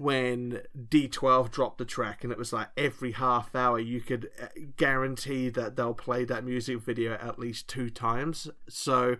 when 0.00 0.62
D12 0.74 1.50
dropped 1.50 1.76
the 1.76 1.84
track 1.84 2.24
and 2.24 2.32
it 2.32 2.38
was 2.38 2.54
like 2.54 2.68
every 2.74 3.12
half 3.12 3.54
hour 3.54 3.78
you 3.78 4.00
could 4.00 4.30
uh, 4.40 4.46
guarantee 4.78 5.50
that 5.50 5.76
they'll 5.76 5.92
play 5.92 6.24
that 6.24 6.42
music 6.42 6.80
video 6.80 7.12
at 7.16 7.38
least 7.38 7.68
two 7.68 7.90
times. 7.90 8.48
So 8.66 9.18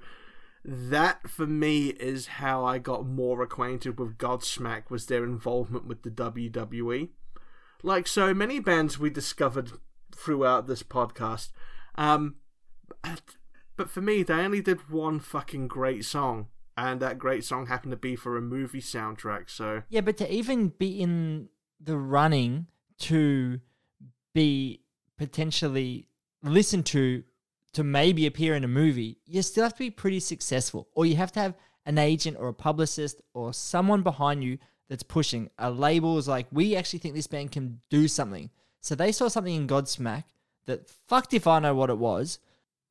that 0.64 1.28
for 1.28 1.46
me 1.46 1.88
is 1.88 2.28
how 2.28 2.64
I 2.64 2.78
got 2.78 3.06
more 3.06 3.42
acquainted 3.42 4.00
with 4.00 4.16
Godsmack 4.16 4.88
was 4.88 5.04
their 5.04 5.22
involvement 5.22 5.86
with 5.86 6.02
the 6.02 6.10
WWE. 6.10 7.10
Like 7.82 8.06
so 8.06 8.32
many 8.32 8.58
bands 8.58 8.98
we 8.98 9.10
discovered 9.10 9.72
throughout 10.16 10.66
this 10.66 10.82
podcast. 10.82 11.50
Um 11.96 12.36
but 13.76 13.90
for 13.90 14.00
me 14.00 14.22
they 14.22 14.32
only 14.32 14.62
did 14.62 14.88
one 14.88 15.20
fucking 15.20 15.68
great 15.68 16.06
song 16.06 16.46
and 16.76 17.00
that 17.00 17.18
great 17.18 17.44
song 17.44 17.66
happened 17.66 17.92
to 17.92 17.96
be 17.96 18.16
for 18.16 18.36
a 18.36 18.40
movie 18.40 18.80
soundtrack. 18.80 19.50
So 19.50 19.82
Yeah, 19.88 20.00
but 20.00 20.16
to 20.18 20.32
even 20.32 20.68
be 20.68 21.00
in 21.00 21.48
the 21.80 21.96
running 21.96 22.66
to 23.00 23.60
be 24.34 24.82
potentially 25.18 26.06
listened 26.42 26.86
to 26.86 27.24
to 27.72 27.84
maybe 27.84 28.26
appear 28.26 28.54
in 28.54 28.64
a 28.64 28.68
movie, 28.68 29.18
you 29.26 29.42
still 29.42 29.62
have 29.62 29.74
to 29.74 29.78
be 29.78 29.90
pretty 29.90 30.18
successful, 30.18 30.88
or 30.94 31.06
you 31.06 31.14
have 31.16 31.30
to 31.32 31.40
have 31.40 31.54
an 31.86 31.98
agent 31.98 32.36
or 32.38 32.48
a 32.48 32.54
publicist 32.54 33.22
or 33.32 33.52
someone 33.52 34.02
behind 34.02 34.42
you 34.42 34.58
that's 34.88 35.04
pushing. 35.04 35.48
A 35.58 35.70
label 35.70 36.18
is 36.18 36.26
like, 36.26 36.46
we 36.50 36.74
actually 36.74 36.98
think 36.98 37.14
this 37.14 37.28
band 37.28 37.52
can 37.52 37.80
do 37.88 38.08
something. 38.08 38.50
So 38.80 38.94
they 38.94 39.12
saw 39.12 39.28
something 39.28 39.54
in 39.54 39.68
Godsmack 39.68 40.24
that 40.66 40.88
fucked 40.88 41.32
if 41.32 41.46
I 41.46 41.60
know 41.60 41.74
what 41.74 41.90
it 41.90 41.98
was 41.98 42.40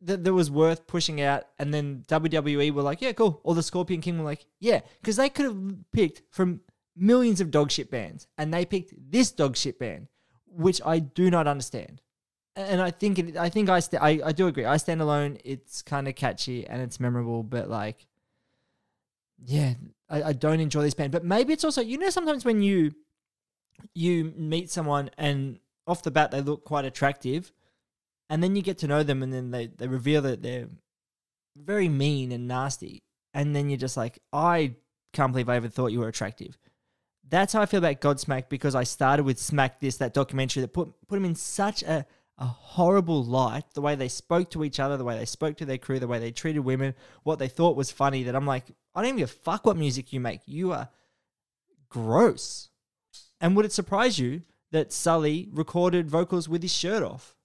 that, 0.01 0.23
that 0.23 0.33
was 0.33 0.49
worth 0.49 0.87
pushing 0.87 1.21
out, 1.21 1.43
and 1.57 1.73
then 1.73 2.05
WWE 2.07 2.71
were 2.71 2.81
like, 2.81 3.01
yeah, 3.01 3.11
cool. 3.11 3.41
Or 3.43 3.55
the 3.55 3.63
Scorpion 3.63 4.01
King 4.01 4.17
were 4.17 4.25
like, 4.25 4.45
yeah, 4.59 4.81
because 5.01 5.17
they 5.17 5.29
could 5.29 5.45
have 5.45 5.91
picked 5.91 6.21
from 6.31 6.61
millions 6.95 7.41
of 7.41 7.51
dog 7.51 7.71
shit 7.71 7.91
bands, 7.91 8.27
and 8.37 8.53
they 8.53 8.65
picked 8.65 8.93
this 9.11 9.31
dog 9.31 9.57
shit 9.57 9.79
band, 9.79 10.07
which 10.45 10.81
I 10.85 10.99
do 10.99 11.29
not 11.29 11.47
understand. 11.47 12.01
And 12.55 12.81
I 12.81 12.91
think 12.91 13.19
it, 13.19 13.37
I 13.37 13.49
think 13.49 13.69
I, 13.69 13.79
st- 13.79 14.01
I 14.01 14.19
I 14.25 14.31
do 14.31 14.47
agree. 14.47 14.65
I 14.65 14.77
stand 14.77 15.01
alone. 15.01 15.37
It's 15.45 15.81
kind 15.81 16.07
of 16.07 16.15
catchy 16.15 16.67
and 16.67 16.81
it's 16.81 16.99
memorable, 16.99 17.41
but 17.41 17.69
like, 17.69 18.05
yeah, 19.45 19.75
I, 20.09 20.23
I 20.23 20.33
don't 20.33 20.59
enjoy 20.59 20.81
this 20.81 20.93
band. 20.93 21.11
But 21.11 21.23
maybe 21.23 21.53
it's 21.53 21.63
also 21.63 21.81
you 21.81 21.97
know 21.97 22.09
sometimes 22.09 22.43
when 22.43 22.61
you 22.61 22.91
you 23.93 24.33
meet 24.35 24.69
someone 24.69 25.09
and 25.17 25.59
off 25.87 26.03
the 26.03 26.11
bat 26.11 26.31
they 26.31 26.41
look 26.41 26.65
quite 26.65 26.83
attractive, 26.83 27.53
and 28.29 28.43
then 28.43 28.55
you 28.55 28.61
get 28.61 28.77
to 28.79 28.87
know 28.87 29.03
them 29.03 29.23
and 29.23 29.33
then 29.33 29.51
they, 29.51 29.67
they 29.67 29.87
reveal 29.87 30.21
that 30.21 30.41
they're 30.41 30.67
very 31.55 31.89
mean 31.89 32.31
and 32.31 32.47
nasty. 32.47 33.03
And 33.33 33.55
then 33.55 33.69
you're 33.69 33.77
just 33.77 33.97
like 33.97 34.19
i 34.31 34.75
can't 35.11 35.31
believe 35.31 35.49
i 35.49 35.55
ever 35.55 35.69
thought 35.69 35.87
you 35.91 35.99
were 35.99 36.07
attractive. 36.07 36.57
That's 37.27 37.53
how 37.53 37.61
i 37.61 37.65
feel 37.65 37.79
about 37.79 38.01
godsmack 38.01 38.49
because 38.49 38.75
i 38.75 38.83
started 38.83 39.23
with 39.23 39.39
smack 39.39 39.79
this 39.79 39.97
that 39.97 40.13
documentary 40.13 40.61
that 40.61 40.73
put 40.73 40.93
put 41.07 41.17
him 41.17 41.25
in 41.25 41.35
such 41.35 41.83
a, 41.83 42.05
a 42.37 42.45
horrible 42.45 43.23
light. 43.23 43.65
The 43.73 43.81
way 43.81 43.95
they 43.95 44.07
spoke 44.07 44.49
to 44.51 44.63
each 44.63 44.79
other 44.79 44.97
the 44.97 45.03
way 45.03 45.17
they 45.17 45.25
spoke 45.25 45.57
to 45.57 45.65
their 45.65 45.77
crew 45.77 45.99
the 45.99 46.07
way 46.07 46.19
they 46.19 46.31
treated 46.31 46.59
women 46.59 46.95
what 47.23 47.39
they 47.39 47.47
thought 47.47 47.75
was 47.75 47.91
funny 47.91 48.23
that 48.23 48.35
i'm 48.35 48.47
like 48.47 48.65
i 48.95 49.01
don't 49.01 49.09
even 49.09 49.19
give 49.19 49.29
a 49.29 49.33
fuck 49.33 49.65
what 49.65 49.77
music 49.77 50.13
you 50.13 50.19
make. 50.19 50.41
You 50.45 50.71
are 50.71 50.89
gross. 51.89 52.69
And 53.41 53.55
would 53.55 53.65
it 53.65 53.71
surprise 53.71 54.19
you 54.19 54.43
that 54.71 54.93
sully 54.93 55.49
recorded 55.51 56.09
vocals 56.09 56.47
with 56.47 56.61
his 56.61 56.73
shirt 56.73 57.01
off 57.03 57.35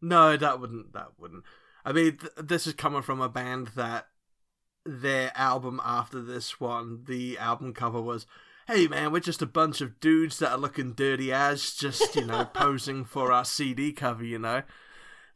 no, 0.00 0.36
that 0.36 0.60
wouldn't. 0.60 0.92
That 0.92 1.12
wouldn't. 1.18 1.44
I 1.84 1.92
mean, 1.92 2.16
th- 2.18 2.32
this 2.36 2.66
is 2.66 2.74
coming 2.74 3.02
from 3.02 3.20
a 3.20 3.28
band 3.28 3.68
that 3.76 4.08
their 4.84 5.32
album 5.34 5.80
after 5.84 6.22
this 6.22 6.60
one, 6.60 7.04
the 7.06 7.36
album 7.38 7.72
cover 7.74 8.00
was, 8.00 8.26
"Hey 8.66 8.86
man, 8.88 9.12
we're 9.12 9.20
just 9.20 9.42
a 9.42 9.46
bunch 9.46 9.80
of 9.80 10.00
dudes 10.00 10.38
that 10.38 10.52
are 10.52 10.58
looking 10.58 10.92
dirty 10.92 11.32
as, 11.32 11.74
just 11.74 12.14
you 12.16 12.24
know, 12.26 12.44
posing 12.54 13.04
for 13.04 13.32
our 13.32 13.44
CD 13.44 13.92
cover." 13.92 14.24
You 14.24 14.38
know, 14.38 14.62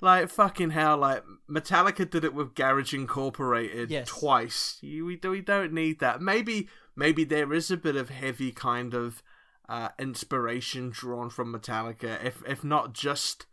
like 0.01 0.29
fucking 0.29 0.70
hell. 0.70 0.98
Like 0.98 1.22
Metallica 1.51 2.09
did 2.09 2.25
it 2.25 2.35
with 2.35 2.55
Garage 2.55 2.94
Incorporated 2.94 3.90
Yes. 3.90 4.09
twice. 4.09 4.79
You, 4.81 5.05
we 5.07 5.18
we 5.22 5.40
don't 5.40 5.72
need 5.72 6.01
that. 6.01 6.20
Maybe 6.20 6.68
maybe 6.96 7.25
there 7.25 7.53
is 7.53 7.70
a 7.70 7.77
bit 7.77 7.96
of 7.96 8.11
heavy 8.11 8.53
kind 8.53 8.94
of 8.94 9.22
uh, 9.68 9.88
inspiration 9.98 10.90
drawn 10.90 11.31
from 11.31 11.53
Metallica, 11.55 12.22
if 12.25 12.42
if 12.46 12.62
not 12.64 12.92
just 12.92 13.46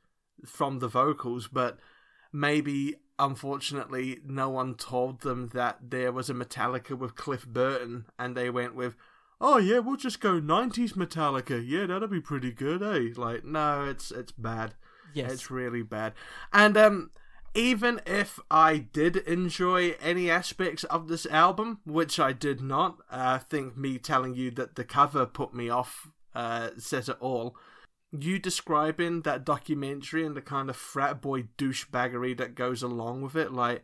from 0.46 0.80
the 0.80 0.88
vocals, 0.88 1.48
but 1.48 1.80
maybe 2.32 2.96
unfortunately 3.18 4.20
no 4.26 4.50
one 4.50 4.76
told 4.76 5.22
them 5.22 5.50
that 5.54 5.78
there 5.90 6.12
was 6.12 6.30
a 6.30 6.34
Metallica 6.34 6.98
with 6.98 7.16
Cliff 7.16 7.46
Burton 7.46 8.06
and 8.18 8.36
they 8.36 8.50
went 8.50 8.76
with 8.76 8.96
Oh 9.42 9.58
yeah, 9.58 9.80
we'll 9.80 9.96
just 9.96 10.20
go 10.20 10.42
90s 10.42 10.94
Metallica. 10.94 11.64
Yeah, 11.66 11.86
that'll 11.86 12.10
be 12.10 12.20
pretty 12.20 12.52
good, 12.52 12.84
eh? 12.84 13.14
Like 13.16 13.44
no, 13.46 13.86
it's 13.86 14.12
it's 14.12 14.32
bad. 14.32 14.74
Yes. 15.14 15.32
It's 15.32 15.52
really 15.52 15.82
bad. 15.82 16.14
And 16.52 16.78
um 16.78 17.12
even 17.56 18.00
if 18.06 18.40
I 18.52 18.78
did 18.78 19.18
enjoy 19.18 19.96
any 20.02 20.30
aspects 20.30 20.84
of 20.86 21.08
this 21.08 21.26
album, 21.26 21.80
which 21.84 22.20
I 22.20 22.32
did 22.32 22.62
not, 22.62 23.00
uh, 23.12 23.18
I 23.18 23.38
think 23.40 23.76
me 23.76 23.98
telling 23.98 24.36
you 24.36 24.52
that 24.52 24.76
the 24.76 24.84
cover 24.84 25.26
put 25.26 25.54
me 25.54 25.68
off 25.68 26.10
uh, 26.36 26.70
says 26.78 27.10
it 27.10 27.18
all 27.20 27.56
you 28.12 28.40
describing 28.40 29.22
that 29.22 29.46
documentary 29.46 30.26
and 30.26 30.36
the 30.36 30.42
kind 30.42 30.70
of 30.70 30.76
frat 30.76 31.22
boy 31.22 31.44
douchebaggery 31.58 32.38
that 32.38 32.56
goes 32.56 32.82
along 32.82 33.22
with 33.22 33.36
it, 33.36 33.54
like, 33.54 33.84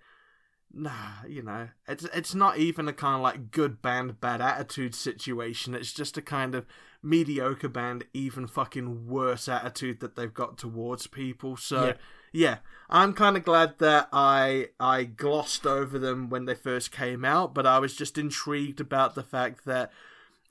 nah, 0.74 1.24
you 1.28 1.44
know, 1.44 1.70
it's 1.88 2.06
it's 2.06 2.34
not 2.34 2.58
even 2.58 2.88
a 2.88 2.94
kind 2.94 3.16
of 3.16 3.22
like 3.22 3.52
good 3.52 3.82
band, 3.82 4.20
bad 4.20 4.42
attitude 4.42 4.96
situation. 4.96 5.76
It's 5.76 5.94
just 5.94 6.18
a 6.18 6.22
kind 6.22 6.56
of 6.56 6.66
mediocre 7.04 7.70
band, 7.70 8.06
even 8.14 8.48
fucking 8.48 9.08
worse 9.08 9.48
attitude 9.48 10.00
that 10.00 10.16
they've 10.16 10.34
got 10.34 10.58
towards 10.58 11.08
people. 11.08 11.58
So. 11.58 11.86
Yeah. 11.86 11.94
Yeah, 12.38 12.58
I'm 12.90 13.14
kind 13.14 13.38
of 13.38 13.46
glad 13.46 13.80
that 13.80 14.10
I 14.12 14.68
I 14.78 15.06
glossed 15.06 15.66
over 15.66 15.98
them 15.98 16.28
when 16.30 16.44
they 16.44 16.54
first 16.54 16.92
came 16.92 17.24
out, 17.24 17.54
but 17.54 17.66
I 17.66 17.80
was 17.80 17.96
just 17.96 18.18
intrigued 18.18 18.82
about 18.82 19.16
the 19.16 19.24
fact 19.24 19.64
that 19.64 19.90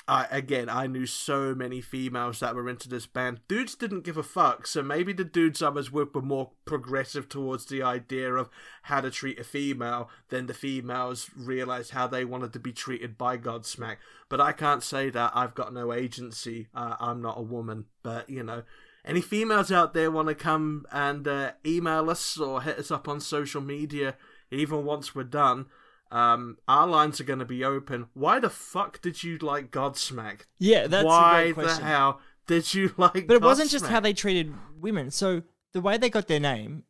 I 0.07 0.27
again 0.31 0.69
I 0.69 0.87
knew 0.87 1.07
so 1.07 1.55
many 1.55 1.81
females 1.81 2.41
that 2.41 2.55
were 2.55 2.69
into 2.69 2.89
this 2.89 3.07
band. 3.07 3.41
Dudes 3.49 3.75
didn't 3.75 4.05
give 4.05 4.17
a 4.17 4.23
fuck, 4.23 4.67
so 4.67 4.83
maybe 4.83 5.13
the 5.13 5.25
dudes 5.25 5.63
I 5.63 5.71
was 5.71 5.91
with 5.91 6.15
were 6.15 6.23
more 6.23 6.51
progressive 6.65 7.29
towards 7.29 7.67
the 7.67 7.83
idea 7.83 8.35
of 8.35 8.51
how 8.83 9.01
to 9.01 9.11
treat 9.11 9.39
a 9.39 9.45
female 9.45 10.11
than 10.29 10.47
the 10.47 10.55
females 10.55 11.31
realized 11.37 11.93
how 11.93 12.07
they 12.07 12.25
wanted 12.25 12.53
to 12.53 12.59
be 12.59 12.73
treated 12.73 13.17
by 13.17 13.39
Godsmack. 13.39 13.97
But 14.29 14.41
I 14.41 14.53
can't 14.53 14.83
say 14.83 15.11
that 15.11 15.33
I've 15.35 15.55
got 15.55 15.73
no 15.73 15.93
agency. 15.93 16.69
Uh, 16.75 16.97
I'm 17.01 17.23
not 17.23 17.39
a 17.39 17.43
woman, 17.43 17.87
but 18.03 18.29
you 18.29 18.43
know. 18.43 18.63
Any 19.07 19.21
females 19.21 19.71
out 19.71 19.93
there 19.93 20.11
want 20.11 20.29
to 20.29 20.35
come 20.35 20.87
and 20.91 21.29
uh, 21.29 21.53
email 21.67 22.09
us 22.09 22.39
or 22.39 22.63
hit 22.63 22.79
us 22.79 22.91
up 22.91 23.07
on 23.07 23.21
social 23.21 23.61
media, 23.61 24.17
even 24.51 24.87
once 24.87 25.15
we're 25.15 25.25
done? 25.25 25.67
Um, 26.11 26.59
our 26.69 26.87
lines 26.87 27.21
are 27.21 27.25
going 27.25 27.39
to 27.41 27.45
be 27.45 27.65
open. 27.65 28.07
Why 28.15 28.39
the 28.39 28.51
fuck 28.51 29.01
did 29.01 29.23
you 29.25 29.39
like 29.39 29.71
Godsmack? 29.71 30.43
Yeah, 30.59 30.87
that's 30.87 31.05
Why 31.05 31.41
a 31.41 31.45
great 31.53 31.67
question. 31.67 31.83
the 31.85 31.89
hell 31.91 32.21
did 32.47 32.75
you 32.75 32.93
like? 32.97 33.27
But 33.27 33.35
it 33.35 33.43
wasn't 33.43 33.71
just 33.71 33.87
how 33.87 34.01
they 34.01 34.13
treated 34.13 34.53
women. 34.81 35.11
So 35.11 35.43
the 35.73 35.81
way 35.81 35.97
they 35.99 36.11
got 36.11 36.29
their 36.29 36.41
name, 36.41 36.85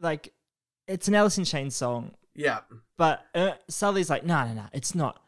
like, 0.00 0.32
it's 0.88 1.06
an 1.08 1.14
Alice 1.14 1.38
in 1.38 1.44
Chains 1.44 1.76
song, 1.76 2.12
Yeah, 2.34 2.60
but 2.96 3.24
uh, 3.34 3.52
Sully's 3.68 4.10
like, 4.10 4.24
no, 4.24 4.46
no, 4.46 4.54
no, 4.54 4.64
it's 4.72 4.94
not. 4.94 5.20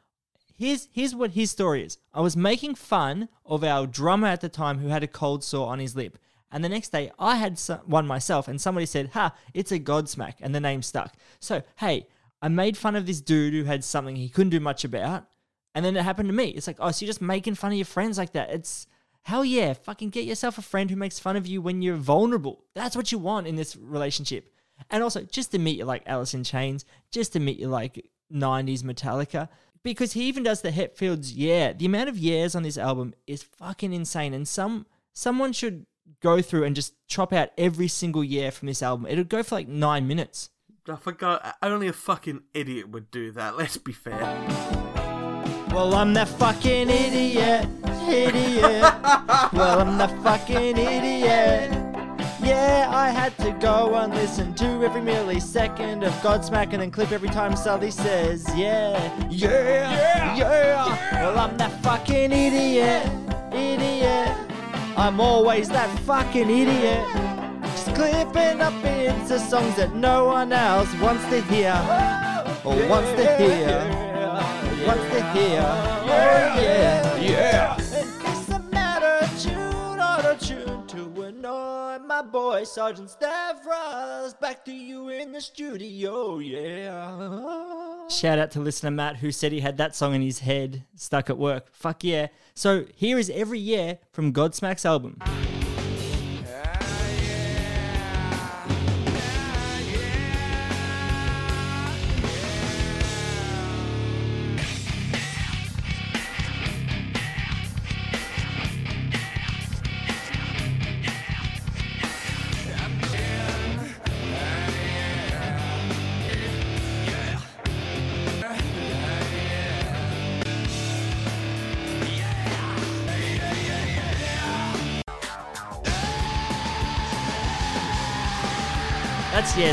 Here's 0.57 0.89
here's 0.93 1.15
what 1.15 1.33
his 1.33 1.51
story 1.53 1.85
is. 1.85 1.99
I 2.13 2.21
was 2.21 2.37
making 2.37 2.75
fun 2.75 3.29
of 3.47 3.63
our 3.63 3.87
drummer 3.87 4.27
at 4.27 4.41
the 4.41 4.49
time 4.49 4.79
who 4.79 4.89
had 4.89 5.05
a 5.05 5.09
cold 5.09 5.45
sore 5.45 5.69
on 5.69 5.79
his 5.79 5.95
lip, 5.95 6.19
and 6.51 6.65
the 6.65 6.69
next 6.69 6.89
day 6.91 7.13
I 7.19 7.37
had 7.37 7.59
some, 7.61 7.79
one 7.87 8.09
myself, 8.09 8.49
and 8.49 8.61
somebody 8.61 8.87
said, 8.87 9.11
"Ha, 9.15 9.33
it's 9.55 9.71
a 9.71 9.79
Godsmack," 9.79 10.35
and 10.41 10.53
the 10.53 10.61
name 10.61 10.83
stuck. 10.83 11.15
So 11.39 11.63
hey, 11.77 12.09
I 12.41 12.49
made 12.49 12.77
fun 12.77 12.97
of 12.97 13.07
this 13.07 13.21
dude 13.21 13.55
who 13.55 13.65
had 13.65 13.85
something 13.85 14.17
he 14.17 14.29
couldn't 14.29 14.51
do 14.51 14.61
much 14.61 14.85
about, 14.85 15.27
and 15.75 15.85
then 15.85 15.97
it 15.97 16.05
happened 16.05 16.29
to 16.29 16.35
me. 16.35 16.49
It's 16.49 16.67
like, 16.67 16.77
oh, 16.79 16.91
so 16.91 17.05
you're 17.05 17.11
just 17.11 17.21
making 17.21 17.55
fun 17.55 17.73
of 17.73 17.79
your 17.79 17.85
friends 17.85 18.19
like 18.19 18.33
that? 18.33 18.51
It's 18.51 18.87
hell 19.23 19.45
yeah, 19.45 19.73
fucking 19.75 20.11
get 20.11 20.25
yourself 20.25 20.59
a 20.59 20.63
friend 20.63 20.91
who 20.91 20.97
makes 20.97 21.19
fun 21.19 21.37
of 21.37 21.47
you 21.47 21.61
when 21.61 21.83
you're 21.83 21.97
vulnerable. 21.97 22.65
That's 22.75 22.97
what 22.97 23.13
you 23.13 23.19
want 23.19 23.47
in 23.47 23.57
this 23.57 23.77
relationship. 23.77 24.51
And 24.91 25.03
also, 25.03 25.23
just 25.23 25.51
to 25.53 25.59
meet 25.59 25.79
you 25.79 25.85
like 25.85 26.03
Alice 26.07 26.35
in 26.35 26.45
Chains, 26.45 26.85
just 27.11 27.33
to 27.33 27.41
meet 27.41 27.59
you 27.59 27.69
like 27.69 28.09
90s 28.33 28.83
Metallica. 28.83 29.49
Because 29.83 30.13
he 30.13 30.25
even 30.25 30.43
does 30.43 30.63
the 30.63 30.71
Hetfield's 30.71 31.33
yeah. 31.33 31.73
The 31.73 31.87
amount 31.87 32.09
of 32.09 32.19
years 32.19 32.55
on 32.55 32.63
this 32.63 32.79
album 32.79 33.15
is 33.27 33.43
fucking 33.43 33.93
insane. 33.93 34.35
And 34.35 34.47
some 34.47 34.87
someone 35.13 35.53
should 35.53 35.87
go 36.21 36.43
through 36.43 36.65
and 36.65 36.75
just 36.75 36.95
chop 37.07 37.33
out 37.33 37.51
every 37.57 37.89
single 37.89 38.25
year 38.25 38.51
from 38.51 38.67
this 38.67 38.83
album. 38.83 39.07
It'll 39.07 39.25
go 39.25 39.43
for 39.43 39.55
like 39.55 39.69
nine 39.69 40.07
minutes. 40.07 40.51
I 40.91 40.97
forgot. 40.97 41.57
Only 41.63 41.89
a 41.89 41.93
fucking 41.93 42.43
idiot 42.55 42.89
would 42.91 43.11
do 43.11 43.31
that. 43.33 43.57
Let's 43.57 43.77
be 43.77 43.93
fair. 43.93 44.19
Well, 45.71 45.95
I'm 45.95 46.15
that 46.15 46.29
fucking 46.29 46.89
idiot, 46.89 47.69
idiot. 48.09 48.83
well, 49.53 49.81
I'm 49.81 49.99
that 49.99 50.11
fucking 50.23 50.79
idiot. 50.79 51.71
Yeah, 52.43 52.89
I 52.91 53.11
had 53.11 53.37
to 53.39 53.51
go 53.61 53.95
and 53.97 54.15
listen 54.15 54.55
to 54.55 54.83
every 54.83 55.03
millisecond 55.03 56.07
of 56.07 56.13
Godsmack 56.23 56.73
and 56.73 56.81
then 56.81 56.91
clip 56.91 57.13
every 57.13 57.29
time 57.29 57.55
Sully 57.55 57.91
says, 57.91 58.47
yeah, 58.57 59.29
yeah, 59.29 60.35
yeah. 60.35 61.23
Well, 61.23 61.39
I'm 61.39 61.57
that 61.59 61.83
fucking 61.83 62.33
idiot, 62.33 63.07
idiot. 63.53 64.35
I'm 64.97 65.21
always 65.21 65.69
that 65.69 65.97
fucking 66.01 66.49
idiot. 66.49 67.28
Just 67.99 68.13
clipping 68.13 68.61
up 68.61 68.85
into 68.85 69.39
songs 69.41 69.75
that 69.77 69.93
no 69.95 70.27
one 70.27 70.53
else 70.53 70.93
wants 71.01 71.25
to 71.31 71.41
hear. 71.43 71.73
Or 72.65 72.77
wants 72.89 73.11
to 73.11 73.37
hear. 73.37 73.79
Wants 74.87 75.05
to 75.15 75.33
hear. 75.33 75.61
Oh, 75.61 76.07
yeah, 76.07 76.61
yeah. 76.61 77.17
Yeah. 77.19 77.77
It's 77.77 78.49
a 78.51 78.61
matter 78.71 79.25
of 79.25 79.43
tune, 79.43 79.99
auto 80.01 80.37
tune 80.37 80.87
to 80.87 81.23
annoy 81.23 81.99
my 82.07 82.23
boy 82.23 82.63
Sergeant 82.65 83.11
Stavros. 83.11 84.35
Back 84.35 84.65
to 84.67 84.73
you 84.73 85.09
in 85.09 85.33
the 85.33 85.41
studio, 85.41 86.39
yeah. 86.39 88.07
Shout 88.09 88.39
out 88.39 88.53
to 88.53 88.61
listener 88.61 88.93
Matt 88.93 89.17
who 89.17 89.33
said 89.33 89.51
he 89.51 89.61
had 89.61 89.77
that 89.79 89.97
song 89.97 90.15
in 90.15 90.23
his 90.23 90.39
head 90.39 90.85
stuck 90.95 91.31
at 91.31 91.37
work. 91.37 91.69
Fuck 91.73 92.05
yeah. 92.05 92.29
So 92.55 92.85
here 92.95 93.19
is 93.19 93.29
every 93.31 93.59
year 93.59 93.99
from 94.13 94.33
Godsmack's 94.33 94.87
album. 94.87 95.19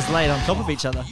Years 0.09 0.29
on 0.29 0.39
top 0.45 0.59
of 0.59 0.69
each 0.69 0.85
other. 0.85 1.03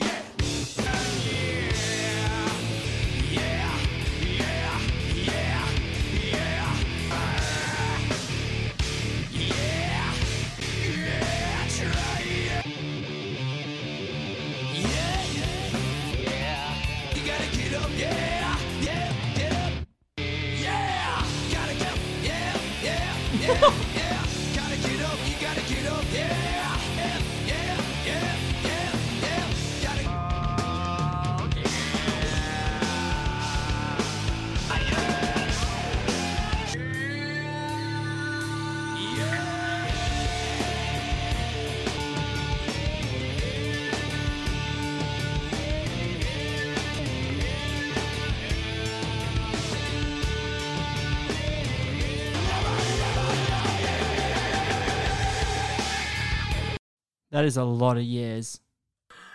That 57.44 57.48
is 57.48 57.56
a 57.58 57.64
lot 57.64 57.98
of 57.98 58.04
years. 58.04 58.60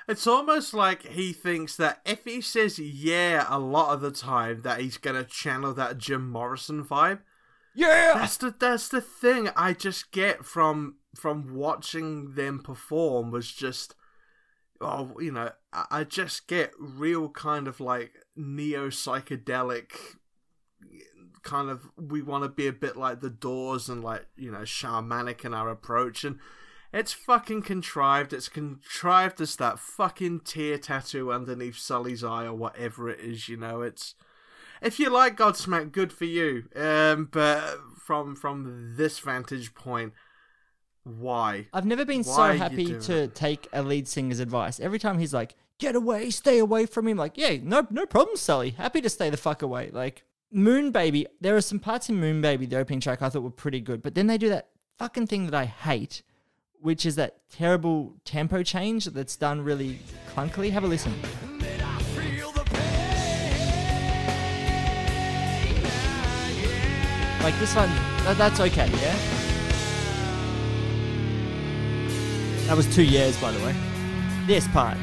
It's 0.07 0.26
almost 0.26 0.74
like 0.74 1.03
he 1.03 1.32
thinks 1.32 1.76
that 1.76 2.01
if 2.07 2.24
he 2.24 2.41
says 2.41 2.80
yeah 2.80 3.45
a 3.47 3.60
lot 3.60 3.93
of 3.93 4.01
the 4.01 4.10
time, 4.10 4.64
that 4.64 4.82
he's 4.82 4.97
gonna 4.97 5.24
channel 5.24 5.76
that 5.76 5.99
Jim 5.99 6.28
Morrison 6.28 6.84
vibe. 6.84 7.20
Yeah. 7.76 8.14
That's 8.16 8.38
the 8.38 8.55
that's 8.60 8.89
the 8.89 8.99
thing 8.99 9.49
I 9.55 9.74
just 9.74 10.12
get 10.12 10.43
from 10.43 10.95
from 11.14 11.53
watching 11.53 12.34
them 12.34 12.64
perform 12.64 13.30
was 13.30 13.51
just 13.51 13.93
oh 14.82 15.16
you 15.20 15.32
know 15.32 15.51
I, 15.72 15.86
I 15.91 16.03
just 16.03 16.47
get 16.47 16.72
real 16.80 17.30
kind 17.30 17.68
of 17.68 17.80
like 17.80 18.14
neo 18.36 18.88
psychedelic 18.88 19.91
kind 21.43 21.70
of 21.70 21.91
we 21.95 22.24
want 22.24 22.43
to 22.43 22.49
be 22.49 22.66
a 22.66 22.74
bit 22.74 22.97
like 22.97 23.22
the 23.22 23.30
Doors 23.30 23.88
and 23.88 24.03
like 24.03 24.26
you 24.36 24.49
know 24.49 24.62
shamanic 24.62 25.45
in 25.45 25.53
our 25.53 25.70
approach 25.70 26.24
and 26.24 26.39
it's 26.92 27.14
fucking 27.14 27.62
contrived. 27.64 28.34
It's 28.34 28.50
contrived 28.50 29.42
as 29.42 29.56
that 29.58 29.80
fucking 29.80 30.42
tear 30.42 30.78
tattoo 30.78 31.32
underneath 31.32 31.78
Sully's 31.78 32.24
eye 32.24 32.46
or 32.46 32.54
whatever 32.54 33.10
it 33.10 33.20
is. 33.20 33.50
You 33.50 33.58
know, 33.58 33.82
it's 33.82 34.16
if 34.82 35.00
you 35.00 35.10
like 35.10 35.38
Godsmack, 35.38 35.92
good 35.92 36.12
for 36.12 36.26
you. 36.26 36.66
Um, 36.76 37.30
but 37.32 37.78
from 37.98 38.36
from 38.36 38.96
this 38.96 39.20
vantage 39.20 39.74
point, 39.74 40.14
why? 41.04 41.68
I've 41.74 41.86
never 41.86 42.06
been 42.06 42.24
Why 42.24 42.54
so 42.54 42.58
happy 42.58 43.00
to 43.00 43.28
take 43.28 43.68
a 43.74 43.82
lead 43.82 44.08
singer's 44.08 44.40
advice. 44.40 44.80
Every 44.80 45.00
time 45.00 45.20
he's 45.20 45.34
like, 45.34 45.56
"Get 45.78 45.96
away, 45.96 46.30
stay 46.30 46.60
away 46.60 46.86
from 46.86 47.08
him," 47.08 47.18
like, 47.18 47.38
"Yeah, 47.38 47.58
no, 47.62 47.88
no 47.90 48.06
problem, 48.06 48.38
Sully. 48.38 48.72
Happy 48.72 49.02
to 49.02 49.10
stay 49.10 49.30
the 49.30 49.38
fuck 49.38 49.62
away." 49.62 49.90
Like 49.92 50.24
Moon 50.52 50.92
Baby, 50.92 51.28
there 51.40 51.56
are 51.56 51.62
some 51.62 51.80
parts 51.80 52.10
in 52.10 52.20
Moon 52.20 52.42
Baby, 52.42 52.66
the 52.66 52.78
opening 52.78 53.00
track, 53.00 53.22
I 53.22 53.30
thought 53.30 53.44
were 53.44 53.52
pretty 53.52 53.82
good, 53.82 54.02
but 54.02 54.16
then 54.16 54.28
they 54.28 54.38
do 54.38 54.50
that 54.50 54.70
fucking 54.98 55.28
thing 55.28 55.46
that 55.46 55.56
I 55.56 55.66
hate, 55.66 56.24
which 56.82 57.06
is 57.06 57.16
that 57.16 57.38
terrible 57.52 58.14
tempo 58.26 58.64
change 58.64 59.06
that's 59.06 59.36
done 59.36 59.62
really 59.62 60.00
clunkily. 60.34 60.72
Have 60.72 60.84
a 60.84 60.88
listen. 60.88 61.14
Like 67.42 67.58
this 67.60 67.74
one, 67.76 67.90
that's 68.38 68.60
okay, 68.60 68.90
yeah. 68.90 69.16
That 72.68 72.78
was 72.78 72.94
two 72.94 73.04
years, 73.04 73.36
by 73.42 73.52
the 73.52 73.66
way. 73.66 73.76
This 74.46 74.68
part. 74.68 74.98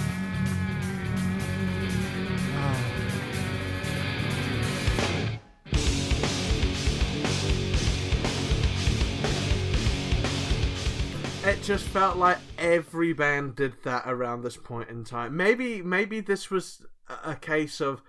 It 11.47 11.62
just 11.62 11.86
felt 11.86 12.16
like 12.16 12.38
every 12.59 13.12
band 13.12 13.55
did 13.55 13.74
that 13.84 14.03
around 14.05 14.42
this 14.42 14.57
point 14.57 14.88
in 14.88 15.05
time. 15.05 15.36
Maybe 15.36 15.80
maybe 15.80 16.18
this 16.20 16.51
was 16.51 16.84
a 17.24 17.36
case 17.36 17.80
of 17.80 18.03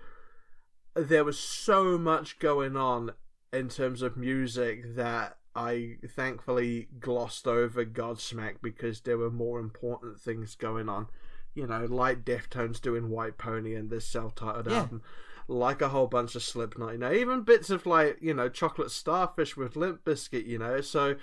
there 0.96 1.22
was 1.22 1.38
so 1.38 1.96
much 1.96 2.40
going 2.40 2.76
on 2.76 3.12
in 3.52 3.68
terms 3.68 4.02
of 4.02 4.16
music 4.16 4.96
that 4.96 5.36
I 5.54 5.98
thankfully 6.16 6.88
glossed 6.98 7.46
over 7.46 7.84
Godsmack 7.84 8.56
because 8.60 9.02
there 9.02 9.18
were 9.18 9.30
more 9.30 9.60
important 9.60 10.18
things 10.20 10.56
going 10.56 10.88
on. 10.88 11.06
You 11.54 11.68
know, 11.68 11.84
like 11.84 12.24
Deftones 12.24 12.80
doing 12.80 13.08
White 13.08 13.38
Pony 13.38 13.76
and 13.76 13.88
this 13.88 14.06
self-titled 14.06 14.66
Yeah. 14.66 14.80
album, 14.80 15.02
like 15.46 15.80
a 15.80 15.90
whole 15.90 16.08
bunch 16.08 16.34
of 16.34 16.42
Slipknot. 16.42 16.94
You 16.94 16.98
know, 16.98 17.12
even 17.12 17.42
bits 17.42 17.70
of 17.70 17.86
like 17.86 18.18
you 18.20 18.34
know 18.34 18.48
Chocolate 18.48 18.90
Starfish 18.90 19.56
with 19.56 19.76
Limp 19.76 20.04
Bizkit. 20.04 20.44
You 20.44 20.58
know, 20.58 20.80
so 20.80 21.14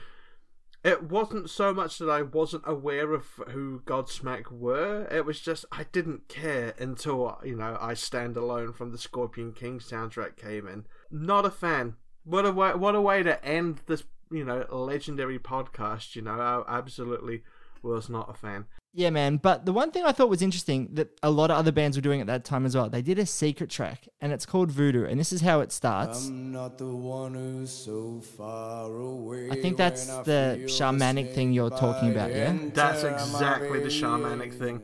it 0.85 1.01
wasn't 1.01 1.49
so 1.49 1.73
much 1.73 1.97
that 1.97 2.11
I 2.11 2.21
wasn't 2.21 2.61
aware 2.67 3.11
of 3.13 3.25
who 3.49 3.81
Godsmack 3.85 4.51
were. 4.51 5.07
It 5.09 5.25
was 5.25 5.41
just 5.41 5.65
I 5.71 5.85
didn't 5.91 6.27
care 6.27 6.75
until 6.77 7.39
you 7.43 7.55
know 7.55 7.75
I 7.81 7.95
Stand 7.95 8.37
Alone 8.37 8.71
from 8.71 8.91
the 8.91 8.99
Scorpion 8.99 9.51
King 9.51 9.79
soundtrack 9.79 10.37
came 10.37 10.67
in. 10.67 10.85
Not 11.09 11.43
a 11.43 11.49
fan. 11.49 11.95
What 12.23 12.45
a 12.45 12.51
way! 12.51 12.75
What 12.75 12.93
a 12.93 13.01
way 13.01 13.23
to 13.23 13.43
end 13.43 13.81
this 13.87 14.03
you 14.29 14.45
know 14.45 14.63
legendary 14.69 15.39
podcast. 15.39 16.15
You 16.15 16.21
know, 16.21 16.39
I 16.39 16.77
absolutely 16.77 17.41
was 17.81 18.07
not 18.07 18.29
a 18.29 18.35
fan. 18.35 18.65
Yeah, 18.97 19.09
man. 19.09 19.35
But 19.37 19.65
the 19.65 19.73
one 19.73 19.91
thing 19.91 20.05
I 20.05 20.13
thought 20.13 20.29
was 20.29 20.41
interesting 20.41 20.87
that 20.93 21.09
a 21.21 21.29
lot 21.29 21.51
of 21.51 21.57
other 21.57 21.73
bands 21.73 21.97
were 21.97 22.01
doing 22.01 22.21
at 22.21 22.27
that 22.27 22.45
time 22.45 22.65
as 22.65 22.77
well, 22.77 22.89
they 22.89 23.01
did 23.01 23.19
a 23.19 23.25
secret 23.25 23.69
track 23.69 24.07
and 24.21 24.31
it's 24.31 24.45
called 24.45 24.71
Voodoo. 24.71 25.03
And 25.03 25.19
this 25.19 25.33
is 25.33 25.41
how 25.41 25.59
it 25.59 25.73
starts. 25.73 26.29
I'm 26.29 26.53
not 26.53 26.77
the 26.77 26.87
one 26.87 27.33
who's 27.33 27.71
so 27.71 28.21
far 28.21 28.89
away. 28.89 29.49
I 29.51 29.61
think 29.61 29.75
that's 29.75 30.09
I 30.09 30.23
the 30.23 30.59
shamanic 30.67 31.35
thing 31.35 31.51
you're 31.51 31.69
talking 31.69 32.09
about, 32.09 32.31
yeah? 32.31 32.57
That's 32.73 33.03
exactly 33.03 33.81
the 33.81 33.89
shamanic 33.89 34.57
thing. 34.57 34.81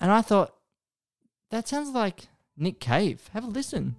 And 0.00 0.10
I 0.10 0.22
thought, 0.22 0.54
that 1.50 1.68
sounds 1.68 1.90
like 1.90 2.28
Nick 2.56 2.80
Cave. 2.80 3.28
Have 3.34 3.44
a 3.44 3.48
listen. 3.48 3.96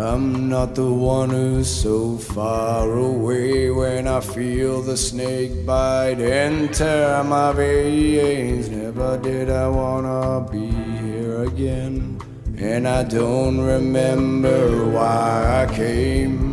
I'm 0.00 0.48
not 0.48 0.74
the 0.74 0.90
one 0.90 1.28
who's 1.28 1.68
so 1.68 2.16
far 2.16 2.90
away 2.90 3.70
when 3.70 4.08
I 4.08 4.20
feel 4.20 4.80
the 4.80 4.96
snake 4.96 5.66
bite 5.66 6.20
enter 6.20 7.22
my 7.22 7.52
veins. 7.52 8.70
Never 8.70 9.18
did 9.18 9.50
I 9.50 9.68
wanna 9.68 10.48
be 10.50 10.70
here 10.70 11.42
again. 11.42 12.18
And 12.56 12.88
I 12.88 13.02
don't 13.04 13.60
remember 13.60 14.86
why 14.86 15.66
I 15.68 15.74
came. 15.74 16.49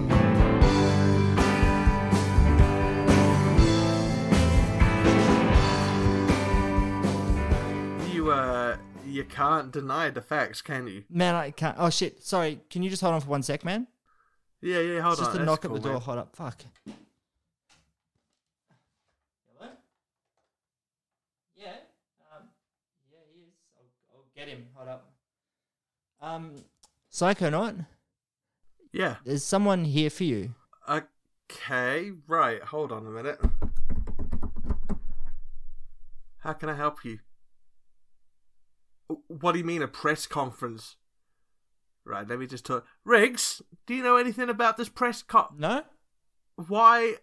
Can't 9.30 9.72
deny 9.72 10.10
the 10.10 10.22
facts, 10.22 10.62
can 10.62 10.88
you? 10.88 11.04
Man, 11.10 11.36
I 11.36 11.52
can't. 11.52 11.76
Oh 11.80 11.90
shit! 11.90 12.24
Sorry. 12.24 12.60
Can 12.70 12.84
you 12.84 12.90
just 12.90 13.02
hold 13.02 13.14
on 13.14 13.22
for 13.22 13.28
one 13.30 13.44
sec, 13.44 13.64
man? 13.64 13.88
Yeah, 14.62 14.80
yeah. 14.80 15.02
Hold 15.02 15.14
it's 15.14 15.22
on. 15.22 15.26
just 15.26 15.36
a 15.36 15.38
that's 15.40 15.46
knock 15.46 15.62
cool, 15.62 15.76
at 15.76 15.82
the 15.82 15.90
door. 15.90 15.94
man. 15.94 16.02
Hold 16.02 16.18
up. 16.18 16.36
Fuck. 16.36 16.62
Hello. 19.58 19.70
Yeah. 21.56 21.68
Um. 22.36 22.48
Yeah, 23.12 23.20
he 23.34 23.42
is. 23.42 23.54
I'll, 23.78 24.18
I'll 24.18 24.26
get 24.36 24.48
him. 24.48 24.66
Hold 24.74 24.90
up. 24.90 25.12
Um. 26.22 26.56
Psychonaut. 27.12 27.86
Yeah. 28.92 29.16
There's 29.26 29.44
someone 29.44 29.86
here 29.86 30.10
for 30.10 30.24
you. 30.24 30.56
Okay, 30.90 32.12
right. 32.28 32.62
Hold 32.64 32.92
on 32.92 33.06
a 33.06 33.10
minute. 33.10 33.40
How 36.40 36.54
can 36.54 36.70
I 36.70 36.76
help 36.76 37.04
you? 37.04 37.20
What 39.28 39.54
do 39.54 39.60
you 39.60 39.66
mean 39.66 39.82
a 39.82 39.88
press 39.88 40.26
conference? 40.28 40.96
Right, 42.06 42.28
let 42.28 42.40
me 42.40 42.48
just 42.48 42.66
talk. 42.66 42.86
Riggs, 43.04 43.62
do 43.86 43.94
you 43.94 44.04
know 44.04 44.18
anything 44.18 44.50
about 44.50 44.78
this 44.78 44.90
press 44.90 45.22
con? 45.22 45.56
No. 45.58 45.84
Why? 46.56 47.16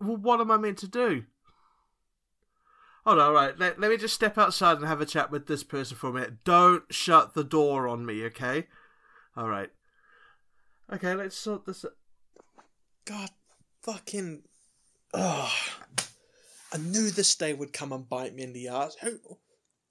Well, 0.00 0.16
what 0.16 0.40
am 0.40 0.50
I 0.50 0.56
meant 0.56 0.78
to 0.78 0.88
do? 0.88 1.24
Hold 3.04 3.18
on, 3.18 3.34
right. 3.34 3.58
Let, 3.58 3.78
let 3.78 3.90
me 3.90 3.96
just 3.96 4.14
step 4.14 4.38
outside 4.38 4.78
and 4.78 4.86
have 4.86 5.00
a 5.00 5.06
chat 5.06 5.30
with 5.30 5.46
this 5.46 5.62
person 5.62 5.96
for 5.96 6.08
a 6.08 6.12
minute. 6.12 6.44
Don't 6.44 6.84
shut 6.90 7.34
the 7.34 7.44
door 7.44 7.86
on 7.86 8.06
me, 8.06 8.24
okay? 8.24 8.66
All 9.36 9.48
right. 9.48 9.70
Okay, 10.92 11.14
let's 11.14 11.36
sort 11.36 11.66
this. 11.66 11.84
Out. 11.84 11.92
God 13.04 13.30
fucking. 13.82 14.42
Ugh. 15.12 15.52
I 16.72 16.76
knew 16.78 17.10
this 17.10 17.34
day 17.34 17.52
would 17.52 17.72
come 17.72 17.92
and 17.92 18.08
bite 18.08 18.34
me 18.34 18.42
in 18.42 18.52
the 18.52 18.68
ass. 18.68 18.96
Who, 19.02 19.18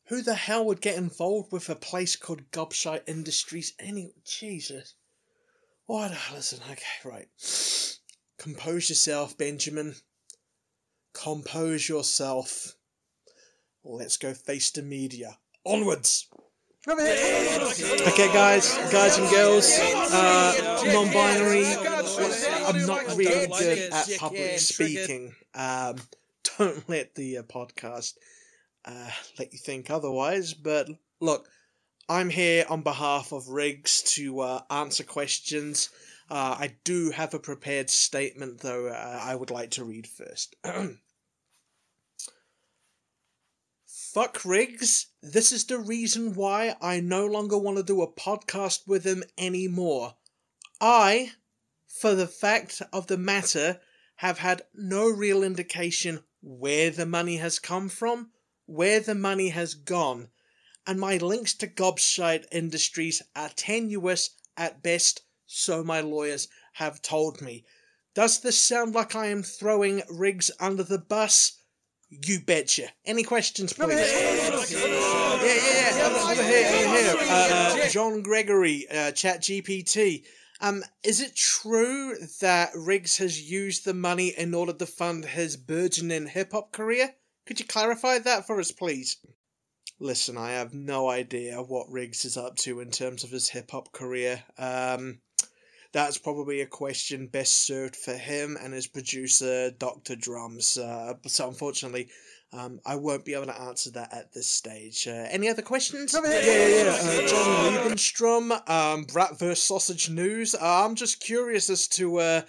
who 0.06 0.22
the 0.22 0.36
hell 0.36 0.66
would 0.66 0.82
get 0.82 0.98
involved 0.98 1.52
with 1.52 1.70
a 1.70 1.76
place 1.76 2.16
called 2.16 2.52
Gobshite 2.52 3.08
Industries 3.08 3.74
anyway? 3.80 4.14
Jesus. 4.26 4.96
What? 5.86 6.12
Listen, 6.34 6.60
okay, 6.72 6.84
right. 7.04 7.28
Compose 8.38 8.90
yourself, 8.90 9.38
Benjamin. 9.38 9.96
Compose 11.14 11.88
yourself. 11.88 12.76
Let's 13.84 14.18
go 14.18 14.34
face 14.34 14.72
the 14.72 14.82
media. 14.82 15.38
Onwards! 15.66 16.28
Okay, 16.86 18.28
guys, 18.34 18.78
guys 18.92 19.18
and 19.18 19.30
girls, 19.30 19.80
uh, 19.80 20.84
non-binary. 20.86 21.66
I'm 22.66 22.86
not 22.86 23.16
really 23.16 23.48
good 23.48 23.94
at 23.94 24.10
public 24.18 24.60
speaking. 24.60 25.34
Um, 25.56 25.96
don't 26.58 26.90
let 26.90 27.16
the 27.16 27.38
uh, 27.38 27.44
podcast 27.44 28.16
uh, 28.86 29.10
let 29.40 29.54
you 29.54 29.60
think 29.60 29.90
otherwise. 29.90 30.54
But 30.54 30.90
look, 31.20 31.48
I'm 32.10 32.30
here 32.30 32.66
on 32.70 32.82
behalf 32.82 33.32
of 33.32 33.48
Riggs 33.48 34.02
to 34.16 34.42
uh, 34.42 34.62
answer 34.70 35.04
questions. 35.04 35.90
Uh, 36.30 36.56
I 36.60 36.76
do 36.84 37.12
have 37.12 37.34
a 37.34 37.40
prepared 37.40 37.90
statement, 37.90 38.60
though. 38.60 38.88
Uh, 38.88 39.20
I 39.22 39.36
would 39.36 39.52
like 39.52 39.72
to 39.72 39.86
read 39.86 40.08
first. 40.08 40.56
Fuck 43.86 44.46
Riggs. 44.46 45.08
This 45.22 45.52
is 45.52 45.66
the 45.66 45.80
reason 45.80 46.36
why 46.36 46.76
I 46.82 47.00
no 47.00 47.26
longer 47.26 47.58
want 47.58 47.78
to 47.78 47.84
do 47.84 48.02
a 48.02 48.12
podcast 48.12 48.88
with 48.88 49.04
him 49.06 49.24
anymore. 49.38 50.16
I, 50.80 51.32
for 51.88 52.14
the 52.14 52.28
fact 52.28 52.82
of 52.92 53.08
the 53.08 53.18
matter, 53.18 53.80
have 54.18 54.40
had 54.40 54.62
no 54.74 55.10
real 55.10 55.44
indication 55.44 56.24
where 56.42 56.92
the 56.92 57.06
money 57.06 57.38
has 57.38 57.58
come 57.58 57.90
from, 57.90 58.30
where 58.66 59.00
the 59.00 59.16
money 59.16 59.50
has 59.50 59.74
gone, 59.74 60.30
and 60.86 61.00
my 61.00 61.18
links 61.18 61.54
to 61.56 61.68
Gobshite 61.68 62.46
Industries 62.52 63.22
are 63.36 63.50
tenuous 63.50 64.32
at 64.58 64.84
best, 64.84 65.22
so 65.46 65.84
my 65.84 66.02
lawyers 66.02 66.48
have 66.74 67.02
told 67.02 67.42
me. 67.42 67.66
Does 68.14 68.40
this 68.42 68.60
sound 68.60 68.94
like 68.94 69.16
I 69.16 69.28
am 69.28 69.44
throwing 69.44 70.04
Riggs 70.10 70.52
under 70.60 70.84
the 70.84 71.00
bus? 71.00 71.60
You 72.10 72.42
betcha. 72.42 72.90
Any 73.06 73.24
questions, 73.24 73.74
please? 73.74 73.90
yeah, 73.90 74.76
yeah, 75.42 75.98
yeah. 75.98 76.30
Over, 76.32 76.44
here, 76.44 76.68
over 76.68 76.98
here. 76.98 77.16
Uh, 77.22 77.86
uh, 77.86 77.90
John 77.90 78.22
Gregory, 78.22 78.88
uh, 78.90 79.12
Chat 79.12 79.42
GPT. 79.42 80.24
Um, 80.62 80.84
is 81.04 81.22
it 81.22 81.36
true 81.36 82.16
that 82.40 82.70
Riggs 82.76 83.18
has 83.18 83.42
used 83.42 83.84
the 83.84 83.96
money 83.96 84.28
in 84.38 84.54
order 84.54 84.74
to 84.74 84.86
fund 84.86 85.26
his 85.26 85.58
burgeoning 85.58 86.28
hip 86.28 86.52
hop 86.52 86.72
career? 86.72 87.16
Could 87.46 87.60
you 87.60 87.66
clarify 87.66 88.20
that 88.20 88.48
for 88.48 88.60
us, 88.60 88.72
please? 88.72 89.18
Listen, 90.00 90.38
I 90.38 90.52
have 90.52 90.74
no 90.74 91.10
idea 91.10 91.62
what 91.62 91.92
Riggs 91.92 92.26
is 92.26 92.38
up 92.38 92.56
to 92.58 92.80
in 92.80 92.92
terms 92.92 93.24
of 93.24 93.32
his 93.32 93.50
hip 93.50 93.72
hop 93.72 93.92
career. 93.92 94.44
Um, 94.58 95.20
that's 95.92 96.18
probably 96.18 96.62
a 96.62 96.66
question 96.66 97.28
best 97.28 97.66
served 97.66 97.96
for 97.96 98.14
him 98.14 98.58
and 98.60 98.74
his 98.74 98.88
producer, 98.88 99.72
Dr. 99.72 100.16
Drums. 100.16 100.78
Uh, 100.78 101.14
so 101.28 101.48
unfortunately, 101.48 102.10
um, 102.52 102.80
I 102.86 102.96
won't 102.96 103.26
be 103.26 103.34
able 103.34 103.46
to 103.46 103.62
answer 103.62 103.92
that 103.92 104.14
at 104.14 104.34
this 104.34 104.48
stage. 104.48 105.08
Uh, 105.08 105.28
any 105.30 105.50
other 105.50 105.62
questions? 105.62 106.14
Yeah, 106.14 106.30
yeah, 106.30 106.84
yeah. 106.84 106.98
Uh, 107.00 107.28
John 107.28 107.74
Liebenstrom, 107.74 108.70
um, 108.70 109.04
Brat 109.06 109.38
vs. 109.40 109.62
Sausage 109.62 110.10
News. 110.10 110.56
Uh, 110.56 110.86
I'm 110.86 110.96
just 110.96 111.20
curious 111.20 111.70
as 111.70 111.88
to 111.90 112.18
uh, 112.18 112.42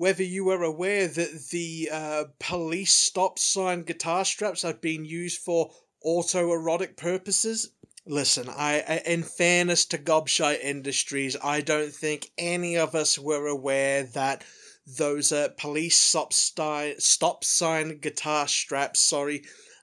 whether 0.00 0.22
you 0.22 0.42
were 0.42 0.62
aware 0.62 1.06
that 1.06 1.48
the 1.50 1.90
uh, 1.92 2.24
police 2.38 2.90
stop 2.90 3.38
sign 3.38 3.82
guitar 3.82 4.24
straps 4.24 4.62
have 4.62 4.80
been 4.80 5.04
used 5.04 5.38
for 5.38 5.70
autoerotic 6.06 6.96
purposes. 6.96 7.72
Listen, 8.06 8.48
I, 8.48 9.02
in 9.04 9.22
fairness 9.22 9.84
to 9.84 9.98
Gobshite 9.98 10.64
Industries, 10.64 11.36
I 11.44 11.60
don't 11.60 11.92
think 11.92 12.30
any 12.38 12.78
of 12.78 12.94
us 12.94 13.18
were 13.18 13.46
aware 13.46 14.04
that 14.14 14.42
those 14.86 15.32
uh, 15.32 15.48
police 15.58 15.98
stop, 15.98 16.32
sti- 16.32 16.94
stop 16.96 17.44
sign 17.44 17.98
guitar 17.98 18.48
straps, 18.48 19.00
sorry, 19.00 19.42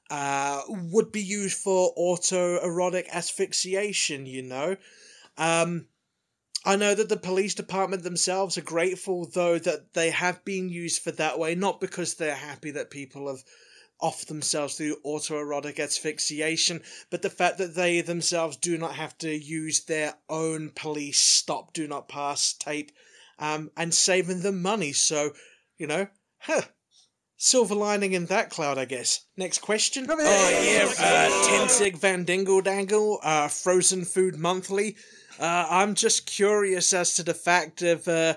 uh, 0.10 0.64
would 0.68 1.12
be 1.12 1.22
used 1.22 1.60
for 1.60 1.94
autoerotic 1.96 3.08
asphyxiation, 3.10 4.26
you 4.26 4.42
know. 4.42 4.78
Um, 5.38 5.86
I 6.66 6.76
know 6.76 6.94
that 6.96 7.10
the 7.10 7.18
police 7.18 7.56
department 7.56 8.04
themselves 8.04 8.58
are 8.58 8.62
grateful, 8.62 9.26
though, 9.26 9.58
that 9.60 9.94
they 9.94 10.10
have 10.10 10.44
been 10.44 10.70
used 10.70 11.02
for 11.02 11.12
that 11.12 11.40
way, 11.40 11.56
not 11.56 11.80
because 11.80 12.16
they're 12.16 12.36
happy 12.36 12.72
that 12.72 12.90
people 12.90 13.28
have 13.28 13.44
off 14.00 14.26
themselves 14.26 14.76
through 14.76 14.98
autoerotic 15.06 15.80
asphyxiation, 15.80 16.82
but 17.10 17.22
the 17.22 17.30
fact 17.30 17.58
that 17.58 17.76
they 17.76 18.02
themselves 18.02 18.58
do 18.58 18.78
not 18.78 18.94
have 18.94 19.18
to 19.18 19.30
use 19.30 19.86
their 19.86 20.14
own 20.30 20.72
police 20.76 21.20
stop, 21.20 21.74
do 21.74 21.88
not 21.88 22.08
pass 22.08 22.54
tape, 22.54 22.92
um, 23.40 23.72
and 23.76 23.94
saving 23.94 24.42
them 24.42 24.62
money. 24.62 24.94
So, 24.94 25.32
you 25.78 25.88
know, 25.88 26.08
huh. 26.40 26.62
Silver 27.40 27.76
lining 27.76 28.14
in 28.14 28.26
that 28.26 28.50
cloud, 28.50 28.80
I 28.80 28.86
guess. 28.86 29.22
Next 29.38 29.60
question. 29.60 30.08
Oh, 30.10 30.18
yeah, 30.18 30.92
uh, 31.00 31.30
Tenzig 31.48 31.96
Van 31.98 32.24
Dingle 32.24 32.62
Dangle, 32.62 33.20
uh, 33.22 33.48
Frozen 33.48 34.06
Food 34.06 34.38
Monthly. 34.38 34.96
Uh, 35.40 35.68
I'm 35.70 35.96
just 35.96 36.26
curious 36.26 36.94
as 36.94 37.16
to 37.16 37.24
the 37.24 37.34
fact 37.34 37.82
of, 37.82 38.08
uh, 38.08 38.36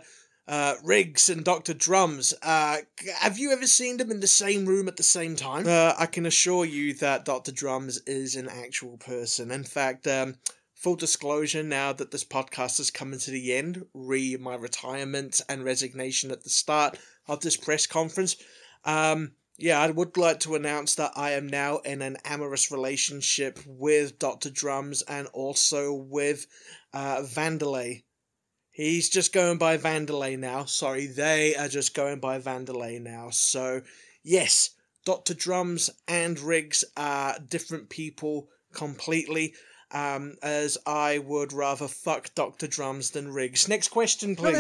uh, 0.49 0.75
Riggs 0.83 1.29
and 1.29 1.45
Dr. 1.45 1.75
Drums. 1.75 2.35
Uh, 2.43 2.79
have 3.21 3.39
you 3.39 3.53
ever 3.53 3.69
seen 3.69 3.99
them 3.99 4.11
in 4.11 4.19
the 4.19 4.27
same 4.27 4.67
room 4.67 4.89
at 4.89 4.97
the 4.97 5.03
same 5.05 5.37
time? 5.37 5.67
Uh, 5.67 5.95
I 5.97 6.07
can 6.07 6.27
assure 6.27 6.65
you 6.65 6.93
that 6.95 7.25
Dr. 7.25 7.53
Drums 7.53 7.99
is 8.07 8.35
an 8.35 8.49
actual 8.49 8.97
person. 8.97 9.53
In 9.53 9.63
fact, 9.63 10.09
um, 10.09 10.35
full 10.75 10.97
disclosure 10.97 11.63
now 11.63 11.93
that 11.93 12.11
this 12.11 12.25
podcast 12.25 12.81
is 12.81 12.91
coming 12.91 13.21
to 13.21 13.31
the 13.31 13.55
end, 13.55 13.85
re 13.95 14.37
my 14.39 14.57
retirement 14.57 15.41
and 15.49 15.63
resignation 15.63 16.31
at 16.33 16.43
the 16.43 16.51
start 16.51 16.99
of 17.29 17.41
this 17.41 17.57
press 17.57 17.87
conference, 17.87 18.37
um, 18.85 19.33
yeah, 19.63 19.79
I 19.79 19.91
would 19.91 20.17
like 20.17 20.41
to 20.41 20.55
announce 20.55 20.95
that 20.95 21.13
I 21.17 21.33
am 21.33 21.47
now 21.47 21.79
in 21.79 22.01
an 22.03 22.17
amorous 22.25 22.71
relationship 22.71 23.59
with 23.67 24.19
Dr. 24.19 24.51
Drums 24.51 25.03
and 25.03 25.27
also 25.29 25.93
with 25.93 26.47
uh, 26.95 27.19
Vandelay. 27.23 28.03
He's 28.71 29.11
just 29.11 29.33
going 29.33 29.59
by 29.59 29.77
Vandelay 29.77 30.39
now. 30.39 30.65
Sorry, 30.65 31.07
they 31.07 31.55
are 31.57 31.69
just 31.69 31.95
going 31.95 32.21
by 32.21 32.41
Vandelay 32.41 33.01
now. 33.01 33.29
So, 33.31 33.83
yes, 34.23 34.71
Dr. 35.05 35.35
Drums 35.35 35.91
and 36.09 36.39
Riggs 36.39 36.85
are 36.97 37.37
different 37.39 37.91
people 37.91 38.49
completely. 38.73 39.55
Um, 39.93 40.37
as 40.41 40.79
I 40.87 41.19
would 41.19 41.53
rather 41.53 41.89
fuck 41.89 42.33
Dr. 42.37 42.69
Drums 42.69 43.11
than 43.11 43.33
Riggs. 43.33 43.67
Next 43.69 43.89
question, 43.89 44.37
please. 44.37 44.57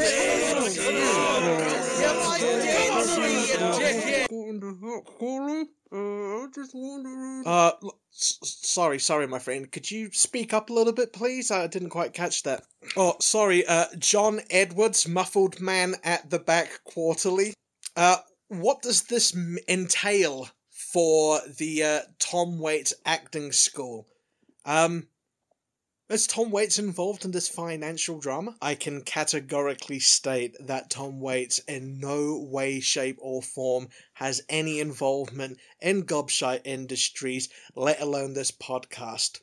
I 4.62 6.46
just 6.54 6.72
wondering. 6.74 7.42
Uh, 7.46 7.72
sorry, 8.10 8.98
sorry, 8.98 9.26
my 9.26 9.38
friend. 9.38 9.70
Could 9.70 9.90
you 9.90 10.10
speak 10.12 10.52
up 10.52 10.70
a 10.70 10.72
little 10.72 10.92
bit, 10.92 11.12
please? 11.12 11.50
I 11.50 11.66
didn't 11.66 11.90
quite 11.90 12.12
catch 12.14 12.42
that. 12.44 12.62
Oh, 12.96 13.16
sorry. 13.20 13.66
Uh, 13.66 13.86
John 13.98 14.40
Edwards, 14.50 15.08
muffled 15.08 15.60
man 15.60 15.96
at 16.04 16.30
the 16.30 16.38
back, 16.38 16.70
quarterly. 16.84 17.54
Uh, 17.96 18.18
what 18.48 18.82
does 18.82 19.02
this 19.02 19.34
m- 19.34 19.58
entail 19.68 20.48
for 20.70 21.40
the 21.58 21.82
uh, 21.82 22.00
Tom 22.18 22.58
Waits 22.58 22.94
acting 23.04 23.52
school? 23.52 24.06
Um, 24.64 25.08
is 26.10 26.26
Tom 26.26 26.50
Waits 26.50 26.78
involved 26.78 27.24
in 27.24 27.30
this 27.30 27.48
financial 27.48 28.18
drama? 28.18 28.56
I 28.60 28.74
can 28.74 29.02
categorically 29.02 30.00
state 30.00 30.56
that 30.60 30.90
Tom 30.90 31.20
Waits 31.20 31.60
in 31.60 32.00
no 32.00 32.46
way, 32.50 32.80
shape, 32.80 33.18
or 33.20 33.42
form 33.42 33.88
has 34.14 34.42
any 34.48 34.80
involvement 34.80 35.58
in 35.80 36.02
Gobshite 36.02 36.62
Industries, 36.64 37.48
let 37.76 38.00
alone 38.00 38.34
this 38.34 38.50
podcast. 38.50 39.40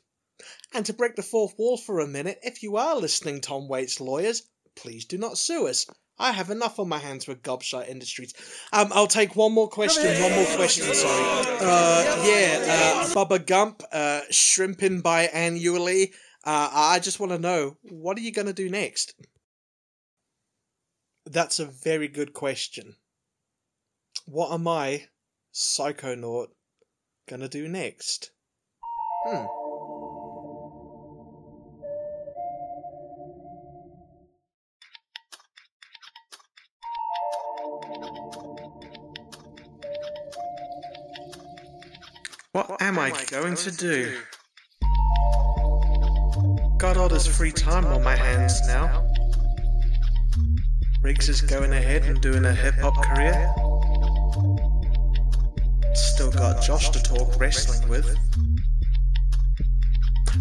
And 0.74 0.84
to 0.86 0.92
break 0.92 1.16
the 1.16 1.22
fourth 1.22 1.54
wall 1.58 1.78
for 1.78 2.00
a 2.00 2.06
minute, 2.06 2.38
if 2.42 2.62
you 2.62 2.76
are 2.76 2.96
listening, 2.96 3.40
Tom 3.40 3.66
Waits 3.66 4.00
lawyers, 4.00 4.42
please 4.76 5.06
do 5.06 5.16
not 5.16 5.38
sue 5.38 5.66
us. 5.68 5.86
I 6.18 6.32
have 6.32 6.50
enough 6.50 6.78
on 6.78 6.88
my 6.88 6.98
hands 6.98 7.26
with 7.26 7.42
Gobshite 7.42 7.88
Industries. 7.88 8.34
Um, 8.72 8.88
I'll 8.92 9.06
take 9.06 9.36
one 9.36 9.52
more 9.52 9.68
question. 9.68 10.20
One 10.20 10.32
more 10.32 10.56
question. 10.56 10.92
Sorry. 10.92 11.46
Uh, 11.60 12.24
yeah. 12.26 12.64
Uh, 12.66 13.06
Bubba 13.14 13.46
Gump, 13.46 13.82
uh, 13.92 14.22
shrimping 14.30 15.00
biannually. 15.00 16.12
Uh, 16.48 16.70
I 16.72 16.98
just 16.98 17.20
want 17.20 17.30
to 17.32 17.38
know 17.38 17.76
what 17.82 18.16
are 18.16 18.22
you 18.22 18.32
going 18.32 18.46
to 18.46 18.54
do 18.54 18.70
next? 18.70 19.12
That's 21.26 21.58
a 21.58 21.66
very 21.66 22.08
good 22.08 22.32
question. 22.32 22.94
What 24.24 24.50
am 24.54 24.66
I, 24.66 25.08
Psychonaut, 25.52 26.46
going 27.28 27.42
to 27.42 27.50
do 27.50 27.68
next? 27.68 28.30
Hmm. 29.26 29.44
What 42.52 42.80
am 42.80 42.98
I 42.98 43.22
going 43.30 43.56
to 43.56 43.70
do? 43.70 44.18
Got 46.88 46.96
all 46.96 47.08
this 47.10 47.26
free 47.26 47.52
time 47.52 47.84
on 47.84 48.02
my 48.02 48.16
hands 48.16 48.66
now. 48.66 49.06
Riggs 51.02 51.28
is 51.28 51.42
going 51.42 51.70
ahead 51.70 52.04
and 52.04 52.18
doing 52.22 52.46
a 52.46 52.54
hip 52.54 52.76
hop 52.76 52.96
career. 53.04 53.34
Still 55.92 56.30
got 56.30 56.62
Josh 56.62 56.88
to 56.88 57.02
talk 57.02 57.38
wrestling 57.38 57.86
with. 57.90 58.08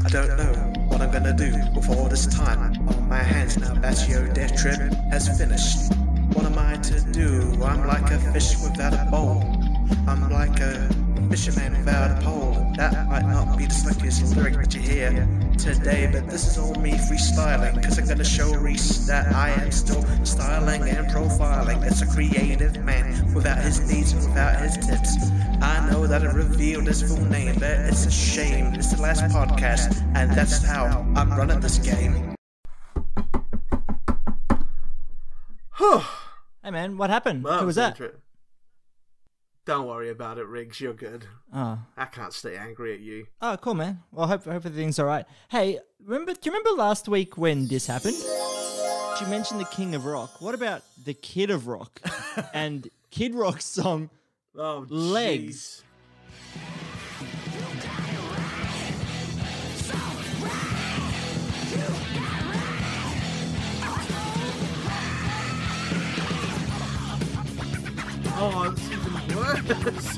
I 0.06 0.08
don't 0.08 0.38
know 0.38 0.54
what 0.88 1.02
I'm 1.02 1.12
gonna 1.12 1.36
do 1.36 1.52
with 1.76 1.90
all 1.90 2.08
this 2.08 2.28
time 2.28 2.88
on 2.88 3.10
my 3.10 3.22
hands 3.22 3.58
now 3.58 3.74
that 3.82 4.08
your 4.08 4.30
death 4.30 4.56
trip 4.56 4.80
has 5.12 5.28
finished. 5.38 5.92
What 6.32 6.46
am 6.46 6.58
I 6.58 6.78
to 6.78 7.02
do? 7.12 7.62
I'm 7.62 7.86
like 7.86 8.10
a 8.10 8.20
fish 8.32 8.56
without 8.64 8.94
a 8.94 9.06
bowl. 9.12 9.44
I'm 10.08 10.30
like 10.32 10.62
a 10.62 10.88
fisherman 11.30 11.78
without 11.80 12.18
a 12.18 12.24
pole. 12.24 12.72
That 12.78 13.06
might 13.10 13.26
not 13.26 13.58
be 13.58 13.66
the 13.66 13.74
slickest 13.74 14.34
lyric 14.38 14.56
that 14.56 14.74
you 14.74 14.80
hear 14.80 15.28
today, 15.58 16.10
but 16.12 16.28
this 16.28 16.48
is 16.48 16.58
all 16.58 16.74
me 16.76 16.92
freestyling. 16.92 17.82
Cause 17.84 17.98
I'm 17.98 18.08
gonna 18.08 18.24
show 18.24 18.54
Reese 18.56 19.06
that 19.08 19.34
I 19.34 19.50
am 19.50 19.72
still 19.72 20.04
styling 20.26 20.84
and 20.84 21.08
profiling. 21.08 21.84
It's 21.86 22.02
a 22.02 22.08
creative 22.08 22.84
man 22.84 23.34
without 23.34 23.60
his 23.60 23.80
needs 23.92 24.12
and 24.14 24.22
without 24.24 24.60
his 24.62 24.78
tips. 24.78 25.16
I 25.62 25.90
know 25.90 26.06
that 26.08 26.22
I 26.24 26.32
revealed 26.32 26.86
his 26.86 27.02
full 27.02 27.24
name, 27.26 27.56
but 27.56 27.64
it's 27.72 28.06
a 28.06 28.12
shame. 28.12 28.74
It's 28.76 28.94
the 28.94 29.02
last 29.02 29.24
podcast, 29.34 30.02
and 30.16 30.32
that's 30.32 30.64
how 30.64 30.86
I'm 31.16 31.32
running 31.32 31.60
this 31.60 31.80
game. 31.80 32.36
Hey 36.64 36.72
man, 36.72 36.98
what 36.98 37.10
happened? 37.10 37.44
Well, 37.44 37.60
Who 37.62 37.66
was 37.68 37.76
that? 37.78 38.00
inter- 38.00 38.20
Don't 39.68 39.86
worry 39.86 40.10
about 40.10 40.38
it, 40.38 40.48
Riggs. 40.48 40.80
You're 40.80 40.94
good. 40.94 41.26
Oh. 41.54 41.78
I 41.98 42.06
can't 42.06 42.32
stay 42.32 42.56
angry 42.56 42.94
at 42.94 43.02
you. 43.02 43.28
Oh, 43.42 43.58
cool, 43.58 43.74
man. 43.74 44.02
Well, 44.14 44.24
I 44.26 44.30
hope, 44.30 44.46
hope 44.46 44.66
everything's 44.66 44.98
all 44.98 45.06
right. 45.06 45.26
Hey, 45.50 45.80
remember? 46.06 46.34
Do 46.34 46.40
you 46.46 46.52
remember 46.52 46.82
last 46.82 47.10
week 47.10 47.38
when 47.38 47.68
this 47.68 47.86
happened? 47.86 48.16
You 49.20 49.28
mentioned 49.28 49.60
the 49.60 49.66
King 49.66 49.94
of 49.94 50.06
Rock. 50.06 50.42
What 50.42 50.56
about 50.56 50.84
the 51.04 51.14
Kid 51.14 51.50
of 51.50 51.68
Rock 51.68 52.00
and 52.54 52.90
Kid 53.12 53.36
Rock's 53.36 53.66
song 53.66 54.10
Oh, 54.58 54.86
Legs? 54.88 55.84
Oh, 68.40 68.74
worse. 69.36 70.18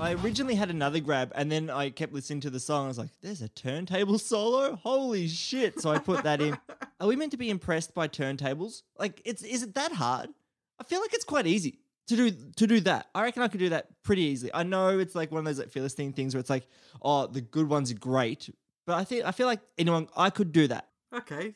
I 0.00 0.12
originally 0.22 0.54
had 0.54 0.70
another 0.70 1.00
grab, 1.00 1.32
and 1.34 1.50
then 1.50 1.70
I 1.70 1.88
kept 1.88 2.12
listening 2.12 2.40
to 2.40 2.50
the 2.50 2.60
song. 2.60 2.84
I 2.84 2.88
was 2.88 2.98
like, 2.98 3.10
"There's 3.22 3.40
a 3.40 3.48
turntable 3.48 4.18
solo! 4.18 4.76
Holy 4.76 5.28
shit!" 5.28 5.80
So 5.80 5.90
I 5.90 5.98
put 5.98 6.24
that 6.24 6.40
in. 6.42 6.58
Are 7.00 7.06
we 7.06 7.16
meant 7.16 7.30
to 7.30 7.38
be 7.38 7.48
impressed 7.48 7.94
by 7.94 8.08
turntables? 8.08 8.82
Like, 8.98 9.22
it's 9.24 9.42
is 9.42 9.62
it 9.62 9.74
that 9.74 9.92
hard? 9.92 10.30
I 10.78 10.84
feel 10.84 11.00
like 11.00 11.14
it's 11.14 11.24
quite 11.24 11.46
easy 11.46 11.78
to 12.08 12.16
do 12.16 12.30
to 12.30 12.66
do 12.66 12.80
that. 12.80 13.06
I 13.14 13.22
reckon 13.22 13.42
I 13.42 13.48
could 13.48 13.60
do 13.60 13.70
that 13.70 13.86
pretty 14.02 14.22
easily. 14.22 14.50
I 14.52 14.62
know 14.62 14.98
it's 14.98 15.14
like 15.14 15.30
one 15.30 15.38
of 15.38 15.44
those 15.46 15.58
like 15.58 15.70
Philistine 15.70 16.12
things 16.12 16.34
where 16.34 16.40
it's 16.40 16.50
like, 16.50 16.66
oh, 17.00 17.26
the 17.26 17.40
good 17.40 17.68
ones 17.68 17.90
are 17.90 17.94
great, 17.98 18.50
but 18.86 18.96
I 18.96 19.04
think 19.04 19.24
I 19.24 19.30
feel 19.30 19.46
like 19.46 19.60
anyone 19.78 20.08
I 20.16 20.28
could 20.28 20.52
do 20.52 20.68
that. 20.68 20.88
okay, 21.14 21.54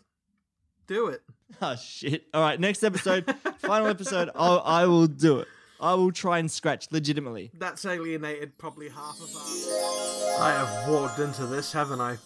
do 0.89 1.07
it. 1.07 1.22
Oh 1.62 1.76
shit! 1.80 2.24
All 2.34 2.43
right, 2.43 2.59
next 2.59 2.82
episode, 2.82 3.32
final 3.59 3.86
episode. 3.86 4.30
I'll, 4.34 4.61
I 4.64 4.86
will 4.86 5.07
do 5.07 5.39
it. 5.39 5.49
I 5.80 5.95
will 5.95 6.11
try 6.11 6.39
and 6.41 6.51
scratch 6.51 6.89
legitimately. 6.91 7.53
That's 7.55 7.84
alienated 7.84 8.59
probably 8.59 8.89
half 8.89 9.20
of 9.20 9.30
our. 9.36 10.43
I 10.43 10.53
have 10.53 10.89
walked 10.91 11.20
into 11.20 11.47
this, 11.47 11.72
haven't 11.72 12.01
I? 12.01 12.16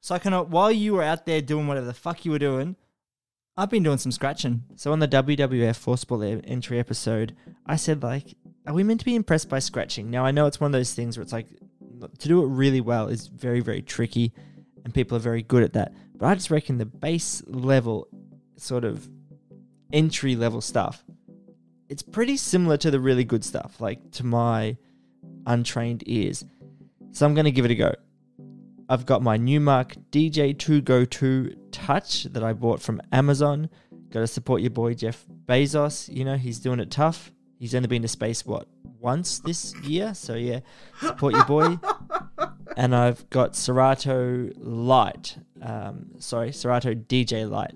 So 0.00 0.14
I 0.14 0.20
cannot. 0.20 0.48
while 0.48 0.70
you 0.70 0.94
were 0.94 1.02
out 1.02 1.26
there 1.26 1.40
doing 1.40 1.66
whatever 1.66 1.86
the 1.86 1.94
fuck 1.94 2.24
you 2.24 2.30
were 2.30 2.38
doing, 2.38 2.76
I've 3.56 3.70
been 3.70 3.82
doing 3.82 3.98
some 3.98 4.12
scratching. 4.12 4.62
So 4.76 4.92
on 4.92 5.00
the 5.00 5.08
WWF 5.08 6.24
E- 6.24 6.48
Entry 6.48 6.78
episode, 6.78 7.34
I 7.66 7.74
said 7.74 8.02
like, 8.02 8.36
are 8.66 8.74
we 8.74 8.84
meant 8.84 9.00
to 9.00 9.06
be 9.06 9.16
impressed 9.16 9.48
by 9.48 9.58
scratching? 9.58 10.08
Now 10.10 10.24
I 10.24 10.30
know 10.30 10.46
it's 10.46 10.60
one 10.60 10.68
of 10.68 10.72
those 10.72 10.94
things 10.94 11.16
where 11.16 11.22
it's 11.22 11.32
like, 11.32 11.48
to 12.18 12.28
do 12.28 12.44
it 12.44 12.46
really 12.46 12.80
well 12.80 13.08
is 13.08 13.26
very 13.26 13.58
very 13.58 13.82
tricky, 13.82 14.32
and 14.84 14.94
people 14.94 15.16
are 15.16 15.20
very 15.20 15.42
good 15.42 15.64
at 15.64 15.72
that. 15.72 15.92
But 16.18 16.26
I 16.26 16.34
just 16.34 16.50
reckon 16.50 16.78
the 16.78 16.86
base 16.86 17.42
level, 17.46 18.08
sort 18.56 18.84
of 18.84 19.08
entry 19.92 20.36
level 20.36 20.60
stuff, 20.60 21.04
it's 21.88 22.02
pretty 22.02 22.36
similar 22.36 22.76
to 22.78 22.90
the 22.90 23.00
really 23.00 23.24
good 23.24 23.44
stuff, 23.44 23.80
like 23.80 24.10
to 24.12 24.26
my 24.26 24.76
untrained 25.46 26.02
ears. 26.06 26.44
So 27.12 27.24
I'm 27.24 27.34
gonna 27.34 27.50
give 27.50 27.64
it 27.64 27.70
a 27.70 27.74
go. 27.74 27.94
I've 28.90 29.04
got 29.04 29.22
my 29.22 29.36
Numark 29.36 29.96
DJ2 30.10 30.82
Go 30.82 31.04
2 31.04 31.54
Touch 31.70 32.24
that 32.24 32.42
I 32.42 32.54
bought 32.54 32.80
from 32.80 33.02
Amazon. 33.12 33.68
Got 34.10 34.20
to 34.20 34.26
support 34.26 34.62
your 34.62 34.70
boy 34.70 34.94
Jeff 34.94 35.26
Bezos. 35.44 36.08
You 36.14 36.24
know, 36.24 36.36
he's 36.36 36.58
doing 36.58 36.80
it 36.80 36.90
tough. 36.90 37.30
He's 37.58 37.74
only 37.74 37.88
been 37.88 38.02
to 38.02 38.08
space, 38.08 38.46
what, 38.46 38.66
once 38.98 39.40
this 39.40 39.74
year? 39.82 40.14
So, 40.14 40.36
yeah, 40.36 40.60
support 41.00 41.34
your 41.34 41.44
boy. 41.44 41.78
and 42.78 42.94
I've 42.94 43.28
got 43.28 43.56
Serato 43.56 44.50
Lite. 44.56 45.36
Um, 45.60 46.12
sorry, 46.20 46.52
Serato 46.52 46.94
DJ 46.94 47.50
Lite. 47.50 47.74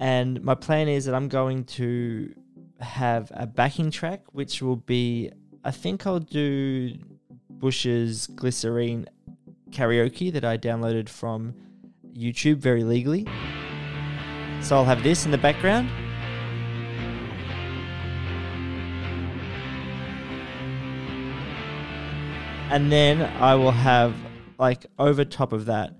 And 0.00 0.42
my 0.42 0.56
plan 0.56 0.88
is 0.88 1.04
that 1.04 1.14
I'm 1.14 1.28
going 1.28 1.62
to 1.64 2.34
have 2.80 3.30
a 3.34 3.46
backing 3.46 3.92
track, 3.92 4.22
which 4.32 4.60
will 4.60 4.76
be, 4.76 5.30
I 5.64 5.70
think 5.70 6.08
I'll 6.08 6.18
do 6.18 6.98
Bush's 7.48 8.26
Glycerine 8.26 9.06
karaoke 9.70 10.32
that 10.32 10.44
I 10.44 10.58
downloaded 10.58 11.08
from 11.08 11.54
YouTube 12.12 12.56
very 12.56 12.82
legally. 12.82 13.28
So 14.60 14.74
I'll 14.74 14.84
have 14.84 15.04
this 15.04 15.24
in 15.24 15.30
the 15.30 15.38
background. 15.38 15.88
And 22.70 22.90
then 22.90 23.22
I 23.22 23.54
will 23.54 23.70
have, 23.70 24.14
like, 24.58 24.86
over 24.98 25.24
top 25.24 25.52
of 25.52 25.66
that, 25.66 25.94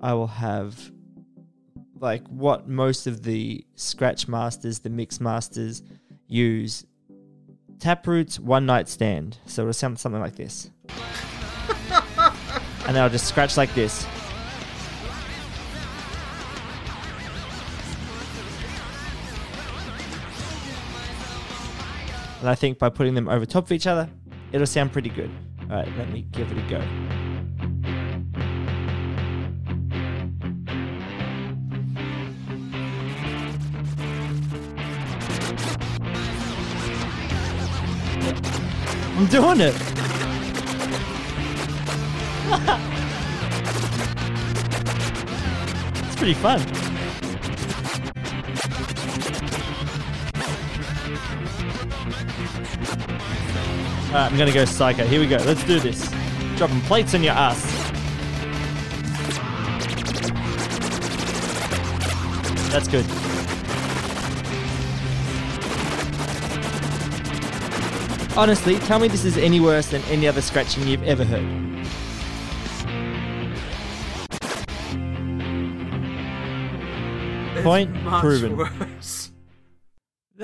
I 0.00 0.14
will 0.14 0.26
have, 0.26 0.90
like, 1.98 2.26
what 2.28 2.68
most 2.68 3.06
of 3.06 3.22
the 3.22 3.64
scratch 3.74 4.28
masters, 4.28 4.80
the 4.80 4.90
mix 4.90 5.20
masters 5.20 5.82
use 6.26 6.84
Taproot's 7.78 8.38
One 8.38 8.66
Night 8.66 8.88
Stand. 8.88 9.38
So 9.46 9.62
it'll 9.62 9.72
sound 9.72 9.98
something 9.98 10.20
like 10.20 10.36
this 10.36 10.70
and 12.86 12.96
then 12.96 13.04
I'll 13.04 13.10
just 13.10 13.26
scratch 13.26 13.56
like 13.56 13.72
this. 13.74 14.04
And 22.40 22.48
I 22.48 22.54
think 22.54 22.78
by 22.78 22.88
putting 22.88 23.14
them 23.14 23.28
over 23.28 23.44
top 23.44 23.64
of 23.64 23.72
each 23.72 23.86
other, 23.86 24.08
it'll 24.50 24.66
sound 24.66 24.92
pretty 24.92 25.10
good. 25.10 25.30
All 25.70 25.76
right, 25.76 25.96
let 25.96 26.10
me 26.10 26.22
give 26.32 26.50
it 26.50 26.58
a 26.58 26.62
go. 26.62 26.80
I'm 39.16 39.26
doing 39.26 39.60
it. 39.60 39.76
it's 46.08 46.16
pretty 46.16 46.34
fun. 46.34 46.89
Alright, 54.10 54.32
I'm 54.32 54.36
gonna 54.36 54.52
go 54.52 54.64
psycho. 54.64 55.04
Here 55.06 55.20
we 55.20 55.26
go. 55.26 55.36
Let's 55.36 55.62
do 55.64 55.78
this. 55.78 56.10
Dropping 56.56 56.80
plates 56.82 57.14
on 57.14 57.22
your 57.22 57.34
ass. 57.34 57.62
That's 62.70 62.88
good. 62.88 63.04
Honestly, 68.36 68.78
tell 68.80 68.98
me 68.98 69.08
this 69.08 69.24
is 69.24 69.36
any 69.36 69.60
worse 69.60 69.88
than 69.88 70.02
any 70.02 70.28
other 70.28 70.40
scratching 70.40 70.86
you've 70.86 71.02
ever 71.02 71.24
heard. 71.24 71.44
Point 77.62 77.94
proven. 78.04 78.89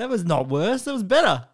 That 0.07 0.13
was 0.13 0.23
not 0.23 0.47
worse. 0.47 0.83
That 0.83 0.93
was 0.93 1.03
better. 1.03 1.49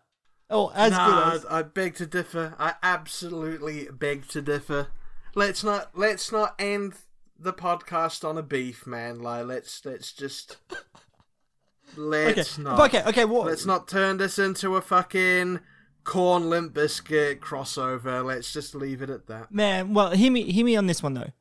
Oh, 0.47 0.71
as 0.75 0.91
nah, 0.91 1.07
good 1.31 1.37
as. 1.37 1.45
I 1.47 1.63
beg 1.63 1.95
to 1.95 2.05
differ. 2.05 2.53
I 2.59 2.75
absolutely 2.83 3.87
beg 3.91 4.27
to 4.27 4.43
differ. 4.43 4.89
Let's 5.33 5.63
not 5.63 5.97
let's 5.97 6.31
not 6.31 6.53
end 6.59 6.93
the 7.35 7.51
podcast 7.51 8.23
on 8.23 8.37
a 8.37 8.43
beef, 8.43 8.85
man. 8.85 9.19
Like 9.23 9.47
let's 9.47 9.83
let's 9.85 10.13
just 10.13 10.57
let's 11.97 12.59
Okay, 12.59 12.61
not. 12.63 12.79
okay, 12.81 13.03
okay, 13.09 13.25
what- 13.25 13.47
Let's 13.47 13.65
not 13.65 13.87
turn 13.87 14.17
this 14.17 14.37
into 14.37 14.75
a 14.75 14.81
fucking 14.81 15.59
Korn 16.03 16.47
Limp 16.47 16.75
Bizkit 16.75 17.39
crossover. 17.39 18.23
Let's 18.23 18.53
just 18.53 18.75
leave 18.75 19.01
it 19.01 19.09
at 19.09 19.25
that. 19.25 19.51
Man, 19.51 19.95
well, 19.95 20.11
hear 20.11 20.31
me, 20.31 20.43
hear 20.51 20.63
me 20.63 20.75
on 20.75 20.85
this 20.85 21.01
one 21.01 21.15
though. 21.15 21.31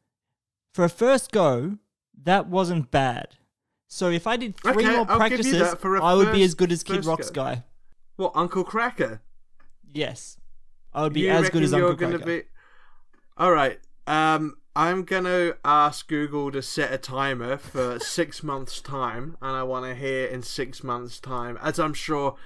For 0.73 0.83
a 0.83 0.89
first 0.89 1.31
go, 1.31 1.77
that 2.25 2.47
wasn't 2.47 2.91
bad. 2.91 3.37
So 3.95 4.09
if 4.09 4.27
I 4.27 4.39
did 4.39 4.57
three 4.57 4.73
Okay, 4.73 4.87
more 4.87 5.05
I'll 5.07 5.19
practices, 5.19 5.61
I 5.61 5.75
for 5.75 5.97
a 5.97 6.03
I 6.03 6.15
would 6.15 6.33
be 6.33 6.43
as 6.43 6.55
good 6.55 6.73
as 6.73 6.83
Kid 6.83 7.05
Rock's 7.05 7.29
go. 7.29 7.43
guy. 7.43 7.65
What 8.17 8.33
Uncle 8.35 8.65
Kracker? 8.65 9.21
Yes, 9.93 10.39
I 10.95 11.03
would 11.03 11.13
be 11.13 11.21
You 11.21 11.29
as 11.29 11.51
good 11.51 11.63
as 11.63 11.75
Uncle 11.75 11.93
gonna 11.97 12.19
Kracker. 12.19 12.25
be? 12.25 12.43
All 13.37 13.53
right. 13.53 13.79
Um, 14.07 14.57
I'm 14.75 15.05
gonna 15.05 15.57
ask 15.63 16.09
Google 16.09 16.51
to 16.53 16.63
set 16.63 16.91
a 16.91 16.97
timer 16.97 17.59
for 17.59 17.99
six 18.01 18.43
months' 18.43 18.81
time, 18.81 19.37
and 19.43 19.55
I 19.55 19.63
want 19.63 19.85
to 19.85 19.95
hear 19.95 20.27
in 20.27 20.41
six 20.43 20.83
months' 20.83 21.21
time, 21.21 21.59
as 21.61 21.79
I'm 21.79 21.93
sure 21.93 22.37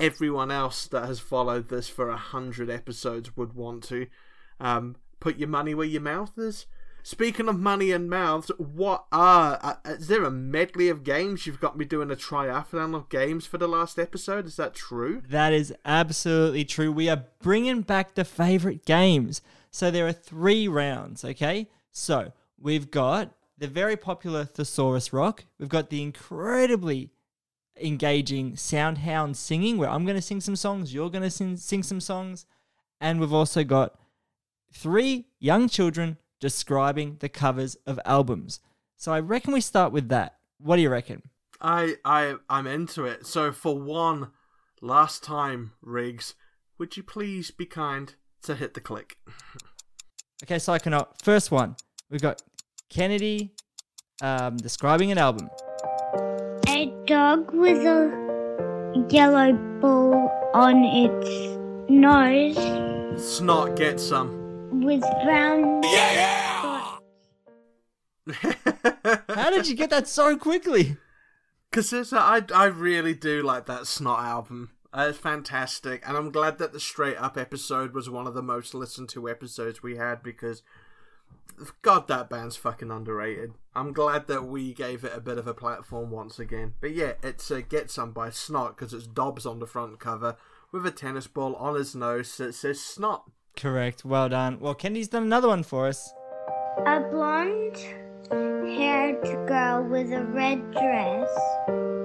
everyone 0.00 0.50
else 0.50 0.86
that 0.86 1.04
has 1.04 1.20
followed 1.20 1.68
this 1.68 1.90
for 1.90 2.08
a 2.08 2.16
hundred 2.16 2.70
episodes 2.70 3.36
would 3.36 3.52
want 3.52 3.84
to. 3.84 4.06
Um, 4.60 4.96
put 5.20 5.36
your 5.36 5.48
money 5.50 5.74
where 5.74 5.86
your 5.86 6.00
mouth 6.00 6.38
is. 6.38 6.64
Speaking 7.06 7.48
of 7.48 7.60
money 7.60 7.92
and 7.92 8.10
mouths, 8.10 8.50
what 8.58 9.04
are 9.12 9.60
uh, 9.62 9.76
is 9.84 10.08
there 10.08 10.24
a 10.24 10.30
medley 10.32 10.88
of 10.88 11.04
games? 11.04 11.46
You've 11.46 11.60
got 11.60 11.78
me 11.78 11.84
doing 11.84 12.10
a 12.10 12.16
triathlon 12.16 12.96
of 12.96 13.08
games 13.08 13.46
for 13.46 13.58
the 13.58 13.68
last 13.68 13.96
episode. 13.96 14.44
Is 14.44 14.56
that 14.56 14.74
true? 14.74 15.22
That 15.28 15.52
is 15.52 15.72
absolutely 15.84 16.64
true. 16.64 16.90
We 16.90 17.08
are 17.08 17.22
bringing 17.40 17.82
back 17.82 18.16
the 18.16 18.24
favorite 18.24 18.84
games. 18.84 19.40
So 19.70 19.88
there 19.88 20.08
are 20.08 20.12
three 20.12 20.66
rounds, 20.66 21.24
okay? 21.24 21.68
So 21.92 22.32
we've 22.58 22.90
got 22.90 23.30
the 23.56 23.68
very 23.68 23.96
popular 23.96 24.44
Thesaurus 24.44 25.12
Rock. 25.12 25.44
We've 25.60 25.68
got 25.68 25.90
the 25.90 26.02
incredibly 26.02 27.10
engaging 27.80 28.54
Soundhound 28.54 29.36
singing, 29.36 29.78
where 29.78 29.90
I'm 29.90 30.06
going 30.06 30.16
to 30.16 30.20
sing 30.20 30.40
some 30.40 30.56
songs, 30.56 30.92
you're 30.92 31.10
going 31.10 31.22
to 31.22 31.30
sing, 31.30 31.56
sing 31.56 31.84
some 31.84 32.00
songs. 32.00 32.46
And 33.00 33.20
we've 33.20 33.32
also 33.32 33.62
got 33.62 33.96
three 34.72 35.26
young 35.38 35.68
children 35.68 36.16
describing 36.40 37.16
the 37.20 37.28
covers 37.28 37.76
of 37.86 38.00
albums. 38.04 38.60
So 38.96 39.12
I 39.12 39.20
reckon 39.20 39.52
we 39.52 39.60
start 39.60 39.92
with 39.92 40.08
that. 40.08 40.36
What 40.58 40.76
do 40.76 40.82
you 40.82 40.90
reckon? 40.90 41.22
I 41.60 41.96
I 42.04 42.36
I'm 42.48 42.66
into 42.66 43.04
it. 43.04 43.26
So 43.26 43.52
for 43.52 43.78
one 43.78 44.30
last 44.80 45.22
time, 45.22 45.72
Riggs, 45.80 46.34
would 46.78 46.96
you 46.96 47.02
please 47.02 47.50
be 47.50 47.66
kind 47.66 48.14
to 48.42 48.54
hit 48.54 48.74
the 48.74 48.80
click? 48.80 49.18
Okay, 50.42 50.56
Psychonaut. 50.56 51.08
First 51.22 51.50
one. 51.50 51.76
We've 52.10 52.20
got 52.20 52.42
Kennedy 52.90 53.54
um, 54.22 54.58
describing 54.58 55.10
an 55.10 55.18
album. 55.18 55.48
A 56.68 56.92
dog 57.06 57.52
with 57.52 57.78
a 57.78 59.06
yellow 59.08 59.52
ball 59.80 60.30
on 60.52 60.84
its 60.84 61.56
nose 61.88 62.86
Snot, 63.18 63.76
get 63.76 63.98
some. 63.98 64.35
With 64.86 65.00
brown. 65.24 65.82
How 69.28 69.50
did 69.50 69.66
you 69.66 69.74
get 69.74 69.90
that 69.90 70.06
so 70.06 70.36
quickly? 70.36 70.96
Because 71.68 72.12
I 72.12 72.42
I 72.54 72.66
really 72.66 73.12
do 73.12 73.42
like 73.42 73.66
that 73.66 73.88
Snot 73.88 74.20
album. 74.20 74.70
Uh, 74.92 75.08
it's 75.10 75.18
fantastic, 75.18 76.06
and 76.06 76.16
I'm 76.16 76.30
glad 76.30 76.58
that 76.58 76.72
the 76.72 76.78
Strait 76.78 77.16
Up 77.16 77.36
episode 77.36 77.94
was 77.94 78.08
one 78.08 78.28
of 78.28 78.34
the 78.34 78.42
most 78.42 78.74
listened 78.74 79.08
to 79.08 79.28
episodes 79.28 79.82
we 79.82 79.96
had 79.96 80.22
because, 80.22 80.62
God, 81.82 82.06
that 82.06 82.30
band's 82.30 82.54
fucking 82.54 82.92
underrated. 82.92 83.54
I'm 83.74 83.92
glad 83.92 84.28
that 84.28 84.46
we 84.46 84.72
gave 84.72 85.02
it 85.02 85.12
a 85.12 85.20
bit 85.20 85.36
of 85.36 85.48
a 85.48 85.52
platform 85.52 86.12
once 86.12 86.38
again. 86.38 86.74
But 86.80 86.92
yeah, 86.94 87.14
it's 87.24 87.50
uh, 87.50 87.62
Get 87.68 87.90
Some 87.90 88.12
by 88.12 88.30
Snot 88.30 88.76
because 88.76 88.94
it's 88.94 89.08
Dobbs 89.08 89.46
on 89.46 89.58
the 89.58 89.66
front 89.66 89.98
cover 89.98 90.36
with 90.70 90.86
a 90.86 90.92
tennis 90.92 91.26
ball 91.26 91.56
on 91.56 91.74
his 91.74 91.96
nose 91.96 92.36
that 92.36 92.54
says 92.54 92.80
Snot. 92.80 93.24
Correct. 93.56 94.04
Well 94.04 94.28
done. 94.28 94.60
Well, 94.60 94.74
Kennedy's 94.74 95.08
done 95.08 95.22
another 95.22 95.48
one 95.48 95.62
for 95.62 95.88
us. 95.88 96.12
A 96.86 97.00
blonde 97.10 97.78
haired 98.30 99.22
girl 99.48 99.82
with 99.84 100.12
a 100.12 100.24
red 100.24 100.70
dress, 100.72 101.28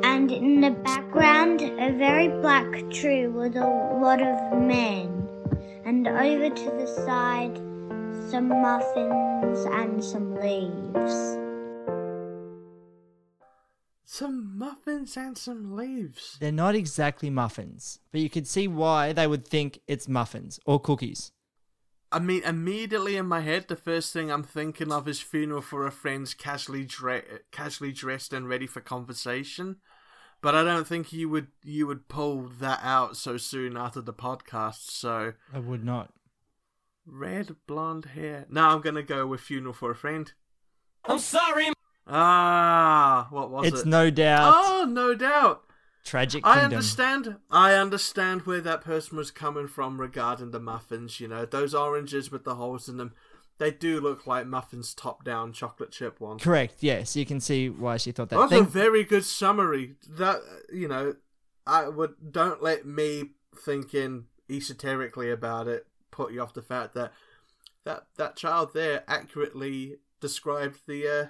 and 0.03 0.31
in 0.31 0.61
the 0.61 0.71
background, 0.71 1.61
a 1.61 1.91
very 1.97 2.29
black 2.29 2.89
tree 2.89 3.27
with 3.27 3.57
a 3.57 3.99
lot 4.01 4.21
of 4.21 4.61
men, 4.61 5.27
and 5.83 6.07
over 6.07 6.49
to 6.49 6.65
the 6.79 6.87
side, 6.87 7.57
some 8.29 8.47
muffins 8.47 9.65
and 9.65 10.01
some 10.03 10.35
leaves. 10.35 11.37
Some 14.05 14.57
muffins 14.57 15.17
and 15.17 15.37
some 15.37 15.75
leaves. 15.75 16.37
They're 16.39 16.51
not 16.51 16.75
exactly 16.75 17.29
muffins, 17.29 17.99
but 18.11 18.21
you 18.21 18.29
could 18.29 18.47
see 18.47 18.67
why 18.67 19.11
they 19.13 19.27
would 19.27 19.45
think 19.47 19.79
it's 19.87 20.07
muffins 20.07 20.59
or 20.65 20.79
cookies. 20.79 21.31
I 22.11 22.19
mean, 22.19 22.43
immediately 22.43 23.15
in 23.15 23.25
my 23.25 23.39
head, 23.39 23.67
the 23.67 23.75
first 23.77 24.11
thing 24.11 24.29
I'm 24.31 24.43
thinking 24.43 24.91
of 24.91 25.07
is 25.07 25.21
funeral 25.21 25.61
for 25.61 25.87
a 25.87 25.91
friend's 25.91 26.33
casually 26.33 26.83
dre- 26.85 27.39
casually 27.51 27.91
dressed 27.93 28.33
and 28.33 28.49
ready 28.49 28.67
for 28.67 28.81
conversation. 28.81 29.77
But 30.41 30.55
I 30.55 30.63
don't 30.63 30.87
think 30.87 31.13
you 31.13 31.29
would 31.29 31.47
you 31.63 31.87
would 31.87 32.07
pull 32.09 32.41
that 32.59 32.79
out 32.83 33.15
so 33.15 33.37
soon 33.37 33.77
after 33.77 34.01
the 34.01 34.13
podcast. 34.13 34.89
So 34.89 35.33
I 35.53 35.59
would 35.59 35.83
not. 35.85 36.11
red 37.05 37.55
blonde 37.67 38.05
hair. 38.13 38.45
Now 38.49 38.71
I'm 38.75 38.81
gonna 38.81 39.03
go 39.03 39.25
with 39.27 39.41
funeral 39.41 39.73
for 39.73 39.91
a 39.91 39.95
friend. 39.95 40.31
I'm 41.05 41.19
sorry. 41.19 41.67
Ah, 42.07 43.27
what 43.29 43.51
was 43.51 43.67
It's 43.67 43.75
it? 43.75 43.79
It's 43.79 43.85
no 43.85 44.09
doubt. 44.09 44.53
Oh, 44.55 44.85
no 44.89 45.13
doubt. 45.15 45.63
Tragic 46.03 46.45
I 46.45 46.53
Kingdom. 46.53 46.73
understand. 46.73 47.35
I 47.49 47.73
understand 47.75 48.41
where 48.43 48.61
that 48.61 48.81
person 48.81 49.17
was 49.17 49.31
coming 49.31 49.67
from 49.67 50.01
regarding 50.01 50.51
the 50.51 50.59
muffins. 50.59 51.19
You 51.19 51.27
know, 51.27 51.45
those 51.45 51.73
oranges 51.73 52.31
with 52.31 52.43
the 52.43 52.55
holes 52.55 52.89
in 52.89 52.97
them, 52.97 53.13
they 53.59 53.71
do 53.71 53.99
look 53.99 54.25
like 54.25 54.47
muffins 54.47 54.93
top 54.93 55.23
down 55.23 55.53
chocolate 55.53 55.91
chip 55.91 56.19
ones. 56.19 56.41
Correct. 56.41 56.75
Yes, 56.79 57.15
you 57.15 57.25
can 57.25 57.39
see 57.39 57.69
why 57.69 57.97
she 57.97 58.11
thought 58.11 58.29
that. 58.29 58.49
That's 58.49 58.61
a 58.61 58.63
very 58.63 59.03
good 59.03 59.25
summary. 59.25 59.95
That 60.09 60.41
you 60.73 60.87
know, 60.87 61.15
I 61.67 61.87
would 61.87 62.31
don't 62.31 62.63
let 62.63 62.85
me 62.85 63.31
thinking 63.55 64.25
esoterically 64.49 65.29
about 65.29 65.67
it 65.67 65.85
put 66.11 66.31
you 66.33 66.41
off 66.41 66.53
the 66.53 66.61
fact 66.61 66.93
that 66.93 67.11
that 67.83 68.03
that 68.17 68.35
child 68.35 68.73
there 68.73 69.03
accurately 69.07 69.97
described 70.19 70.81
the 70.87 71.07
uh, 71.07 71.25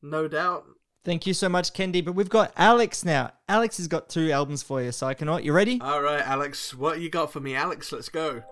no 0.00 0.26
doubt. 0.26 0.64
Thank 1.04 1.26
you 1.26 1.34
so 1.34 1.48
much, 1.48 1.72
Kendi. 1.72 2.04
But 2.04 2.12
we've 2.12 2.28
got 2.28 2.52
Alex 2.56 3.04
now. 3.04 3.32
Alex 3.48 3.78
has 3.78 3.88
got 3.88 4.08
two 4.08 4.30
albums 4.30 4.62
for 4.62 4.80
you, 4.80 4.90
Psychonaut. 4.90 5.42
You 5.42 5.52
ready? 5.52 5.80
All 5.80 6.00
right, 6.00 6.24
Alex, 6.24 6.74
what 6.74 7.00
you 7.00 7.10
got 7.10 7.32
for 7.32 7.40
me, 7.40 7.56
Alex? 7.56 7.90
Let's 7.90 8.08
go. 8.08 8.42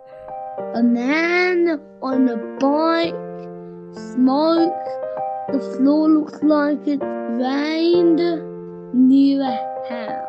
A 0.75 0.83
man 0.83 1.81
on 2.03 2.29
a 2.29 2.37
bike, 2.59 3.15
smoke. 3.95 4.75
The 5.53 5.77
floor 5.77 6.09
looks 6.09 6.43
like 6.43 6.87
it 6.89 7.01
rained 7.03 8.19
near 8.95 9.43
a 9.43 9.57
house. 9.89 10.27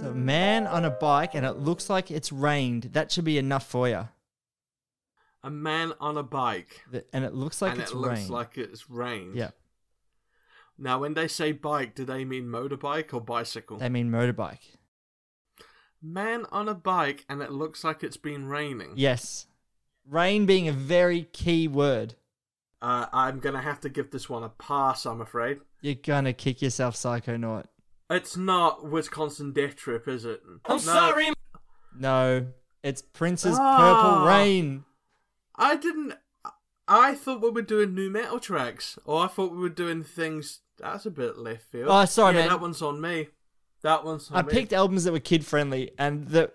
So, 0.00 0.12
man 0.14 0.66
on 0.66 0.84
a 0.84 0.90
bike 0.90 1.34
and 1.34 1.44
it 1.44 1.58
looks 1.58 1.90
like 1.90 2.10
it's 2.10 2.32
rained. 2.32 2.90
That 2.92 3.12
should 3.12 3.24
be 3.24 3.38
enough 3.38 3.66
for 3.66 3.88
you. 3.88 4.08
A 5.46 5.50
man 5.50 5.92
on 6.00 6.16
a 6.16 6.22
bike. 6.24 6.82
And 7.12 7.24
it 7.24 7.32
looks 7.34 7.62
like 7.62 7.72
and 7.72 7.80
it's 7.80 7.92
it 7.92 7.96
looks 7.96 8.18
rained. 8.20 8.30
like 8.30 8.58
it's 8.58 8.90
rained. 8.90 9.36
yeah, 9.36 9.50
Now, 10.76 10.98
when 11.00 11.14
they 11.14 11.28
say 11.28 11.52
bike, 11.52 11.94
do 11.94 12.04
they 12.04 12.24
mean 12.24 12.46
motorbike 12.46 13.14
or 13.14 13.20
bicycle? 13.20 13.76
they 13.78 13.88
mean 13.88 14.10
motorbike. 14.10 14.76
Man 16.02 16.46
on 16.52 16.68
a 16.68 16.74
bike, 16.74 17.24
and 17.28 17.42
it 17.42 17.50
looks 17.52 17.82
like 17.84 18.02
it's 18.02 18.16
been 18.16 18.46
raining. 18.46 18.92
Yes. 18.96 19.46
Rain 20.08 20.46
being 20.46 20.68
a 20.68 20.72
very 20.72 21.22
key 21.32 21.66
word. 21.68 22.14
Uh, 22.82 23.06
I'm 23.12 23.38
gonna 23.40 23.62
have 23.62 23.80
to 23.80 23.88
give 23.88 24.10
this 24.10 24.28
one 24.28 24.42
a 24.44 24.48
pass. 24.50 25.06
I'm 25.06 25.20
afraid. 25.20 25.60
You're 25.80 25.94
gonna 25.94 26.32
kick 26.32 26.60
yourself, 26.62 26.94
Psychonaut. 26.94 27.66
It's 28.10 28.36
not 28.36 28.88
Wisconsin 28.88 29.52
Death 29.52 29.76
Trip, 29.76 30.06
is 30.06 30.24
it? 30.24 30.42
I'm 30.66 30.76
No. 30.76 30.78
sorry. 30.78 31.28
No, 31.98 32.46
it's 32.82 33.02
Prince's 33.02 33.56
Ah. 33.58 33.78
Purple 33.78 34.26
Rain. 34.26 34.84
I 35.58 35.76
didn't. 35.76 36.14
I 36.88 37.14
thought 37.14 37.42
we 37.42 37.50
were 37.50 37.62
doing 37.62 37.94
nu 37.94 38.10
metal 38.10 38.38
tracks, 38.38 38.98
or 39.04 39.24
I 39.24 39.26
thought 39.26 39.52
we 39.52 39.58
were 39.58 39.68
doing 39.68 40.02
things. 40.02 40.60
That's 40.78 41.06
a 41.06 41.10
bit 41.10 41.38
left 41.38 41.64
field. 41.64 41.88
Oh, 41.90 42.04
sorry, 42.04 42.34
yeah, 42.34 42.40
man. 42.42 42.48
That 42.50 42.60
one's 42.60 42.82
on 42.82 43.00
me. 43.00 43.28
That 43.82 44.04
one's 44.04 44.30
on 44.30 44.34
me. 44.34 44.38
I 44.38 44.42
me. 44.42 44.52
picked 44.52 44.72
albums 44.72 45.04
that 45.04 45.12
were 45.12 45.20
kid 45.20 45.44
friendly, 45.44 45.90
and 45.98 46.28
that 46.28 46.52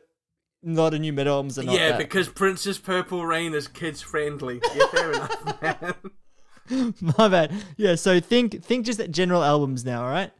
not 0.63 0.93
a 0.93 0.99
nu 0.99 1.11
metal 1.11 1.35
albums 1.35 1.57
are 1.59 1.63
not. 1.63 1.75
yeah, 1.75 1.89
that. 1.89 1.97
because 1.97 2.29
Prince's 2.29 2.77
Purple 2.77 3.25
Rain 3.25 3.53
is 3.53 3.67
kids 3.67 4.01
friendly. 4.01 4.61
Yeah, 4.75 4.85
fair 4.87 5.11
enough, 5.11 5.61
man. 5.61 6.93
My 7.17 7.27
bad. 7.27 7.53
Yeah, 7.77 7.95
so 7.95 8.19
think 8.19 8.63
think 8.63 8.85
just 8.85 8.99
at 8.99 9.11
general 9.11 9.43
albums 9.43 9.83
now, 9.83 10.03
all 10.03 10.09
right? 10.09 10.31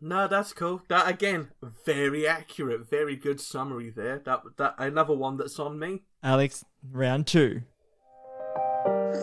No, 0.00 0.28
that's 0.28 0.52
cool. 0.52 0.82
That 0.88 1.08
again, 1.08 1.50
very 1.84 2.28
accurate, 2.28 2.88
very 2.88 3.16
good 3.16 3.40
summary 3.40 3.90
there. 3.90 4.18
That 4.18 4.42
that 4.58 4.74
another 4.78 5.14
one 5.14 5.38
that's 5.38 5.58
on 5.58 5.78
me. 5.78 6.02
Alex, 6.22 6.64
round 6.92 7.26
two. 7.26 7.62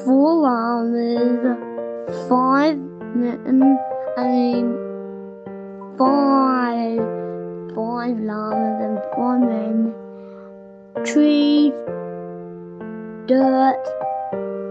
Four 0.05 0.35
llamas, 0.35 1.57
five 2.29 2.77
men, 3.13 3.77
I 4.17 4.23
mean, 4.23 4.77
five, 5.97 6.97
five 7.75 8.17
llamas 8.17 8.81
and 8.81 8.99
four 9.13 9.37
men, 9.37 9.93
trees, 11.05 11.73
dirt, 13.27 13.83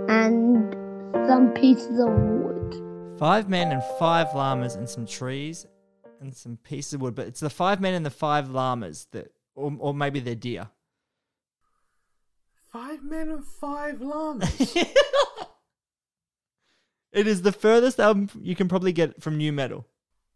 and 0.08 0.74
some 1.28 1.52
pieces 1.54 2.00
of 2.00 2.08
wood. 2.08 3.18
Five 3.18 3.50
men 3.50 3.72
and 3.72 3.82
five 3.98 4.34
llamas 4.34 4.74
and 4.74 4.88
some 4.88 5.04
trees 5.04 5.66
and 6.22 6.34
some 6.34 6.56
pieces 6.56 6.94
of 6.94 7.02
wood, 7.02 7.14
but 7.14 7.26
it's 7.26 7.40
the 7.40 7.50
five 7.50 7.78
men 7.80 7.92
and 7.92 8.06
the 8.06 8.10
five 8.10 8.48
llamas 8.48 9.06
that, 9.12 9.28
or, 9.54 9.70
or 9.78 9.92
maybe 9.92 10.18
they're 10.20 10.34
deer. 10.34 10.70
Five 12.72 13.02
men 13.02 13.28
and 13.30 13.44
five 13.44 14.00
llamas. 14.00 14.76
It 17.12 17.26
is 17.26 17.42
the 17.42 17.50
furthest 17.52 17.98
album 17.98 18.30
you 18.40 18.54
can 18.54 18.68
probably 18.68 18.92
get 18.92 19.20
from 19.20 19.36
nu 19.36 19.50
metal. 19.52 19.86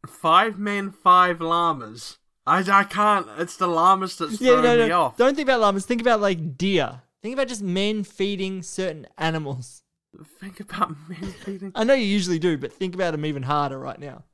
five 0.09 0.59
men, 0.59 0.91
five 0.91 1.41
llamas. 1.41 2.19
I, 2.47 2.65
I 2.69 2.83
can't. 2.85 3.29
It's 3.39 3.57
the 3.57 3.69
llamas 3.69 4.17
that's 4.19 4.41
Yeah, 4.41 4.61
throwing 4.61 4.65
no, 4.65 4.83
me 4.83 4.89
no. 4.89 5.01
off. 5.03 5.17
Don't 5.17 5.37
think 5.37 5.49
about 5.49 5.61
llamas. 5.61 5.87
Think 5.87 6.01
about 6.01 6.21
like 6.21 6.59
deer. 6.59 7.03
Think 7.23 7.35
about 7.35 7.47
just 7.49 7.63
men 7.63 8.03
feeding 8.03 8.63
certain 8.63 9.07
animals. 9.17 9.83
Think 10.41 10.59
about 10.61 10.97
men 11.09 11.33
feeding. 11.45 11.71
I 11.77 11.85
know 11.85 11.95
you 11.95 12.07
usually 12.07 12.41
do, 12.41 12.59
but 12.59 12.73
think 12.73 12.95
about 12.97 13.13
them 13.13 13.25
even 13.25 13.45
harder 13.45 13.79
right 13.79 13.99
now. 14.01 14.25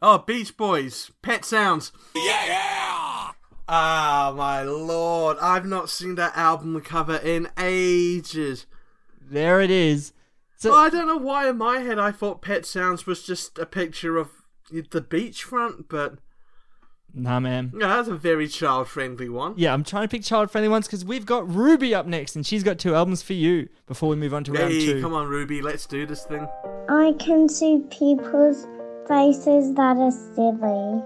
Oh, 0.00 0.18
Beach 0.18 0.56
Boys, 0.56 1.10
Pet 1.22 1.44
Sounds. 1.44 1.90
Yeah. 2.14 2.67
Ah, 3.68 4.32
my 4.34 4.62
lord! 4.62 5.36
I've 5.42 5.66
not 5.66 5.90
seen 5.90 6.14
that 6.14 6.36
album 6.36 6.80
cover 6.80 7.16
in 7.16 7.48
ages. 7.58 8.66
There 9.20 9.60
it 9.60 9.70
is. 9.70 10.12
So 10.56 10.70
Well, 10.70 10.80
I 10.80 10.88
don't 10.88 11.06
know 11.06 11.18
why 11.18 11.48
in 11.48 11.58
my 11.58 11.78
head 11.78 11.98
I 11.98 12.10
thought 12.10 12.40
Pet 12.42 12.64
Sounds 12.64 13.06
was 13.06 13.22
just 13.22 13.58
a 13.58 13.66
picture 13.66 14.16
of 14.16 14.30
the 14.70 15.00
beachfront, 15.02 15.84
but 15.88 16.18
nah, 17.12 17.38
man. 17.40 17.72
yeah, 17.78 17.88
that's 17.88 18.08
a 18.08 18.16
very 18.16 18.48
child-friendly 18.48 19.28
one. 19.28 19.54
Yeah, 19.56 19.72
I'm 19.74 19.84
trying 19.84 20.02
to 20.04 20.08
pick 20.08 20.22
child-friendly 20.24 20.68
ones 20.68 20.86
because 20.86 21.04
we've 21.04 21.26
got 21.26 21.48
Ruby 21.48 21.94
up 21.94 22.06
next, 22.06 22.36
and 22.36 22.46
she's 22.46 22.64
got 22.64 22.78
two 22.78 22.94
albums 22.94 23.22
for 23.22 23.34
you. 23.34 23.68
Before 23.86 24.08
we 24.08 24.16
move 24.16 24.32
on 24.34 24.44
to 24.44 24.52
round 24.52 24.72
two, 24.72 25.00
come 25.02 25.12
on, 25.14 25.28
Ruby, 25.28 25.60
let's 25.62 25.86
do 25.86 26.06
this 26.06 26.24
thing. 26.24 26.48
I 26.88 27.14
can 27.18 27.48
see 27.48 27.84
people's 27.90 28.66
faces 29.06 29.74
that 29.74 29.96
are 29.96 30.10
silly. 30.10 31.02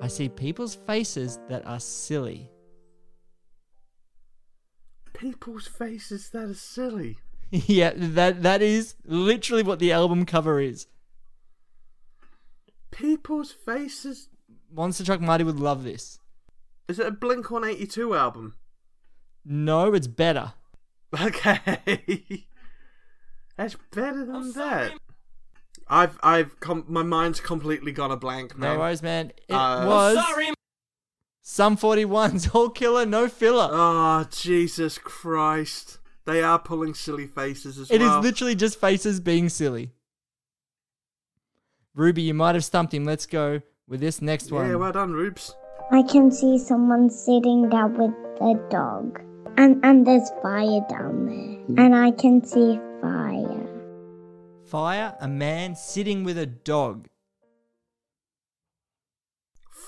I 0.00 0.06
see 0.06 0.28
people's 0.28 0.74
faces 0.74 1.38
that 1.48 1.66
are 1.66 1.80
silly. 1.80 2.50
People's 5.12 5.66
faces 5.66 6.30
that 6.30 6.44
are 6.44 6.54
silly. 6.54 7.18
yeah, 7.50 7.92
that 7.94 8.42
that 8.42 8.62
is 8.62 8.94
literally 9.04 9.62
what 9.62 9.80
the 9.80 9.92
album 9.92 10.24
cover 10.24 10.60
is. 10.60 10.86
People's 12.90 13.52
faces. 13.52 14.28
Monster 14.72 15.04
Truck 15.04 15.20
Marty 15.20 15.44
would 15.44 15.58
love 15.58 15.82
this. 15.82 16.20
Is 16.88 16.98
it 16.98 17.06
a 17.06 17.10
Blink 17.10 17.50
182 17.50 18.14
album? 18.14 18.54
No, 19.44 19.92
it's 19.94 20.06
better. 20.06 20.52
Okay. 21.18 22.46
That's 23.56 23.76
better 23.92 24.24
than 24.24 24.52
that. 24.52 24.92
I've 25.90 26.18
I've 26.22 26.58
com- 26.60 26.84
my 26.88 27.02
mind's 27.02 27.40
completely 27.40 27.92
gone 27.92 28.10
a 28.10 28.16
blank, 28.16 28.56
man. 28.58 28.74
No 28.74 28.80
worries, 28.80 29.02
man. 29.02 29.32
It 29.48 29.54
Uh, 29.54 29.86
was 29.86 30.54
Sum 31.42 31.76
41's 31.78 32.48
All 32.54 32.68
Killer, 32.70 33.06
No 33.06 33.26
Filler. 33.28 33.68
Oh 33.72 34.26
Jesus 34.30 34.98
Christ! 34.98 35.98
They 36.26 36.42
are 36.42 36.58
pulling 36.58 36.92
silly 36.94 37.26
faces 37.26 37.78
as 37.78 37.90
It 37.90 38.02
is 38.02 38.08
well. 38.08 38.16
It 38.16 38.18
is 38.20 38.24
literally 38.24 38.54
just 38.54 38.78
faces 38.80 39.18
being 39.20 39.48
silly. 39.48 39.92
Ruby, 41.94 42.22
you 42.22 42.34
might 42.34 42.54
have 42.54 42.64
stumped 42.64 42.92
him. 42.94 43.04
Let's 43.04 43.26
go 43.26 43.62
with 43.88 44.00
this 44.00 44.20
next 44.22 44.52
one. 44.52 44.68
Yeah, 44.68 44.76
well 44.76 44.92
done, 44.92 45.12
Rubes. 45.12 45.54
I 45.90 46.02
can 46.02 46.30
see 46.30 46.58
someone 46.58 47.08
sitting 47.10 47.68
down 47.70 47.94
with 47.96 48.14
a 48.42 48.54
dog. 48.70 49.20
And 49.56 49.82
and 49.84 50.06
there's 50.06 50.30
fire 50.42 50.84
down 50.88 51.26
there. 51.26 51.84
And 51.84 51.96
I 51.96 52.10
can 52.12 52.44
see 52.44 52.78
fire. 53.00 53.64
Fire, 54.68 55.16
a 55.20 55.28
man 55.28 55.74
sitting 55.76 56.24
with 56.24 56.36
a 56.38 56.46
dog. 56.46 57.06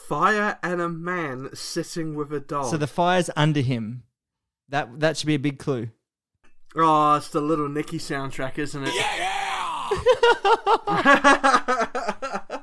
Fire 0.08 0.58
and 0.62 0.80
a 0.80 0.88
man 0.88 1.50
sitting 1.54 2.14
with 2.14 2.32
a 2.32 2.40
dog. 2.40 2.66
So 2.66 2.76
the 2.76 2.86
fire's 2.86 3.30
under 3.36 3.60
him. 3.60 4.02
That 4.68 5.00
that 5.00 5.16
should 5.16 5.26
be 5.26 5.34
a 5.34 5.38
big 5.38 5.58
clue. 5.58 5.90
Oh, 6.76 7.14
it's 7.16 7.28
the 7.28 7.40
Little 7.40 7.68
Nicky 7.68 7.98
soundtrack, 7.98 8.58
isn't 8.58 8.84
it? 8.86 8.94
Yeah. 8.94 9.90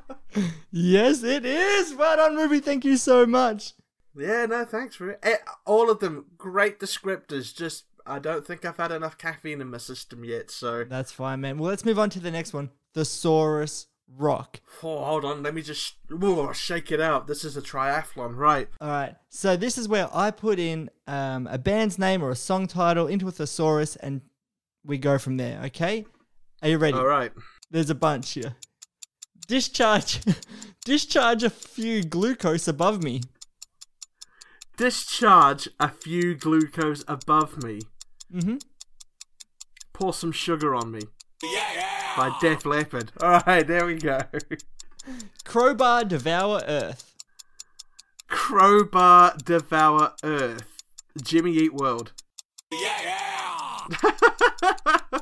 Yes, 0.69 1.23
it 1.23 1.43
is. 1.45 1.95
Well 1.95 2.17
done, 2.17 2.35
Ruby. 2.35 2.59
Thank 2.59 2.85
you 2.85 2.97
so 2.97 3.25
much. 3.25 3.73
Yeah, 4.15 4.45
no, 4.45 4.63
thanks 4.63 4.95
for 4.95 5.09
it. 5.09 5.19
Eh, 5.23 5.37
All 5.65 5.89
of 5.89 5.99
them 5.99 6.25
great 6.37 6.79
descriptors. 6.79 7.55
Just 7.55 7.85
I 8.07 8.19
don't 8.19 8.45
think 8.45 8.65
I've 8.65 8.77
had 8.77 8.91
enough 8.91 9.17
caffeine 9.17 9.61
in 9.61 9.69
my 9.69 9.77
system 9.77 10.23
yet. 10.23 10.49
So, 10.51 10.83
That's 10.83 11.11
fine, 11.11 11.41
man. 11.41 11.57
Well, 11.57 11.69
let's 11.69 11.85
move 11.85 11.99
on 11.99 12.09
to 12.11 12.19
the 12.19 12.31
next 12.31 12.53
one. 12.53 12.71
Thesaurus 12.93 13.87
Rock. 14.15 14.61
oh, 14.83 15.03
hold 15.03 15.25
on, 15.25 15.43
let 15.43 15.53
me 15.53 15.61
just 15.61 15.95
whoa, 16.09 16.53
shake 16.53 16.91
it 16.93 17.01
out. 17.01 17.27
This 17.27 17.43
is 17.43 17.57
a 17.57 17.61
triathlon, 17.61 18.37
right? 18.37 18.69
All 18.79 18.87
right. 18.87 19.15
So 19.29 19.57
this 19.57 19.77
is 19.77 19.89
where 19.89 20.07
I 20.13 20.31
put 20.31 20.59
in 20.59 20.89
um, 21.07 21.45
a 21.47 21.57
band's 21.57 21.99
name 21.99 22.23
or 22.23 22.31
a 22.31 22.35
song 22.35 22.67
title 22.67 23.07
into 23.07 23.27
a 23.27 23.31
thesaurus, 23.31 23.97
and 23.97 24.21
we 24.85 24.97
go 24.97 25.17
from 25.17 25.35
there. 25.35 25.61
Okay? 25.65 26.05
Are 26.63 26.69
you 26.69 26.77
ready? 26.77 26.97
All 26.97 27.05
right. 27.05 27.33
There's 27.69 27.89
a 27.89 27.95
bunch 27.95 28.31
here. 28.31 28.55
Discharge, 29.47 30.21
discharge 30.85 31.43
a 31.43 31.49
few 31.49 32.03
glucose 32.03 32.67
above 32.67 33.03
me. 33.03 33.21
Discharge 34.77 35.67
a 35.79 35.89
few 35.89 36.33
glucose 36.33 37.03
above 37.07 37.61
me. 37.61 37.81
Mm-hmm. 38.33 38.57
Pour 39.93 40.13
some 40.13 40.31
sugar 40.31 40.75
on 40.75 40.91
me. 40.91 41.01
By 42.15 42.35
Def 42.41 42.65
Leppard. 42.65 43.11
All 43.21 43.41
right, 43.45 43.65
there 43.65 43.85
we 43.85 43.95
go. 43.95 44.19
Crowbar 45.43 46.05
devour 46.05 46.61
earth. 46.67 47.13
Crowbar 48.27 49.35
devour 49.43 50.13
Earth. 50.23 50.83
Jimmy 51.21 51.53
Eat 51.53 51.73
World. 51.73 52.11
Yeah! 52.71 53.87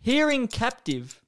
Hearing 0.00 0.48
captive. 0.48 1.20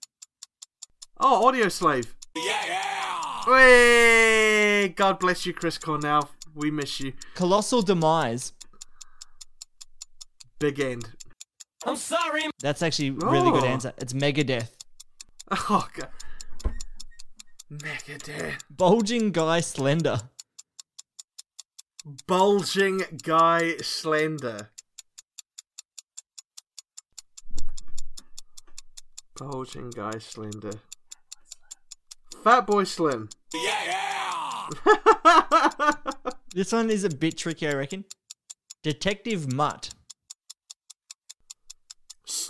Oh, 1.20 1.42
Audioslave. 1.46 2.06
Yeah! 2.34 3.44
Hey, 3.44 4.88
God 4.96 5.18
bless 5.18 5.44
you, 5.44 5.52
Chris 5.52 5.76
Cornell. 5.76 6.30
We 6.54 6.70
miss 6.70 7.00
you. 7.00 7.12
Colossal 7.34 7.82
demise. 7.82 8.52
Big 10.62 10.78
end. 10.78 11.10
I'm 11.84 11.96
sorry. 11.96 12.42
That's 12.60 12.82
actually 12.82 13.08
a 13.08 13.12
really 13.14 13.50
good 13.50 13.64
Oh. 13.64 13.66
answer. 13.66 13.92
It's 13.98 14.12
Megadeth. 14.12 14.70
Oh, 15.50 15.88
God. 15.92 16.08
Megadeth. 17.68 18.60
Bulging 18.70 19.32
guy 19.32 19.58
slender. 19.60 20.30
Bulging 22.28 23.00
guy 23.24 23.76
slender. 23.78 24.70
Bulging 29.36 29.90
guy 29.90 30.18
slender. 30.20 30.78
Fatboy 32.44 32.86
Slim. 32.86 33.28
Yeah! 33.52 34.68
This 36.54 36.70
one 36.70 36.88
is 36.90 37.02
a 37.02 37.08
bit 37.08 37.38
tricky, 37.38 37.66
I 37.66 37.72
reckon. 37.72 38.04
Detective 38.82 39.50
Mutt. 39.52 39.94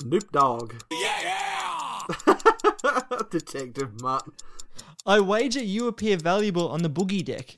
Snoop 0.03 0.33
Dogg. 0.33 0.75
Yeah, 0.91 2.07
yeah. 2.19 3.19
Detective 3.31 4.01
Mutt. 4.01 4.25
I 5.07 5.21
wager 5.21 5.63
you 5.63 5.87
appear 5.87 6.17
valuable 6.17 6.69
on 6.69 6.83
the 6.83 6.91
boogie 6.91 7.25
deck. 7.25 7.55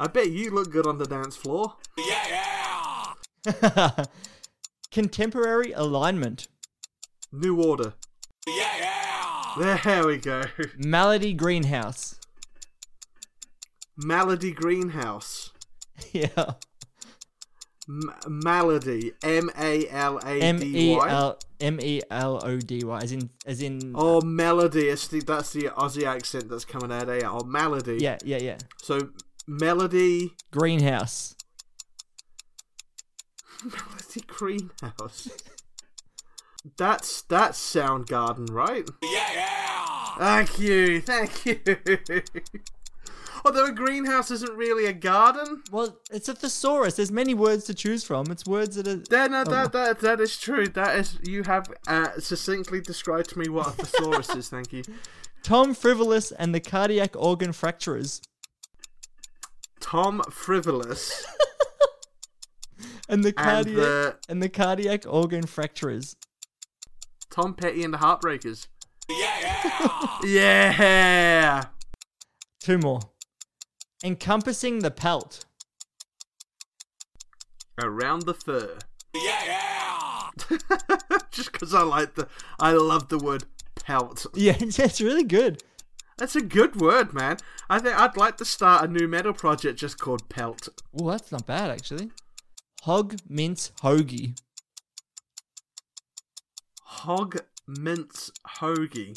I 0.00 0.06
bet 0.06 0.30
you 0.30 0.50
look 0.50 0.72
good 0.72 0.86
on 0.86 0.96
the 0.96 1.04
dance 1.04 1.36
floor. 1.36 1.74
Yeah, 1.98 3.14
yeah. 3.60 4.04
Contemporary 4.90 5.72
alignment. 5.72 6.48
New 7.30 7.62
order. 7.62 7.92
Yeah, 8.46 8.70
yeah. 9.58 9.78
There 9.84 10.06
we 10.06 10.16
go. 10.16 10.44
Malady 10.78 11.34
Greenhouse. 11.34 12.14
Malady 13.94 14.52
Greenhouse. 14.52 15.50
Yeah. 16.12 16.52
M- 17.88 18.14
Malady. 18.28 19.12
M 19.22 19.50
A 19.58 19.88
L 19.88 20.18
A 20.18 20.40
M 20.40 20.58
D 20.58 20.92
E 20.92 20.96
Y. 20.96 21.08
L 21.08 21.38
M 21.60 21.80
E 21.80 22.02
L 22.10 22.40
O 22.44 22.58
D 22.58 22.84
Y, 22.84 22.98
as 23.00 23.12
in 23.12 23.30
as 23.46 23.62
in. 23.62 23.92
Oh, 23.94 24.20
melody. 24.20 24.88
It's 24.88 25.08
the, 25.08 25.20
that's 25.20 25.52
the 25.52 25.64
Aussie 25.64 26.04
accent 26.04 26.48
that's 26.48 26.64
coming 26.64 26.92
out 26.92 27.06
there. 27.06 27.20
Oh, 27.24 27.44
melody. 27.44 27.98
Yeah, 28.00 28.18
yeah, 28.24 28.38
yeah. 28.38 28.58
So, 28.82 29.10
melody. 29.46 30.34
Greenhouse. 30.50 31.34
Melody 33.64 34.20
Greenhouse. 34.26 35.28
That's 36.76 37.22
that's 37.22 37.58
Soundgarden, 37.58 38.50
right? 38.50 38.88
Yeah. 39.02 40.14
Thank 40.18 40.58
you, 40.58 41.00
thank 41.00 41.46
you. 41.46 41.58
Although 43.44 43.66
a 43.66 43.72
greenhouse 43.72 44.30
isn't 44.30 44.56
really 44.56 44.86
a 44.86 44.92
garden. 44.92 45.62
Well, 45.70 45.98
it's 46.10 46.28
a 46.28 46.34
thesaurus. 46.34 46.96
There's 46.96 47.12
many 47.12 47.34
words 47.34 47.64
to 47.66 47.74
choose 47.74 48.04
from. 48.04 48.26
It's 48.30 48.46
words 48.46 48.76
that 48.76 48.88
are. 48.88 49.02
Yeah, 49.10 49.26
no, 49.28 49.40
Oh. 49.46 49.50
that, 49.50 49.72
that 49.72 50.00
that 50.00 50.20
is 50.20 50.36
true. 50.38 50.68
That 50.68 50.96
is 50.96 51.18
you 51.22 51.42
have 51.44 51.70
uh, 51.86 52.18
succinctly 52.18 52.80
described 52.80 53.30
to 53.30 53.38
me 53.38 53.48
what 53.48 53.68
a 53.68 53.70
thesaurus 53.70 54.30
is. 54.34 54.48
Thank 54.48 54.72
you. 54.72 54.82
Tom 55.42 55.72
Frivolous 55.74 56.32
and 56.32 56.54
the 56.54 56.60
Cardiac 56.60 57.14
Organ 57.16 57.52
Fracturers. 57.52 58.20
Tom 59.80 60.20
Frivolous 60.30 61.24
And 63.08 63.24
the 63.24 63.28
and 63.28 63.36
cardiac 63.36 63.76
the 63.76 64.16
and 64.28 64.42
the 64.42 64.48
cardiac 64.48 65.04
organ 65.06 65.44
fracturers. 65.44 66.16
Tom 67.30 67.54
Petty 67.54 67.82
and 67.84 67.94
the 67.94 67.98
Heartbreakers. 67.98 68.66
Yeah. 69.08 70.14
yeah. 70.24 71.64
Two 72.60 72.78
more. 72.78 73.00
Encompassing 74.04 74.80
the 74.80 74.90
pelt. 74.90 75.44
Around 77.82 78.22
the 78.22 78.34
fur. 78.34 78.78
Yeah. 79.14 80.30
Just 81.30 81.52
because 81.52 81.74
I 81.74 81.82
like 81.82 82.14
the, 82.14 82.28
I 82.60 82.72
love 82.72 83.08
the 83.08 83.18
word 83.18 83.44
pelt. 83.74 84.26
Yeah, 84.34 84.56
it's, 84.60 84.78
it's 84.78 85.00
really 85.00 85.24
good. 85.24 85.62
That's 86.16 86.36
a 86.36 86.42
good 86.42 86.80
word, 86.80 87.12
man. 87.12 87.38
I 87.70 87.78
think 87.78 87.98
I'd 87.98 88.16
like 88.16 88.36
to 88.38 88.44
start 88.44 88.84
a 88.84 88.92
new 88.92 89.06
metal 89.06 89.32
project 89.32 89.78
just 89.78 89.98
called 89.98 90.28
Pelt. 90.28 90.68
Oh, 90.98 91.10
that's 91.10 91.30
not 91.30 91.46
bad 91.46 91.70
actually. 91.70 92.10
Hog 92.82 93.16
mince 93.28 93.72
hoagie. 93.82 94.40
Hog 96.82 97.38
mince 97.66 98.30
hoagie. 98.58 99.16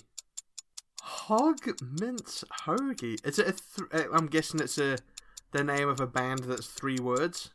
Hog 1.04 1.66
mince 1.82 2.44
hoagie. 2.66 3.26
Is 3.26 3.40
it 3.40 3.48
a? 3.48 3.54
Th- 3.54 4.06
uh, 4.06 4.16
I'm 4.16 4.28
guessing 4.28 4.60
it's 4.60 4.78
a 4.78 4.98
the 5.52 5.64
name 5.64 5.90
of 5.90 6.00
a 6.00 6.06
band 6.06 6.44
that's 6.44 6.68
three 6.68 7.00
words. 7.00 7.50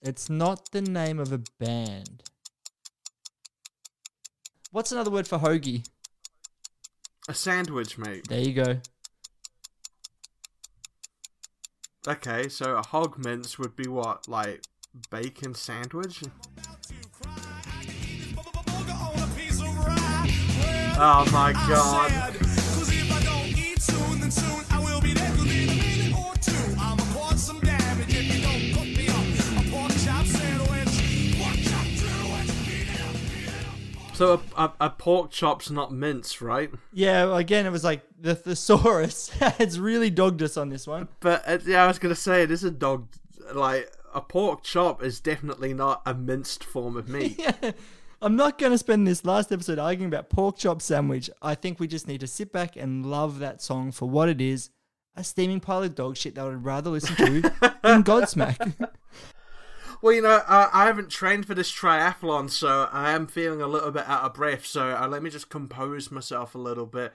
It's 0.00 0.30
not 0.30 0.70
the 0.70 0.80
name 0.80 1.18
of 1.18 1.32
a 1.32 1.40
band. 1.58 2.22
What's 4.70 4.92
another 4.92 5.10
word 5.10 5.26
for 5.26 5.38
hoagie? 5.38 5.88
A 7.28 7.34
sandwich, 7.34 7.98
mate. 7.98 8.28
There 8.28 8.40
you 8.40 8.54
go. 8.54 8.80
Okay, 12.06 12.48
so 12.48 12.76
a 12.76 12.82
hog 12.82 13.18
mince 13.18 13.58
would 13.58 13.74
be 13.76 13.88
what, 13.88 14.28
like 14.28 14.62
bacon 15.10 15.54
sandwich? 15.54 16.22
Oh 21.02 21.28
my 21.32 21.52
god. 21.68 22.49
So 34.20 34.42
a, 34.54 34.64
a, 34.64 34.72
a 34.80 34.90
pork 34.90 35.30
chop's 35.30 35.70
not 35.70 35.94
mince, 35.94 36.42
right? 36.42 36.70
Yeah, 36.92 37.34
again, 37.38 37.64
it 37.64 37.70
was 37.70 37.84
like 37.84 38.02
the 38.20 38.34
thesaurus 38.34 39.30
has 39.40 39.80
really 39.80 40.10
dogged 40.10 40.42
us 40.42 40.58
on 40.58 40.68
this 40.68 40.86
one. 40.86 41.08
But 41.20 41.42
uh, 41.46 41.58
yeah, 41.64 41.84
I 41.84 41.86
was 41.86 41.98
gonna 41.98 42.14
say 42.14 42.42
it 42.42 42.50
is 42.50 42.62
a 42.62 42.70
dog. 42.70 43.08
Like 43.54 43.90
a 44.12 44.20
pork 44.20 44.62
chop 44.62 45.02
is 45.02 45.20
definitely 45.20 45.72
not 45.72 46.02
a 46.04 46.12
minced 46.12 46.62
form 46.62 46.98
of 46.98 47.08
meat. 47.08 47.38
yeah. 47.62 47.70
I'm 48.20 48.36
not 48.36 48.58
going 48.58 48.72
to 48.72 48.76
spend 48.76 49.06
this 49.06 49.24
last 49.24 49.50
episode 49.50 49.78
arguing 49.78 50.12
about 50.12 50.28
pork 50.28 50.58
chop 50.58 50.82
sandwich. 50.82 51.30
I 51.40 51.54
think 51.54 51.80
we 51.80 51.86
just 51.86 52.06
need 52.06 52.20
to 52.20 52.26
sit 52.26 52.52
back 52.52 52.76
and 52.76 53.06
love 53.06 53.38
that 53.38 53.62
song 53.62 53.90
for 53.90 54.06
what 54.10 54.28
it 54.28 54.42
is 54.42 54.68
a 55.16 55.24
steaming 55.24 55.60
pile 55.60 55.82
of 55.82 55.94
dog 55.94 56.18
shit 56.18 56.34
that 56.34 56.42
I 56.42 56.44
would 56.44 56.62
rather 56.62 56.90
listen 56.90 57.16
to 57.16 57.40
than 57.82 58.04
Godsmack. 58.04 58.90
Well, 60.02 60.14
you 60.14 60.22
know, 60.22 60.42
uh, 60.46 60.70
I 60.72 60.86
haven't 60.86 61.10
trained 61.10 61.46
for 61.46 61.54
this 61.54 61.70
triathlon, 61.70 62.48
so 62.50 62.88
I 62.90 63.12
am 63.12 63.26
feeling 63.26 63.60
a 63.60 63.66
little 63.66 63.90
bit 63.90 64.08
out 64.08 64.24
of 64.24 64.34
breath. 64.34 64.64
So 64.64 64.96
uh, 64.96 65.06
let 65.06 65.22
me 65.22 65.28
just 65.28 65.50
compose 65.50 66.10
myself 66.10 66.54
a 66.54 66.58
little 66.58 66.86
bit. 66.86 67.12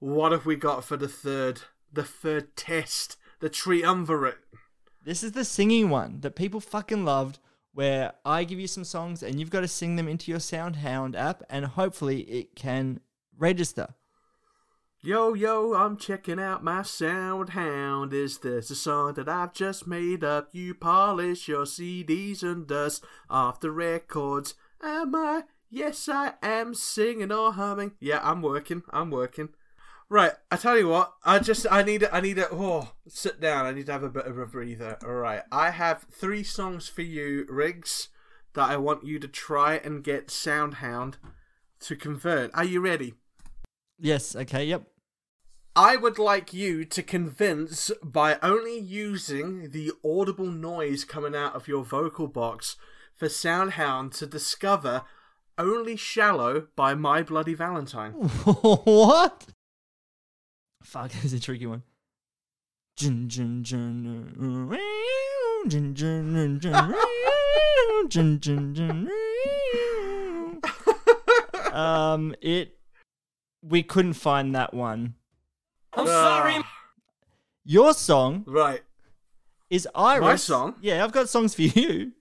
What 0.00 0.32
have 0.32 0.44
we 0.44 0.56
got 0.56 0.84
for 0.84 0.96
the 0.96 1.08
third, 1.08 1.62
the 1.92 2.02
third 2.02 2.56
test, 2.56 3.16
the 3.40 3.48
triumvirate? 3.48 4.38
this 5.04 5.22
is 5.22 5.32
the 5.32 5.44
singing 5.44 5.90
one 5.90 6.20
that 6.20 6.34
people 6.34 6.60
fucking 6.60 7.04
loved, 7.04 7.38
where 7.72 8.12
I 8.24 8.44
give 8.44 8.58
you 8.58 8.66
some 8.66 8.84
songs 8.84 9.22
and 9.22 9.38
you've 9.38 9.50
got 9.50 9.60
to 9.60 9.68
sing 9.68 9.96
them 9.96 10.08
into 10.08 10.30
your 10.30 10.40
SoundHound 10.40 11.14
app, 11.14 11.42
and 11.50 11.66
hopefully 11.66 12.22
it 12.22 12.56
can 12.56 13.00
register. 13.36 13.94
Yo, 15.06 15.34
yo, 15.34 15.74
I'm 15.74 15.98
checking 15.98 16.40
out 16.40 16.64
my 16.64 16.80
sound 16.80 17.50
hound. 17.50 18.14
Is 18.14 18.38
this 18.38 18.70
a 18.70 18.74
song 18.74 19.12
that 19.12 19.28
I've 19.28 19.52
just 19.52 19.86
made 19.86 20.24
up? 20.24 20.48
You 20.52 20.74
polish 20.74 21.46
your 21.46 21.66
CDs 21.66 22.42
and 22.42 22.66
dust 22.66 23.04
off 23.28 23.60
the 23.60 23.70
records. 23.70 24.54
Am 24.82 25.14
I? 25.14 25.42
Yes, 25.68 26.08
I 26.08 26.32
am 26.42 26.72
singing 26.72 27.30
or 27.30 27.52
humming. 27.52 27.92
Yeah, 28.00 28.20
I'm 28.22 28.40
working. 28.40 28.82
I'm 28.94 29.10
working. 29.10 29.50
Right, 30.08 30.32
I 30.50 30.56
tell 30.56 30.78
you 30.78 30.88
what. 30.88 31.12
I 31.22 31.38
just, 31.38 31.66
I 31.70 31.82
need, 31.82 32.08
I 32.10 32.22
need 32.22 32.38
a, 32.38 32.48
oh, 32.50 32.92
sit 33.06 33.42
down. 33.42 33.66
I 33.66 33.72
need 33.72 33.84
to 33.86 33.92
have 33.92 34.04
a 34.04 34.08
bit 34.08 34.24
of 34.24 34.38
a 34.38 34.46
breather. 34.46 34.96
All 35.04 35.12
right, 35.12 35.42
I 35.52 35.72
have 35.72 36.06
three 36.10 36.42
songs 36.42 36.88
for 36.88 37.02
you, 37.02 37.44
Riggs, 37.50 38.08
that 38.54 38.70
I 38.70 38.78
want 38.78 39.04
you 39.04 39.18
to 39.18 39.28
try 39.28 39.74
and 39.74 40.02
get 40.02 40.28
SoundHound 40.28 41.16
to 41.80 41.94
convert. 41.94 42.54
Are 42.54 42.64
you 42.64 42.80
ready? 42.80 43.12
Yes, 44.00 44.34
okay, 44.34 44.64
yep. 44.64 44.86
I 45.76 45.96
would 45.96 46.18
like 46.20 46.52
you 46.52 46.84
to 46.84 47.02
convince 47.02 47.90
by 48.02 48.38
only 48.42 48.78
using 48.78 49.70
the 49.70 49.90
audible 50.04 50.46
noise 50.46 51.04
coming 51.04 51.34
out 51.34 51.54
of 51.56 51.66
your 51.66 51.82
vocal 51.84 52.28
box 52.28 52.76
for 53.16 53.26
SoundHound 53.26 54.16
to 54.18 54.26
discover 54.26 55.02
Only 55.58 55.96
Shallow 55.96 56.68
by 56.76 56.94
My 56.94 57.24
Bloody 57.24 57.54
Valentine. 57.54 58.12
what? 58.12 59.46
Fuck, 60.82 61.10
this 61.10 61.24
is 61.24 61.32
a 61.32 61.40
tricky 61.40 61.66
one. 61.66 61.82
Uh, 63.02 63.06
Um, 71.72 72.36
it. 72.40 72.78
We 73.60 73.82
couldn't 73.82 74.12
find 74.12 74.54
that 74.54 74.72
one. 74.72 75.14
I'm 75.96 76.06
sorry. 76.06 76.56
Your 77.64 77.94
song 77.94 78.44
Right. 78.46 78.82
is 79.70 79.88
Iris. 79.94 80.24
My 80.24 80.36
song? 80.36 80.74
Yeah, 80.80 81.04
I've 81.04 81.12
got 81.12 81.28
songs 81.28 81.54
for 81.54 81.62
you. 81.62 82.12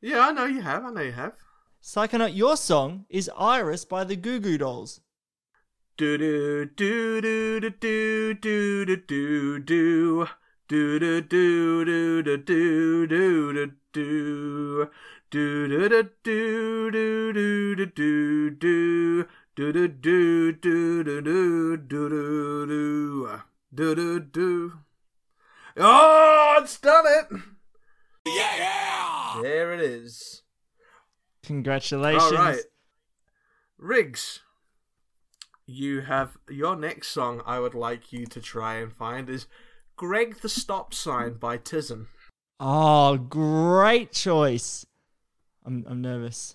Yeah, 0.00 0.28
I 0.28 0.32
know 0.32 0.44
you 0.46 0.60
have. 0.62 0.84
I 0.84 0.90
know 0.90 1.00
you 1.02 1.12
have. 1.12 1.34
Psychonaut, 1.82 2.34
your 2.36 2.56
song 2.56 3.06
is 3.08 3.30
Iris 3.38 3.84
by 3.84 4.04
the 4.04 4.16
Goo 4.16 4.40
Goo 4.40 4.58
Dolls. 4.58 5.00
Do 5.96 6.16
do 6.18 6.64
do 6.66 7.20
do 7.20 7.60
do 7.60 7.70
do 7.70 8.34
do 8.34 8.96
do 8.96 8.96
do 8.96 9.58
do 9.58 10.26
Do 10.68 10.98
do 10.98 11.20
do 11.20 11.84
do 11.84 12.24
do 12.24 12.36
do 12.38 13.06
do 13.06 13.06
do 13.06 13.72
do. 13.92 14.90
Do 15.30 15.68
do 15.68 15.88
do 15.88 16.90
do 16.90 17.32
do 17.32 17.32
do 17.32 17.86
do 17.86 18.50
do 18.50 19.26
do. 19.54 19.72
Do 19.72 19.88
do 19.88 20.52
do 20.52 20.52
do 20.52 21.04
do 21.04 21.22
do 21.22 21.76
do 21.76 22.66
do 22.66 22.66
do. 22.66 23.94
Do 23.94 24.20
do. 24.20 24.72
Oh, 25.76 26.58
it's 26.62 26.78
done 26.78 27.04
it! 27.06 27.40
Yeah! 28.26 29.40
There 29.42 29.72
it 29.72 29.80
is. 29.80 30.42
Congratulations. 31.42 32.32
All 32.32 32.32
right. 32.32 32.60
Riggs, 33.78 34.40
you 35.66 36.02
have 36.02 36.36
your 36.48 36.76
next 36.76 37.08
song 37.08 37.42
I 37.46 37.58
would 37.58 37.74
like 37.74 38.12
you 38.12 38.26
to 38.26 38.40
try 38.40 38.76
and 38.76 38.92
find 38.92 39.28
is 39.28 39.46
Greg 39.96 40.40
the 40.40 40.48
Stop 40.48 40.94
Sign 40.94 41.34
by 41.34 41.58
TISM. 41.58 42.06
Oh, 42.60 43.16
great 43.16 44.12
choice. 44.12 44.86
I'm 45.64 45.84
I'm 45.88 46.00
nervous. 46.00 46.54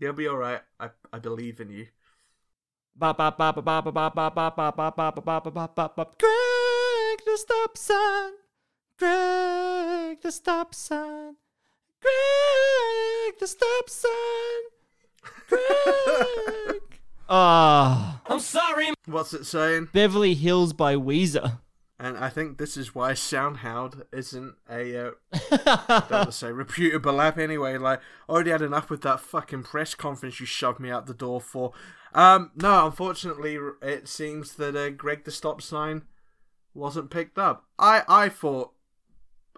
You'll 0.00 0.14
be 0.14 0.26
alright. 0.26 0.62
I, 0.80 0.88
I 1.12 1.18
believe 1.18 1.60
in 1.60 1.68
you. 1.68 1.86
Ba 2.96 3.12
ba 3.12 3.30
ba 3.36 3.52
ba 3.52 3.60
ba 3.60 3.82
ba 3.82 3.92
ba 3.92 4.10
ba 4.10 4.30
ba 4.32 4.50
ba 4.50 4.72
ba 4.72 4.90
ba 4.90 5.12
ba 5.12 5.12
ba 5.12 5.40
ba 5.52 5.68
ba 5.68 5.92
ba. 5.94 6.06
Greg 6.18 7.18
the 7.26 7.36
stop 7.36 7.76
sign. 7.76 8.32
Greg 8.98 10.22
the 10.22 10.32
stop 10.32 10.74
sign. 10.74 11.36
Greg 12.00 13.38
the 13.38 13.46
stop 13.46 13.90
sign. 13.90 14.62
Greg. 15.48 16.80
Ah. 17.28 18.22
I'm 18.26 18.40
sorry. 18.40 18.94
What's 19.04 19.34
it 19.34 19.44
saying? 19.44 19.90
Beverly 19.92 20.32
Hills 20.32 20.72
by 20.72 20.96
Weezer. 20.96 21.60
And 22.02 22.16
I 22.16 22.30
think 22.30 22.56
this 22.56 22.78
is 22.78 22.94
why 22.94 23.12
SoundHound 23.12 24.04
isn't 24.10 24.54
a, 24.70 25.08
uh, 25.08 26.00
don't 26.08 26.32
say 26.34 26.50
reputable 26.50 27.20
app 27.20 27.36
anyway. 27.36 27.76
Like, 27.76 28.00
already 28.26 28.52
had 28.52 28.62
enough 28.62 28.88
with 28.88 29.02
that 29.02 29.20
fucking 29.20 29.64
press 29.64 29.94
conference 29.94 30.40
you 30.40 30.46
shoved 30.46 30.80
me 30.80 30.90
out 30.90 31.06
the 31.06 31.12
door 31.12 31.42
for. 31.42 31.74
Um, 32.14 32.52
no, 32.56 32.86
unfortunately, 32.86 33.58
it 33.82 34.08
seems 34.08 34.54
that 34.54 34.74
uh, 34.74 34.88
Greg 34.88 35.24
the 35.24 35.30
Stop 35.30 35.60
Sign 35.60 36.04
wasn't 36.72 37.10
picked 37.10 37.38
up. 37.38 37.66
I, 37.78 38.02
I 38.08 38.30
thought, 38.30 38.72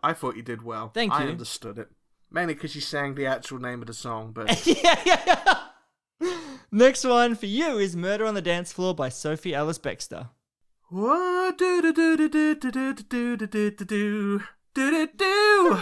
I 0.03 0.12
thought 0.12 0.34
you 0.34 0.43
did 0.43 0.62
well. 0.62 0.88
Thank 0.88 1.12
you. 1.12 1.18
I 1.18 1.24
you. 1.26 1.30
understood 1.30 1.78
it. 1.78 1.90
Mainly 2.28 2.55
because 2.55 2.74
you 2.74 2.80
sang 2.80 3.14
the 3.14 3.26
actual 3.26 3.61
name 3.61 3.82
of 3.82 3.86
the 3.86 3.95
song, 3.95 4.32
but 4.32 4.66
yeah, 4.66 5.01
yeah, 5.07 5.43
yeah. 6.20 6.30
Next 6.72 7.05
one 7.05 7.36
for 7.36 7.47
you 7.47 7.78
is 7.78 7.95
Murder 7.95 8.26
on 8.26 8.34
the 8.34 8.43
Dance 8.43 8.72
Floor 8.72 8.97
by 8.97 9.11
Sophie 9.11 9.55
Ellis-Bextor. 9.55 10.30
What 10.95 11.57
do 11.57 11.80
do 11.80 11.90
do 11.90 12.16
do 12.18 12.28
do 12.28 12.55
do 12.55 12.70
do 12.70 12.93
do 12.93 13.36
do 13.36 13.47
do 13.47 13.47
do 13.47 13.86
do 13.86 14.40
do 14.74 14.90
do 14.90 15.07
do 15.16 15.78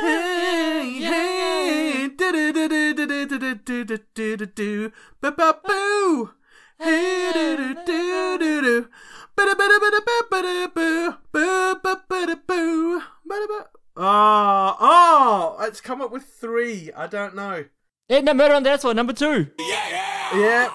Hey 0.00 0.92
hey 1.02 2.08
do 2.16 2.30
do 2.30 2.52
do 2.52 2.68
do 2.68 2.94
do 2.94 3.06
do 3.08 3.26
do 3.26 3.54
do 3.58 3.84
do 3.84 3.98
do 4.14 4.36
do 4.36 4.46
do 4.46 4.92
ba 5.20 5.32
ba 5.32 5.58
boo 5.58 6.30
Hey 6.78 7.32
do 7.34 7.56
do 7.56 7.74
do 7.82 8.38
do 8.38 8.62
do 8.62 8.88
ba 9.34 9.42
da 9.42 9.54
ba 9.58 9.66
da 9.66 9.78
ba 9.82 9.90
da 9.90 10.00
ba 10.06 10.16
ba 10.30 10.42
da 10.42 10.66
boo 10.68 11.16
boo 11.32 11.74
ba 11.82 12.04
ba 12.08 12.26
da 12.26 12.36
boo 12.46 13.02
ba 13.26 13.34
da 13.34 13.46
ba 13.50 13.66
Oh, 13.96 14.76
oh, 14.78 15.64
it's 15.66 15.80
come 15.80 16.00
up 16.00 16.12
with 16.12 16.24
three. 16.24 16.90
I 16.96 17.08
don't 17.08 17.34
know. 17.34 17.64
Yeah, 18.08 18.20
no, 18.20 18.34
Murder 18.34 18.54
on 18.54 18.62
the 18.62 18.70
Dance 18.70 18.82
Floor, 18.82 18.94
number 18.94 19.12
two. 19.12 19.50
Yeah. 19.58 20.36
Yeah. 20.36 20.74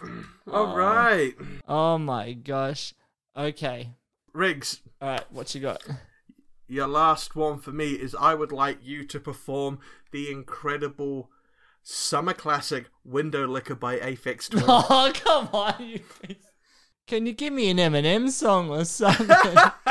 All 0.51 0.75
right. 0.75 1.35
Oh, 1.67 1.93
oh 1.93 1.97
my 1.97 2.31
gosh. 2.33 2.93
Okay. 3.39 3.93
Riggs, 4.33 4.81
All 5.01 5.09
right, 5.09 5.31
what 5.31 5.55
you 5.55 5.61
got? 5.61 5.81
your 6.67 6.87
last 6.87 7.35
one 7.35 7.57
for 7.57 7.71
me 7.71 7.93
is 7.93 8.13
I 8.13 8.35
would 8.35 8.51
like 8.51 8.79
you 8.83 9.03
to 9.05 9.19
perform 9.19 9.79
the 10.11 10.29
incredible 10.29 11.31
summer 11.81 12.33
classic 12.33 12.87
Window 13.05 13.47
Licker 13.47 13.75
by 13.75 13.97
Aphex 13.97 14.49
Twin. 14.51 14.65
Oh, 14.67 15.11
come 15.15 15.47
on, 15.53 15.73
you. 15.79 16.01
Can 17.07 17.25
you 17.25 17.33
give 17.33 17.53
me 17.53 17.69
an 17.69 17.77
Eminem 17.77 18.29
song 18.29 18.69
or 18.69 18.85
something? 18.85 19.27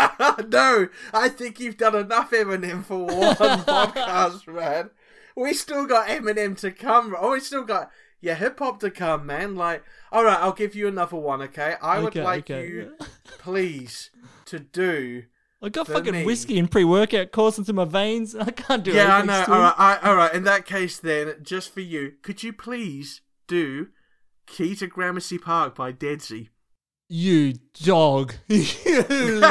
no, 0.48 0.88
I 1.12 1.28
think 1.30 1.58
you've 1.58 1.78
done 1.78 1.96
enough 1.96 2.30
Eminem 2.30 2.84
for 2.84 3.06
one 3.06 3.34
podcast, 3.64 4.46
man. 4.46 4.90
We 5.34 5.54
still 5.54 5.86
got 5.86 6.08
Eminem 6.08 6.56
to 6.58 6.70
come. 6.70 7.16
Oh, 7.18 7.32
we 7.32 7.40
still 7.40 7.64
got 7.64 7.90
yeah 8.20 8.34
hip 8.34 8.58
hop 8.58 8.80
to 8.80 8.90
come, 8.90 9.26
man. 9.26 9.54
Like, 9.56 9.82
all 10.12 10.24
right, 10.24 10.38
I'll 10.38 10.52
give 10.52 10.74
you 10.74 10.88
another 10.88 11.16
one, 11.16 11.42
okay? 11.42 11.74
I 11.80 11.98
would 12.00 12.14
like 12.14 12.50
okay. 12.50 12.68
you, 12.68 12.96
please, 13.38 14.10
to 14.46 14.58
do. 14.58 15.24
I 15.60 15.70
got 15.70 15.88
fucking 15.88 16.12
me. 16.12 16.24
whiskey 16.24 16.58
and 16.58 16.70
pre-workout 16.70 17.32
coursing 17.32 17.64
through 17.64 17.74
my 17.74 17.84
veins. 17.84 18.34
I 18.40 18.50
can't 18.50 18.84
do 18.84 18.92
yeah, 18.92 19.16
I 19.16 19.22
know. 19.22 19.44
All 19.48 19.60
right, 19.60 19.74
I, 19.76 19.98
all 20.02 20.16
right. 20.16 20.32
In 20.32 20.44
that 20.44 20.66
case, 20.66 20.98
then, 20.98 21.34
just 21.42 21.74
for 21.74 21.80
you, 21.80 22.12
could 22.22 22.42
you 22.42 22.52
please 22.52 23.22
do 23.46 23.88
"Key 24.46 24.76
to 24.76 24.86
Gramercy 24.86 25.38
Park" 25.38 25.74
by 25.74 25.92
Deadsy? 25.92 26.48
You 27.08 27.54
dog. 27.82 28.34
you 28.48 28.64
you 28.88 29.42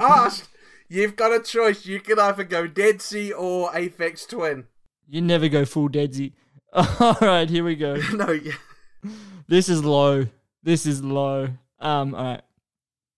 asked. 0.00 0.48
You've 0.88 1.14
got 1.14 1.32
a 1.32 1.40
choice. 1.40 1.86
You 1.86 2.00
can 2.00 2.18
either 2.18 2.42
go 2.42 2.66
Deadsy 2.66 3.30
or 3.36 3.70
Aphex 3.70 4.28
Twin. 4.28 4.64
You 5.08 5.20
never 5.20 5.48
go 5.48 5.64
full 5.64 5.88
Deadsy. 5.88 6.32
All 6.72 7.16
right, 7.20 7.50
here 7.50 7.64
we 7.64 7.74
go. 7.74 7.96
no, 8.14 8.30
yeah. 8.30 8.52
This 9.48 9.68
is 9.68 9.84
low. 9.84 10.26
This 10.62 10.86
is 10.86 11.02
low. 11.02 11.48
Um, 11.80 12.14
all 12.14 12.24
right. 12.24 12.42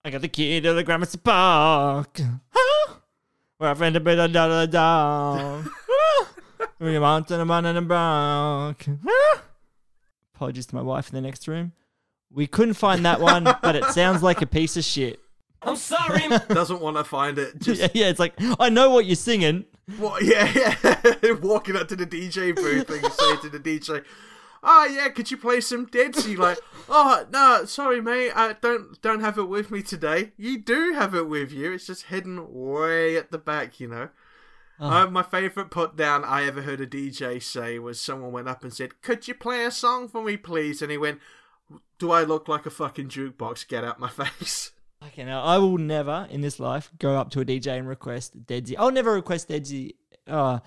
I 0.05 0.11
got 0.11 0.23
the 0.23 0.29
key 0.29 0.61
to 0.61 0.73
the 0.73 0.83
Gramercy 0.83 1.19
Park. 1.19 2.19
Huh? 2.51 2.95
Where 3.59 3.71
I 3.71 3.75
find 3.75 3.95
a 3.95 4.01
bit 4.01 4.19
of 4.19 4.33
da 4.33 4.49
da 4.49 4.67
da. 4.67 5.63
We 6.79 6.99
mountain 6.99 7.41
a 7.41 7.45
man 7.45 7.67
in 7.67 7.77
a 7.77 7.83
brook. 7.83 8.99
Apologies 10.35 10.67
to 10.67 10.75
my 10.75 10.83
wife 10.83 11.11
in 11.11 11.15
the 11.15 11.21
next 11.21 11.47
room. 11.47 11.73
We 12.29 12.49
couldn't 12.49 12.75
find 12.75 13.05
that 13.05 13.21
one, 13.21 13.45
but 13.45 13.77
it 13.77 13.85
sounds 13.87 14.23
like 14.23 14.43
a 14.43 14.47
piece 14.47 14.77
of 14.77 14.83
shit. 14.83 15.21
I'm 15.65 15.77
sorry. 15.77 16.23
Doesn't 16.49 16.81
want 16.81 16.97
to 16.97 17.05
find 17.05 17.39
it. 17.39 17.59
Just 17.61 17.81
Yeah, 17.81 17.89
yeah, 17.95 18.09
it's 18.09 18.19
like 18.21 18.35
I 18.59 18.69
know 18.69 18.91
what 18.91 19.07
you're 19.07 19.17
singing. 19.17 19.65
what? 19.99 20.23
Yeah, 20.25 20.51
yeah. 20.55 21.33
Walking 21.43 21.77
up 21.77 21.89
to 21.89 21.97
the 21.97 22.07
DJ 22.07 22.55
booth 22.55 22.89
and 22.91 23.03
you 23.03 23.11
say 23.11 23.37
to 23.43 23.49
the 23.49 23.59
DJ, 23.61 24.05
"Oh 24.63 24.85
yeah, 24.85 25.09
could 25.11 25.31
you 25.31 25.37
play 25.37 25.61
some 25.61 25.87
Deadsy?" 25.87 26.37
Like, 26.37 26.59
"Oh 26.89 27.27
no, 27.31 27.65
sorry 27.65 28.01
mate, 28.01 28.33
I 28.35 28.55
don't 28.61 29.01
don't 29.03 29.21
have 29.21 29.39
it 29.39 29.49
with 29.49 29.71
me 29.71 29.83
today." 29.83 30.33
You 30.37 30.59
do 30.59 30.93
have 30.95 31.15
it 31.15 31.29
with 31.29 31.53
you. 31.53 31.73
It's 31.73 31.87
just 31.87 32.05
hidden 32.05 32.53
way 32.53 33.17
at 33.17 33.31
the 33.31 33.39
back, 33.39 33.81
you 33.81 33.89
know. 33.89 34.09
Uh, 34.81 35.07
my 35.07 35.23
favorite 35.23 35.71
put 35.71 35.95
down 35.95 36.25
I 36.25 36.45
ever 36.45 36.63
heard 36.63 36.81
a 36.81 36.87
DJ 36.89 37.41
say 37.41 37.79
was 37.79 38.01
someone 38.01 38.33
went 38.33 38.49
up 38.49 38.65
and 38.65 38.73
said, 38.73 39.01
"Could 39.01 39.29
you 39.29 39.35
play 39.35 39.65
a 39.65 39.71
song 39.71 40.09
for 40.09 40.25
me, 40.25 40.37
please?" 40.37 40.83
And 40.83 40.91
he 40.91 40.99
went, 40.99 41.21
"Do 42.01 42.11
I 42.11 42.25
look 42.25 42.49
like 42.49 42.67
a 42.67 42.71
fucking 42.71 43.09
jukebox? 43.09 43.69
Get 43.69 43.85
out 43.85 44.01
my 44.01 44.09
face!" 44.09 44.73
Fucking 45.03 45.27
now 45.27 45.43
I 45.43 45.59
will 45.59 45.79
never 45.79 46.29
in 46.31 46.43
this 46.43 46.61
life 46.61 46.93
go 46.99 47.17
up 47.17 47.31
to 47.31 47.41
a 47.41 47.45
DJ 47.45 47.77
and 47.79 47.89
request 47.89 48.47
Deadsy. 48.47 48.77
I'll 48.79 48.93
never 48.93 49.13
request 49.13 49.49
Deadsy. 49.49 49.95
Uh, 50.29 50.61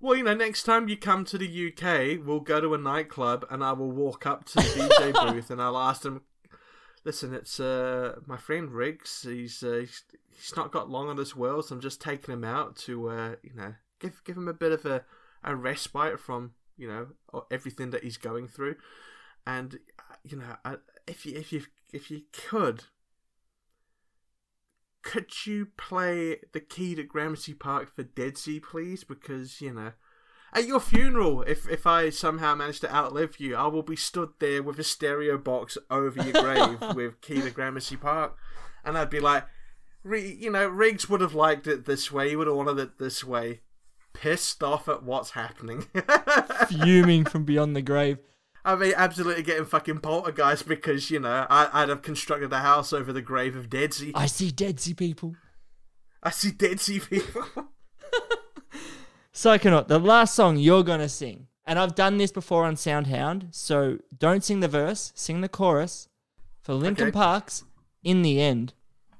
Well, 0.00 0.16
you 0.16 0.24
know, 0.24 0.34
next 0.34 0.62
time 0.62 0.88
you 0.88 0.96
come 0.96 1.26
to 1.26 1.36
the 1.36 1.68
UK, 1.68 2.24
we'll 2.26 2.40
go 2.40 2.62
to 2.62 2.72
a 2.72 2.78
nightclub 2.78 3.44
and 3.50 3.62
I 3.62 3.72
will 3.72 3.90
walk 3.90 4.24
up 4.24 4.46
to 4.46 4.54
the 4.54 4.62
DJ 4.62 5.12
booth 5.32 5.50
and 5.50 5.60
I'll 5.60 5.76
ask 5.76 6.02
them, 6.02 6.22
"Listen, 7.04 7.34
it's 7.34 7.60
uh 7.60 8.20
my 8.26 8.38
friend 8.38 8.70
Riggs. 8.70 9.22
He's 9.28 9.62
uh, 9.62 9.80
he's, 9.80 10.04
he's 10.34 10.56
not 10.56 10.72
got 10.72 10.88
long 10.88 11.08
on 11.08 11.16
this 11.16 11.36
world, 11.36 11.66
so 11.66 11.74
I'm 11.74 11.82
just 11.82 12.00
taking 12.00 12.32
him 12.32 12.44
out 12.44 12.76
to 12.76 13.10
uh 13.10 13.34
you 13.42 13.52
know 13.54 13.74
give 13.98 14.24
give 14.24 14.38
him 14.38 14.48
a 14.48 14.54
bit 14.54 14.72
of 14.72 14.86
a 14.86 15.04
a 15.44 15.54
respite 15.54 16.18
from 16.18 16.52
you 16.78 16.88
know 16.88 17.08
everything 17.50 17.90
that 17.90 18.04
he's 18.04 18.16
going 18.16 18.48
through, 18.48 18.76
and 19.46 19.78
uh, 19.98 20.14
you 20.24 20.38
know 20.38 20.56
I, 20.64 20.76
if 21.06 21.26
you 21.26 21.36
if 21.36 21.52
you 21.52 21.64
if 21.92 22.10
you 22.10 22.22
could." 22.32 22.84
Could 25.02 25.46
you 25.46 25.68
play 25.76 26.38
the 26.52 26.60
key 26.60 26.94
to 26.94 27.02
Gramercy 27.02 27.54
Park 27.54 27.94
for 27.94 28.04
Deadsy, 28.04 28.62
please? 28.62 29.04
Because 29.04 29.60
you 29.60 29.72
know, 29.72 29.92
at 30.52 30.66
your 30.66 30.80
funeral, 30.80 31.42
if 31.42 31.68
if 31.68 31.86
I 31.86 32.10
somehow 32.10 32.54
manage 32.54 32.80
to 32.80 32.94
outlive 32.94 33.38
you, 33.38 33.56
I 33.56 33.66
will 33.68 33.82
be 33.82 33.96
stood 33.96 34.30
there 34.38 34.62
with 34.62 34.78
a 34.78 34.84
stereo 34.84 35.38
box 35.38 35.78
over 35.90 36.22
your 36.22 36.42
grave 36.42 36.80
with 36.94 37.20
Key 37.20 37.40
to 37.42 37.50
Gramercy 37.50 37.96
Park, 37.96 38.36
and 38.84 38.98
I'd 38.98 39.10
be 39.10 39.20
like, 39.20 39.44
you 40.04 40.50
know, 40.50 40.66
Riggs 40.66 41.08
would 41.08 41.20
have 41.20 41.34
liked 41.34 41.66
it 41.66 41.86
this 41.86 42.10
way. 42.10 42.30
He 42.30 42.36
would 42.36 42.46
have 42.46 42.56
wanted 42.56 42.78
it 42.78 42.98
this 42.98 43.24
way. 43.24 43.60
Pissed 44.12 44.62
off 44.62 44.88
at 44.88 45.02
what's 45.02 45.30
happening. 45.30 45.86
fuming 46.68 47.24
from 47.24 47.44
beyond 47.44 47.76
the 47.76 47.82
grave. 47.82 48.18
I 48.64 48.76
mean, 48.76 48.92
absolutely 48.96 49.42
getting 49.42 49.64
fucking 49.64 50.00
poltergeist 50.00 50.68
because 50.68 51.10
you 51.10 51.20
know 51.20 51.46
I, 51.48 51.68
I'd 51.72 51.88
have 51.88 52.02
constructed 52.02 52.52
a 52.52 52.58
house 52.60 52.92
over 52.92 53.12
the 53.12 53.22
grave 53.22 53.56
of 53.56 53.70
Deadsy. 53.70 54.12
I 54.14 54.26
see 54.26 54.50
Deadsy 54.50 54.96
people. 54.96 55.36
I 56.22 56.30
see 56.30 56.50
Deadsy 56.50 57.00
people. 57.08 57.44
Psychonaut, 59.32 59.88
the 59.88 59.98
last 59.98 60.34
song 60.34 60.56
you're 60.56 60.82
gonna 60.82 61.08
sing, 61.08 61.46
and 61.64 61.78
I've 61.78 61.94
done 61.94 62.18
this 62.18 62.32
before 62.32 62.64
on 62.64 62.74
Soundhound, 62.74 63.54
so 63.54 63.98
don't 64.18 64.44
sing 64.44 64.60
the 64.60 64.68
verse, 64.68 65.12
sing 65.14 65.40
the 65.40 65.48
chorus 65.48 66.08
for 66.60 66.74
Linkin 66.74 67.08
Okay. 67.08 67.12
Park's 67.12 67.64
"In 68.02 68.22
the 68.22 68.40
End." 68.40 68.74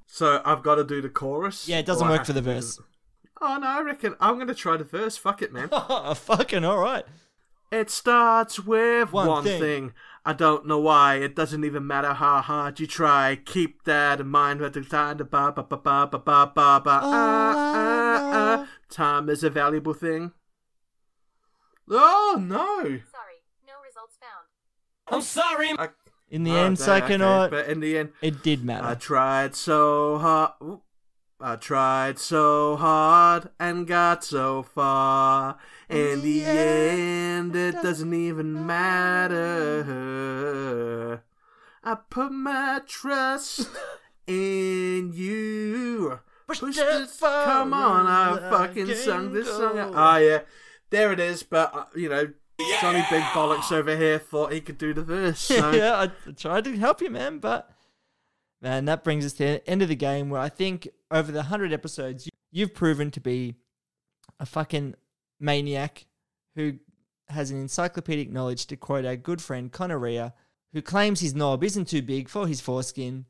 So 0.07 0.43
I've 0.45 0.63
got 0.63 0.75
to 0.75 0.85
do 0.85 1.01
the 1.01 1.09
chorus. 1.09 1.69
Yeah, 1.69 1.79
it 1.79 1.87
doesn't 1.87 2.07
I 2.07 2.11
work 2.11 2.27
for 2.27 2.33
the 2.33 2.41
to 2.43 2.53
verse. 2.53 2.81
Oh 3.41 3.57
no, 3.57 3.67
I 3.67 3.81
reckon 3.81 4.17
I'm 4.21 4.39
gonna 4.39 4.55
try 4.55 4.77
the 4.77 4.85
verse. 4.85 5.17
Fuck 5.17 5.41
it, 5.41 5.53
man. 5.53 5.69
Fucking 6.15 6.65
all 6.65 6.79
right. 6.79 7.05
It 7.71 7.89
starts 7.89 8.59
with 8.59 9.13
one, 9.13 9.29
one 9.29 9.45
thing. 9.45 9.61
thing. 9.61 9.93
I 10.25 10.33
don't 10.33 10.67
know 10.67 10.79
why. 10.79 11.17
It 11.17 11.37
doesn't 11.37 11.65
even 11.65 11.87
matter 11.87 12.15
how 12.15 12.41
hard 12.41 12.81
you 12.81 12.87
try. 12.87 13.39
Keep 13.45 13.85
that 13.85 14.21
in 14.21 14.27
mind. 14.27 14.63
Ah, 14.63 14.71
ah, 16.93 18.31
ah, 18.33 18.69
Time 18.91 19.29
is 19.29 19.45
a 19.45 19.51
valuable 19.51 19.95
thing. 19.95 20.33
Oh 21.89 22.37
no! 22.39 22.83
Sorry, 22.83 23.41
no 23.67 23.75
results 23.85 24.17
found. 24.21 24.47
I'm 25.09 25.23
sorry. 25.23 25.71
I... 25.79 25.89
In 26.29 26.45
the 26.45 26.53
oh, 26.53 26.65
end, 26.65 26.77
Psychonaut. 26.77 27.47
Okay. 27.47 27.57
But 27.57 27.69
in 27.69 27.81
the 27.81 27.99
end, 27.99 28.11
it 28.23 28.43
did 28.43 28.65
matter. 28.65 28.87
I 28.87 28.95
tried 28.95 29.57
so 29.57 30.19
hard. 30.19 30.53
I 31.41 31.57
tried 31.57 32.19
so 32.19 32.77
hard 32.77 33.49
and 33.59 33.87
got 33.87 34.23
so 34.23 34.63
far. 34.63 35.57
In 35.91 36.23
the 36.23 36.45
end, 36.45 37.57
it 37.57 37.83
doesn't 37.83 38.15
even 38.15 38.65
matter. 38.65 39.83
I 41.83 41.97
put 42.09 42.31
my 42.31 42.81
trust 42.87 43.69
in 44.27 45.13
you. 45.13 46.21
Push 46.47 46.61
this, 46.61 47.19
come 47.19 47.75
on, 47.75 48.07
I 48.07 48.39
fucking 48.51 48.95
sung 48.95 49.33
this 49.33 49.49
song. 49.49 49.93
Ah, 49.95 50.19
yeah, 50.19 50.43
there 50.91 51.13
it 51.13 51.19
is. 51.19 51.43
But 51.43 51.75
uh, 51.75 51.87
you 51.97 52.09
know, 52.09 52.29
Johnny 52.81 53.05
Big 53.11 53.23
Bollocks 53.23 53.73
over 53.73 53.97
here 53.97 54.21
thought 54.21 54.53
he 54.53 54.61
could 54.61 54.79
do 54.79 54.95
the 54.95 55.03
verse. 55.03 55.41
So. 55.41 55.71
yeah, 55.73 55.95
I 55.95 56.11
I 56.29 56.33
tried 56.37 56.65
to 56.65 56.77
help 56.77 57.01
you, 57.01 57.11
man, 57.11 57.39
but 57.39 57.69
man, 58.63 58.85
that 58.85 59.03
brings 59.03 59.27
us 59.27 59.33
to 59.35 59.45
the 59.45 59.69
end 59.69 59.83
of 59.83 59.89
the 59.89 59.97
game 59.97 60.31
where 60.31 60.41
I 60.41 60.49
think 60.49 60.89
over 61.11 61.33
the 61.33 61.45
hundred 61.45 61.73
episodes, 61.73 62.29
you've 62.53 62.75
proven 62.75 63.11
to 63.13 63.21
be 63.21 63.57
a 64.39 64.47
fucking 64.47 64.95
maniac 65.41 66.07
who 66.55 66.75
has 67.29 67.51
an 67.51 67.61
encyclopedic 67.61 68.31
knowledge, 68.31 68.67
to 68.67 68.77
quote 68.77 69.05
our 69.05 69.17
good 69.17 69.41
friend 69.41 69.73
Conneria, 69.73 70.33
who 70.73 70.83
claims 70.83 71.21
his 71.21 71.35
knob 71.35 71.65
isn't 71.65 71.89
too 71.89 72.03
big 72.03 72.29
for 72.29 72.47
his 72.47 72.61
foreskin. 72.61 73.27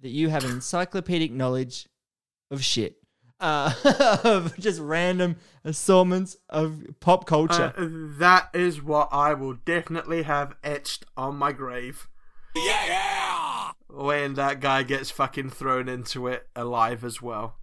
That 0.00 0.10
you 0.10 0.28
have 0.28 0.44
an 0.44 0.50
encyclopedic 0.50 1.32
knowledge 1.32 1.88
of 2.50 2.62
shit. 2.62 2.96
Uh, 3.40 3.72
of 4.24 4.56
just 4.58 4.80
random 4.80 5.36
assortments 5.64 6.36
of 6.48 6.82
pop 7.00 7.26
culture. 7.26 7.72
Uh, 7.76 7.88
that 8.18 8.48
is 8.54 8.82
what 8.82 9.08
I 9.12 9.34
will 9.34 9.54
definitely 9.54 10.22
have 10.22 10.54
etched 10.62 11.04
on 11.16 11.36
my 11.36 11.52
grave. 11.52 12.08
Yeah! 12.54 13.72
When 13.88 14.34
that 14.34 14.60
guy 14.60 14.82
gets 14.82 15.10
fucking 15.10 15.50
thrown 15.50 15.88
into 15.88 16.26
it 16.26 16.48
alive 16.54 17.04
as 17.04 17.20
well. 17.20 17.56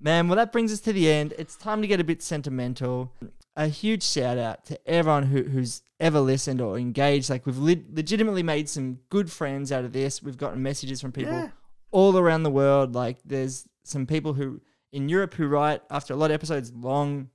Man, 0.00 0.28
well, 0.28 0.36
that 0.36 0.52
brings 0.52 0.72
us 0.72 0.80
to 0.80 0.92
the 0.92 1.10
end. 1.10 1.34
It's 1.38 1.56
time 1.56 1.80
to 1.82 1.88
get 1.88 2.00
a 2.00 2.04
bit 2.04 2.22
sentimental. 2.22 3.12
A 3.56 3.68
huge 3.68 4.02
shout 4.02 4.36
out 4.36 4.66
to 4.66 4.78
everyone 4.88 5.24
who, 5.24 5.44
who's 5.44 5.82
ever 5.98 6.20
listened 6.20 6.60
or 6.60 6.78
engaged. 6.78 7.30
Like, 7.30 7.46
we've 7.46 7.56
le- 7.58 7.76
legitimately 7.92 8.42
made 8.42 8.68
some 8.68 8.98
good 9.08 9.32
friends 9.32 9.72
out 9.72 9.84
of 9.84 9.92
this. 9.92 10.22
We've 10.22 10.36
gotten 10.36 10.62
messages 10.62 11.00
from 11.00 11.12
people 11.12 11.32
Yeah. 11.32 11.48
all 11.90 12.18
around 12.18 12.42
the 12.42 12.50
world. 12.50 12.94
Like, 12.94 13.18
there's 13.24 13.66
some 13.84 14.06
people 14.06 14.34
who 14.34 14.60
in 14.92 15.08
Europe 15.08 15.34
who 15.34 15.46
write 15.46 15.80
after 15.90 16.12
a 16.12 16.16
lot 16.16 16.30
of 16.30 16.34
episodes 16.34 16.72
long 16.72 17.30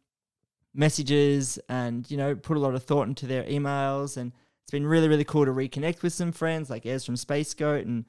messages 0.73 1.59
and, 1.69 2.09
you 2.09 2.17
know, 2.17 2.35
put 2.35 2.57
a 2.57 2.59
lot 2.59 2.75
of 2.75 2.83
thought 2.83 3.07
into 3.07 3.25
their 3.27 3.43
emails. 3.43 4.17
And 4.17 4.31
it's 4.63 4.71
been 4.71 4.85
really, 4.85 5.07
really 5.07 5.23
cool 5.25 5.45
to 5.45 5.51
reconnect 5.51 6.01
with 6.01 6.13
some 6.13 6.31
friends 6.31 6.69
like 6.69 6.85
Ez 6.85 7.05
from 7.05 7.15
Space 7.17 7.53
Goat 7.53 7.85
and 7.85 8.05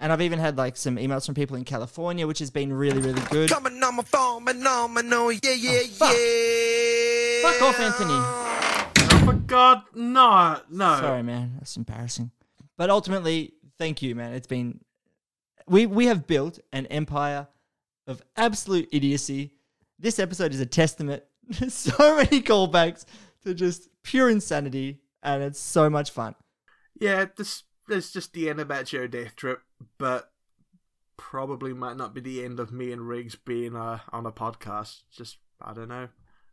and 0.00 0.12
I've 0.12 0.22
even 0.22 0.38
had 0.38 0.56
like 0.56 0.76
some 0.76 0.96
emails 0.96 1.26
from 1.26 1.34
people 1.34 1.56
in 1.56 1.64
California, 1.64 2.26
which 2.26 2.38
has 2.40 2.50
been 2.50 2.72
really, 2.72 3.00
really 3.00 3.22
good. 3.30 3.50
Coming 3.50 3.82
on 3.82 3.96
my 3.96 4.02
phone, 4.02 4.44
phenomenal, 4.44 5.32
yeah, 5.32 5.52
yeah, 5.52 5.80
oh, 5.82 5.86
fuck. 5.86 6.14
yeah. 6.14 7.50
Fuck 7.50 7.62
off, 7.62 7.80
Anthony. 7.80 8.14
Oh, 8.14 9.22
my 9.26 9.34
God, 9.46 9.82
no, 9.94 10.60
no. 10.70 11.00
Sorry, 11.00 11.22
man. 11.22 11.54
That's 11.58 11.76
embarrassing. 11.76 12.30
But 12.76 12.90
ultimately, 12.90 13.54
thank 13.78 14.02
you, 14.02 14.14
man. 14.14 14.32
It's 14.34 14.46
been 14.46 14.80
we 15.66 15.86
we 15.86 16.06
have 16.06 16.26
built 16.26 16.58
an 16.72 16.86
empire 16.86 17.48
of 18.06 18.22
absolute 18.36 18.88
idiocy. 18.92 19.52
This 19.98 20.18
episode 20.18 20.52
is 20.52 20.60
a 20.60 20.66
testament. 20.66 21.22
so 21.68 22.16
many 22.16 22.42
callbacks 22.42 23.04
to 23.44 23.54
just 23.54 23.88
pure 24.02 24.28
insanity, 24.28 25.00
and 25.22 25.42
it's 25.42 25.60
so 25.60 25.88
much 25.88 26.10
fun. 26.10 26.34
Yeah, 27.00 27.26
this 27.36 27.62
is 27.88 28.12
just 28.12 28.32
the 28.32 28.48
end 28.48 28.60
of 28.60 28.68
Bacio 28.68 29.10
Death 29.10 29.36
Trip, 29.36 29.60
but 29.98 30.30
probably 31.16 31.72
might 31.72 31.96
not 31.96 32.14
be 32.14 32.20
the 32.20 32.44
end 32.44 32.58
of 32.58 32.72
me 32.72 32.92
and 32.92 33.08
Riggs 33.08 33.34
being 33.34 33.76
uh, 33.76 34.00
on 34.12 34.26
a 34.26 34.32
podcast. 34.32 35.02
Just, 35.10 35.38
I 35.60 35.72
don't 35.72 35.88
know, 35.88 36.08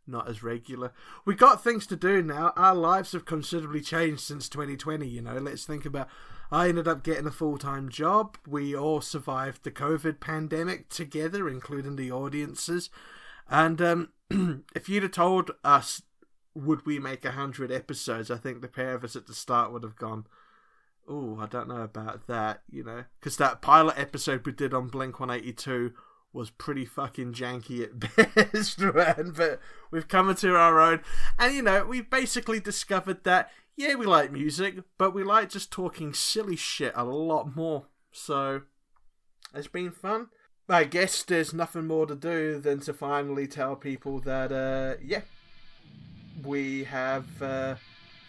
not 0.06 0.28
as 0.28 0.42
regular. 0.42 0.92
We 1.24 1.34
got 1.34 1.62
things 1.62 1.86
to 1.88 1.96
do 1.96 2.22
now. 2.22 2.52
Our 2.56 2.74
lives 2.74 3.12
have 3.12 3.24
considerably 3.24 3.80
changed 3.80 4.20
since 4.20 4.48
2020, 4.48 5.06
you 5.06 5.22
know. 5.22 5.34
Let's 5.34 5.64
think 5.64 5.84
about. 5.84 6.08
I 6.50 6.68
ended 6.68 6.86
up 6.86 7.02
getting 7.02 7.26
a 7.26 7.30
full 7.30 7.56
time 7.56 7.88
job. 7.88 8.36
We 8.46 8.76
all 8.76 9.00
survived 9.00 9.64
the 9.64 9.70
COVID 9.70 10.20
pandemic 10.20 10.90
together, 10.90 11.48
including 11.48 11.96
the 11.96 12.12
audiences. 12.12 12.90
And 13.48 13.80
um, 13.80 14.08
if 14.74 14.88
you'd 14.88 15.02
have 15.02 15.12
told 15.12 15.52
us, 15.64 16.02
would 16.54 16.84
we 16.84 16.98
make 16.98 17.24
100 17.24 17.72
episodes, 17.72 18.30
I 18.30 18.36
think 18.36 18.60
the 18.60 18.68
pair 18.68 18.94
of 18.94 19.04
us 19.04 19.16
at 19.16 19.26
the 19.26 19.34
start 19.34 19.72
would 19.72 19.82
have 19.82 19.96
gone, 19.96 20.26
oh, 21.08 21.38
I 21.40 21.46
don't 21.46 21.68
know 21.68 21.82
about 21.82 22.26
that, 22.26 22.62
you 22.70 22.84
know, 22.84 23.04
because 23.18 23.36
that 23.36 23.62
pilot 23.62 23.98
episode 23.98 24.46
we 24.46 24.52
did 24.52 24.74
on 24.74 24.88
Blink 24.88 25.20
182 25.20 25.92
was 26.32 26.50
pretty 26.50 26.86
fucking 26.86 27.32
janky 27.32 27.82
at 27.82 27.98
best, 28.52 28.78
man. 28.78 29.32
But 29.36 29.60
we've 29.90 30.08
come 30.08 30.30
into 30.30 30.54
our 30.54 30.80
own, 30.80 31.00
and 31.38 31.54
you 31.54 31.62
know, 31.62 31.84
we've 31.84 32.08
basically 32.08 32.60
discovered 32.60 33.24
that 33.24 33.50
yeah, 33.76 33.94
we 33.94 34.06
like 34.06 34.32
music, 34.32 34.76
but 34.98 35.14
we 35.14 35.24
like 35.24 35.48
just 35.48 35.70
talking 35.70 36.12
silly 36.12 36.56
shit 36.56 36.92
a 36.94 37.04
lot 37.04 37.56
more. 37.56 37.86
So 38.10 38.62
it's 39.54 39.68
been 39.68 39.90
fun. 39.90 40.28
I 40.68 40.84
guess 40.84 41.22
there's 41.22 41.52
nothing 41.52 41.86
more 41.86 42.06
to 42.06 42.14
do 42.14 42.58
than 42.58 42.80
to 42.80 42.94
finally 42.94 43.46
tell 43.46 43.76
people 43.76 44.20
that, 44.20 44.52
uh, 44.52 45.02
yeah, 45.04 45.22
we 46.42 46.84
have 46.84 47.42
uh, 47.42 47.74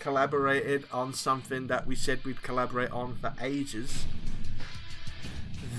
collaborated 0.04 0.84
on 0.92 1.14
something 1.14 1.68
that 1.68 1.88
we 1.88 1.96
said 1.96 2.20
we'd 2.26 2.44
collaborate 2.44 2.92
on 2.92 3.16
for 3.16 3.34
ages. 3.42 4.06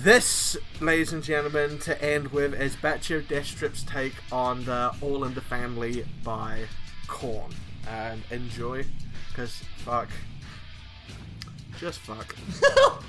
This, 0.03 0.57
ladies 0.81 1.13
and 1.13 1.23
gentlemen, 1.23 1.79
to 1.81 2.03
end 2.03 2.29
with 2.29 2.59
is 2.59 2.75
Bacio 2.75 3.21
Death 3.29 3.55
Trip's 3.55 3.83
take 3.83 4.15
on 4.33 4.65
the 4.65 4.95
All 5.03 5.25
in 5.25 5.35
the 5.35 5.43
Family 5.43 6.07
by 6.25 6.61
Korn. 7.07 7.53
And 7.87 8.23
enjoy, 8.31 8.87
because 9.29 9.63
fuck. 9.77 10.09
Just 11.79 12.01
fuck. 12.01 12.35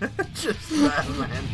Just 0.34 0.70
that, 0.70 1.08
man. 1.18 1.44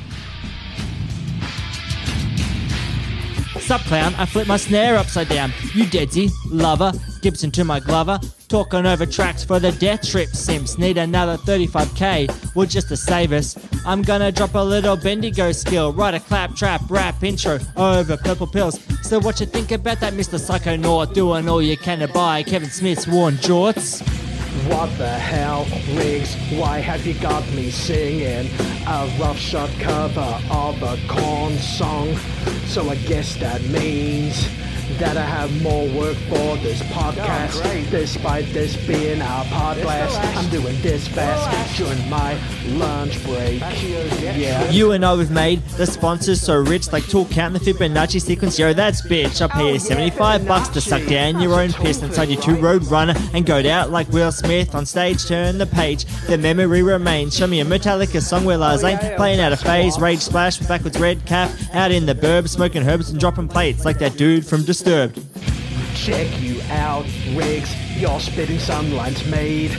Sup, 3.60 3.80
clown? 3.82 4.14
I 4.16 4.26
flip 4.26 4.46
my 4.46 4.56
snare 4.56 4.96
upside 4.96 5.28
down. 5.28 5.52
You 5.74 5.84
Deadsy, 5.84 6.30
lover, 6.50 6.92
Gibson 7.22 7.50
to 7.52 7.64
my 7.64 7.80
Glover. 7.80 8.20
Talking 8.48 8.86
over 8.86 9.04
tracks 9.06 9.42
for 9.42 9.58
the 9.58 9.72
death 9.72 10.08
trip 10.08 10.28
simps. 10.28 10.78
Need 10.78 10.98
another 10.98 11.36
35k, 11.36 12.54
well, 12.54 12.66
just 12.66 12.88
to 12.88 12.96
save 12.96 13.32
us. 13.32 13.56
I'm 13.84 14.02
gonna 14.02 14.30
drop 14.30 14.54
a 14.54 14.58
little 14.58 14.96
Bendigo 14.96 15.50
skill. 15.52 15.92
Write 15.92 16.14
a 16.14 16.20
clap, 16.20 16.54
trap, 16.54 16.82
rap 16.88 17.22
intro 17.24 17.58
over 17.76 18.16
purple 18.16 18.46
pills. 18.46 18.78
So, 19.02 19.18
what 19.18 19.40
you 19.40 19.46
think 19.46 19.72
about 19.72 20.00
that, 20.00 20.12
Mr. 20.12 20.38
Psychonaut? 20.38 21.12
Doing 21.14 21.48
all 21.48 21.60
you 21.60 21.76
can 21.76 21.98
to 21.98 22.08
buy 22.08 22.42
Kevin 22.44 22.70
Smith's 22.70 23.06
worn 23.08 23.34
jorts? 23.36 24.25
What 24.64 24.96
the 24.98 25.08
hell, 25.08 25.66
Riggs? 25.94 26.34
Why 26.50 26.78
have 26.78 27.06
you 27.06 27.14
got 27.14 27.46
me 27.52 27.70
singing 27.70 28.50
a 28.86 29.08
roughshod 29.20 29.70
cover 29.78 30.40
of 30.50 30.82
a 30.82 30.98
Korn 31.06 31.56
song? 31.58 32.16
So 32.66 32.88
I 32.88 32.96
guess 32.96 33.36
that 33.36 33.62
means 33.64 34.48
that 34.98 35.16
I 35.16 35.24
have 35.24 35.62
more 35.62 35.86
work 35.88 36.16
for 36.28 36.56
this 36.58 36.80
podcast. 36.84 37.90
Despite 37.90 38.46
this 38.52 38.76
being 38.86 39.20
our 39.20 39.44
pod 39.46 39.80
blast, 39.82 40.18
I'm 40.36 40.48
doing 40.50 40.80
this 40.82 41.06
fast 41.08 41.76
during 41.76 42.08
my 42.08 42.38
lunch 42.68 43.22
break. 43.24 43.60
Yeah. 43.60 44.70
You 44.70 44.92
and 44.92 45.04
I 45.04 45.16
have 45.16 45.30
made 45.30 45.62
the 45.76 45.86
sponsors 45.86 46.40
so 46.40 46.56
rich 46.56 46.92
like 46.92 47.06
Tool 47.06 47.26
Count 47.26 47.56
and 47.56 47.64
the 47.64 47.72
Fibonacci 47.72 48.20
sequence. 48.20 48.58
Yo, 48.58 48.72
that's 48.72 49.06
bitch. 49.06 49.40
I'll 49.40 49.48
pay 49.48 49.74
you 49.74 49.78
75 49.78 50.46
bucks 50.46 50.68
to 50.68 50.80
suck 50.80 51.04
down 51.06 51.40
your 51.40 51.60
own 51.60 51.72
piss 51.72 52.02
inside 52.02 52.28
your 52.28 52.40
two 52.40 52.56
road 52.56 52.84
runner 52.84 53.14
and 53.34 53.44
go 53.44 53.56
out 53.70 53.90
like 53.90 54.08
Will 54.10 54.32
Smith 54.32 54.74
on 54.74 54.86
stage. 54.86 55.26
Turn 55.26 55.58
the 55.58 55.66
page, 55.66 56.04
the 56.26 56.38
memory 56.38 56.82
remains. 56.82 57.36
Show 57.36 57.46
me 57.46 57.60
a 57.60 57.64
Metallica 57.64 58.22
song 58.22 58.44
where 58.44 58.56
Lars 58.56 58.84
ain't 58.84 59.00
playing 59.16 59.40
out 59.40 59.52
of 59.52 59.60
phase. 59.60 59.98
Rage 59.98 60.20
splash 60.20 60.58
with 60.58 60.68
backwards 60.68 60.98
red 60.98 61.24
cap 61.26 61.50
out 61.72 61.90
in 61.90 62.06
the 62.06 62.14
burbs, 62.14 62.50
smoking 62.50 62.86
herbs 62.88 63.10
and 63.10 63.18
dropping 63.18 63.48
plates 63.48 63.84
like 63.84 63.98
that 63.98 64.16
dude 64.16 64.46
from 64.46 64.64
Disturbed. 64.76 65.18
Check 65.94 66.28
you 66.42 66.60
out, 66.68 67.06
Riggs. 67.32 67.74
Your 67.98 68.20
spitting 68.20 68.58
sunline's 68.58 69.24
made. 69.24 69.70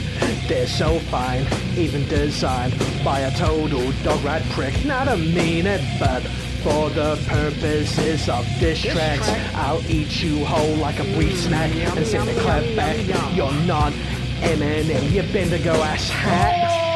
They're 0.48 0.66
so 0.66 0.98
fine, 0.98 1.46
even 1.76 2.08
designed 2.08 2.74
by 3.04 3.20
a 3.20 3.30
total 3.36 3.92
dog 4.02 4.24
rat 4.24 4.42
prick. 4.50 4.84
Not 4.84 5.04
to 5.04 5.16
mean 5.16 5.68
it, 5.68 5.80
but 6.00 6.24
for 6.64 6.90
the 6.90 7.16
purposes 7.28 8.28
of 8.28 8.44
this 8.58 8.82
track, 8.82 9.20
I'll 9.54 9.88
eat 9.88 10.20
you 10.20 10.44
whole 10.44 10.74
like 10.78 10.98
a 10.98 11.04
brief 11.14 11.38
snack 11.38 11.72
and 11.76 12.04
send 12.04 12.28
a 12.28 12.34
clap 12.40 12.64
back. 12.74 12.96
You're 13.36 13.52
not 13.66 13.92
Eminem, 14.40 15.12
you 15.12 15.22
Bendigo 15.32 15.74
ass 15.74 16.10
hat. 16.10 16.87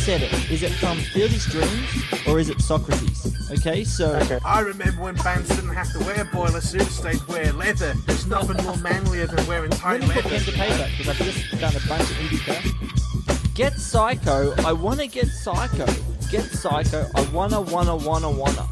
Said 0.00 0.22
it? 0.22 0.50
Is 0.50 0.62
it 0.62 0.72
from 0.72 0.96
Field 0.96 1.30
of 1.30 1.42
Dreams 1.42 2.26
or 2.26 2.40
is 2.40 2.48
it 2.48 2.58
Socrates? 2.62 3.50
Okay, 3.50 3.84
so 3.84 4.18
I 4.46 4.60
remember 4.60 5.02
when 5.02 5.14
bands 5.16 5.48
didn't 5.50 5.74
have 5.74 5.92
to 5.92 5.98
wear 6.00 6.24
boiler 6.32 6.62
suits, 6.62 7.00
they'd 7.00 7.22
wear 7.28 7.52
leather. 7.52 7.92
There's 8.06 8.26
nothing 8.26 8.64
more 8.64 8.78
manlier 8.78 9.26
than 9.26 9.46
wearing 9.46 9.70
tight 9.70 10.00
let 10.00 10.08
me 10.08 10.22
put 10.22 10.24
pen 10.24 10.30
leather. 10.32 10.44
to 10.44 10.52
paper 10.52 10.90
because 10.96 11.08
I've 11.08 11.18
just 11.18 11.60
done 11.60 11.76
a 11.76 11.86
bunch 11.86 12.10
of 12.10 12.16
indie 12.16 12.40
crap. 12.40 13.54
Get 13.54 13.74
psycho. 13.74 14.54
I 14.64 14.72
wanna 14.72 15.06
get 15.06 15.26
psycho. 15.26 15.86
Get 16.30 16.44
psycho. 16.44 17.06
I 17.14 17.20
wanna, 17.30 17.60
wanna, 17.60 17.96
wanna, 17.96 18.30
wanna. 18.30 18.66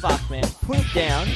Fuck, 0.00 0.30
man. 0.30 0.44
Put 0.62 0.80
it 0.80 0.94
down 0.94 1.28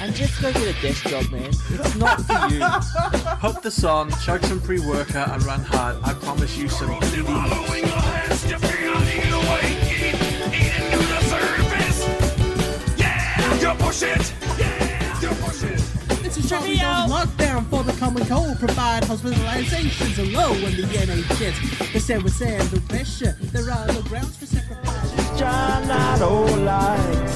and 0.00 0.14
just 0.14 0.40
go 0.40 0.52
get 0.52 0.76
a 0.76 0.82
desk 0.82 1.06
job, 1.08 1.30
man. 1.30 1.48
It's 1.48 1.96
not 1.96 2.20
for 2.22 2.54
you. 2.54 2.60
Pop 3.40 3.62
this 3.62 3.84
on, 3.84 4.10
chug 4.20 4.44
some 4.44 4.60
pre-workout 4.60 5.30
and 5.30 5.42
run 5.44 5.62
hard. 5.64 5.96
I 6.02 6.14
promise 6.14 6.56
you 6.56 6.68
some 6.68 6.92
eating. 6.92 7.24
It's 7.26 8.44
a 8.44 8.48
shocking 8.48 8.78
on 16.52 17.10
lockdown 17.10 17.66
for 17.68 17.82
the 17.82 17.92
common 17.98 18.24
cold. 18.26 18.58
Provide 18.58 19.02
hospitalizations 19.02 20.18
are 20.18 20.30
low 20.36 20.52
in 20.54 20.76
the 20.76 20.82
NHS. 20.82 21.92
They 21.92 21.98
said 21.98 22.22
withstand 22.22 22.62
the 22.70 22.80
pressure. 22.82 23.36
There 23.52 23.70
are 23.70 23.86
no 23.88 24.00
grounds 24.02 24.36
for 24.36 24.46
sacrifice. 24.46 25.38
John 25.38 25.90
Otto 25.90 26.56
likes 26.64 27.34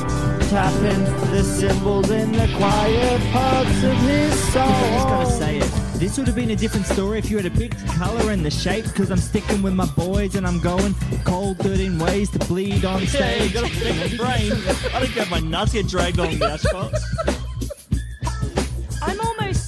tapping 0.51 1.05
the 1.31 1.43
cymbals 1.43 2.11
in 2.11 2.33
the 2.33 2.47
quiet 2.57 3.21
parts 3.33 3.83
of 3.85 3.97
his 3.99 4.53
soul. 4.53 4.63
I 4.63 4.91
just 4.95 5.07
gotta 5.09 5.31
say 5.31 5.59
it. 5.59 5.71
This 6.01 6.19
would 6.19 6.27
have 6.27 6.35
been 6.37 6.51
a 6.51 6.57
different 6.57 6.87
story 6.87 7.19
if 7.19 7.31
you 7.31 7.39
had 7.39 7.53
picked 7.55 7.87
colour 7.87 8.33
and 8.33 8.45
the 8.45 8.51
shape, 8.51 8.85
because 8.87 9.11
I'm 9.11 9.19
sticking 9.19 9.63
with 9.63 9.75
my 9.75 9.87
boys 9.87 10.35
and 10.35 10.47
I'm 10.47 10.59
going 10.59 10.95
cold 11.25 11.59
13 11.59 11.99
ways 11.99 12.29
to 12.31 12.39
bleed 12.41 12.85
on 12.85 13.03
Yeah, 13.03 13.07
stage. 13.09 13.53
you 13.55 13.61
got 13.61 13.71
a 13.71 13.75
thick 13.75 14.19
brain. 14.19 14.53
I 14.95 15.01
don't 15.01 15.15
get 15.15 15.31
my 15.31 15.39
nuts 15.41 15.75
get 15.75 15.87
dragged 15.87 16.19
on 16.19 16.37
the 16.39 16.45
asphalt. 16.47 16.95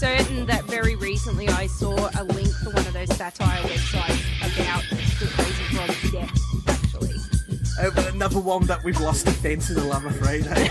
I'm 0.04 0.10
almost 0.10 0.28
certain 0.28 0.46
that 0.46 0.64
very 0.64 0.96
recently 0.96 1.48
I 1.48 1.66
saw 1.66 1.94
a 2.18 2.24
link 2.24 2.50
for 2.62 2.70
one 2.70 2.86
of 2.86 2.92
those 2.92 3.08
satire 3.16 3.62
websites 3.62 4.20
about 4.40 4.82
the 5.18 5.26
Crazy 5.26 5.64
Frog's 5.74 6.12
death, 6.12 6.68
actually. 6.68 7.16
Uh, 7.80 7.90
but 7.94 8.12
another 8.12 8.40
one 8.40 8.66
that 8.66 8.84
we've 8.84 9.00
lost 9.00 9.24
defense 9.24 9.70
in, 9.70 9.78
I'm 9.78 10.06
afraid. 10.06 10.46
eh? 10.50 10.68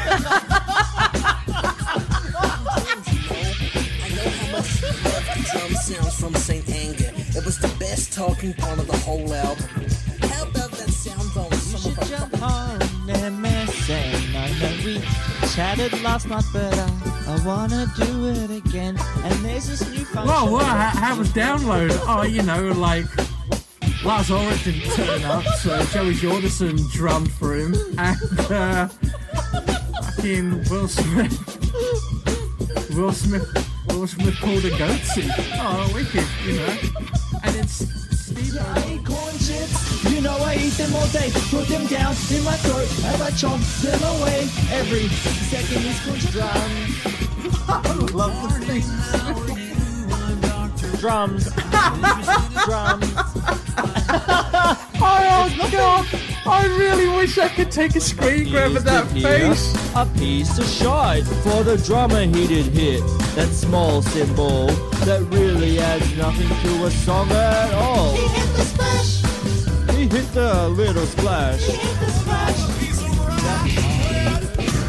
Drum 5.51 5.73
sounds 5.75 6.19
from 6.19 6.35
St. 6.35 6.69
Anger. 6.69 7.11
It 7.35 7.43
was 7.45 7.57
the 7.57 7.73
best 7.79 8.13
talking 8.13 8.53
part 8.53 8.79
of 8.79 8.87
the 8.87 8.97
whole 8.97 9.33
album. 9.33 9.65
How 10.29 10.43
about 10.43 10.71
that 10.71 10.89
sound 10.89 11.35
on 11.35 11.51
some 11.53 11.91
of 11.91 11.99
our 11.99 12.05
Jump 12.05 12.41
on 12.41 12.79
MSN. 12.79 12.81
I 12.81 12.81
know 12.81 12.92
chatted 15.55 16.01
last 16.01 16.27
night, 16.27 16.43
but 16.51 16.73
I, 16.73 16.89
I 17.27 17.45
wanna 17.45 17.85
do 17.95 18.27
it 18.27 18.49
again. 18.49 18.97
And 19.23 19.33
there's 19.45 19.67
this 19.67 19.87
new 19.89 20.03
function. 20.03 20.25
Well, 20.25 20.51
well 20.51 20.65
how, 20.65 21.15
was 21.15 21.29
download? 21.29 21.91
Oh, 22.07 22.23
you 22.23 22.41
know, 22.41 22.71
like 22.71 23.05
Lars 24.03 24.31
Ulrich 24.31 24.63
didn't 24.63 24.89
turn 24.93 25.23
up, 25.23 25.45
so 25.57 25.77
Joey 25.85 26.13
Jordison 26.15 26.91
drummed 26.91 27.31
for 27.31 27.55
him, 27.55 27.75
and 27.99 28.51
uh, 28.51 28.87
fucking 30.01 30.63
Will 30.69 30.87
Smith. 30.87 31.37
Will 32.95 33.11
Smith. 33.11 33.69
Will 33.89 34.07
Smith 34.07 34.35
pulled 34.39 34.65
a 34.65 34.71
goatsy. 34.71 35.29
Oh, 35.59 35.91
wicked, 35.93 36.25
you 36.45 36.57
know. 36.57 36.77
And 37.43 37.55
it's 37.57 37.87
Steve. 38.19 39.02
You 40.09 40.21
know 40.21 40.37
I 40.37 40.55
eat 40.55 40.73
them 40.73 40.93
all 40.95 41.07
day. 41.07 41.31
Put 41.49 41.67
them 41.67 41.85
down 41.87 42.15
in 42.31 42.43
my 42.43 42.57
throat 42.57 42.89
as 43.05 43.21
I 43.21 43.31
chomp 43.31 43.61
them 43.81 44.03
away. 44.15 44.47
Every 44.71 45.07
second 45.09 45.85
is 45.85 45.99
crunch 46.01 46.31
drums. 46.31 46.97
I 47.67 47.93
love 48.13 48.35
the 48.53 48.59
thing. 48.65 48.83
Drums. 50.99 51.51
Drums. 52.65 53.13
Oh 55.05 55.69
god! 55.71 56.07
I 56.45 56.65
really 56.77 57.07
wish 57.09 57.37
I 57.37 57.49
could 57.49 57.69
take 57.71 57.95
a 57.95 57.99
screen 57.99 58.49
grab 58.49 58.75
of 58.75 58.83
that 58.85 59.07
face. 59.07 59.75
A 59.95 60.05
piece 60.17 60.57
of 60.57 60.65
shite 60.65 61.25
for 61.25 61.63
the 61.63 61.77
drummer 61.85 62.21
he 62.21 62.47
did 62.47 62.67
hit. 62.67 63.01
That 63.35 63.49
small 63.49 64.01
cymbal 64.01 64.67
that 65.05 65.21
really 65.31 65.79
adds 65.79 66.15
nothing 66.17 66.47
to 66.47 66.85
a 66.85 66.91
song 66.91 67.29
at 67.31 67.73
all. 67.73 68.13
He 68.13 68.27
hit 68.27 68.55
the 68.55 68.63
splash. 68.63 69.22
Hit 70.13 70.31
the 70.35 70.69
little 70.69 71.07
splash. 71.07 71.61
He 71.61 71.71
hit 71.71 71.99
the 71.99 72.11
splash. 72.11 72.59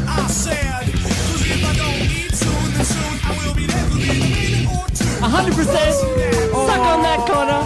I 0.07 0.27
said, 0.27 0.85
'cause 0.85 1.41
if 1.41 1.65
I 1.65 1.73
don't 1.75 1.99
need 2.07 2.29
to, 2.29 2.49
then 2.75 2.85
soon 2.85 3.19
I 3.23 3.31
will 3.39 3.55
be 3.55 3.65
there. 3.65 3.85
Could 3.89 3.93
be 3.95 4.09
a 4.11 4.13
minute 4.13 4.69
or 4.69 4.85
two. 4.93 5.25
A 5.25 5.27
hundred 5.27 5.55
percent. 5.55 5.95
Suck 5.95 6.79
on 6.93 7.01
that 7.01 7.25
corner. 7.25 7.61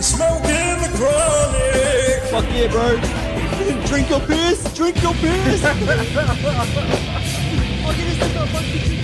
Smoking 0.00 0.76
the 0.80 0.90
chronic. 0.96 2.22
Fuck 2.32 2.46
yeah, 2.54 2.68
bro. 2.68 2.96
Drink 3.88 4.08
your 4.08 4.20
piss. 4.20 4.58
Drink 4.72 5.02
your 5.02 5.12
piss. 5.12 5.60
Some 7.96 8.48
fuck 8.48 8.66
you 8.74 8.80
drink 8.80 9.03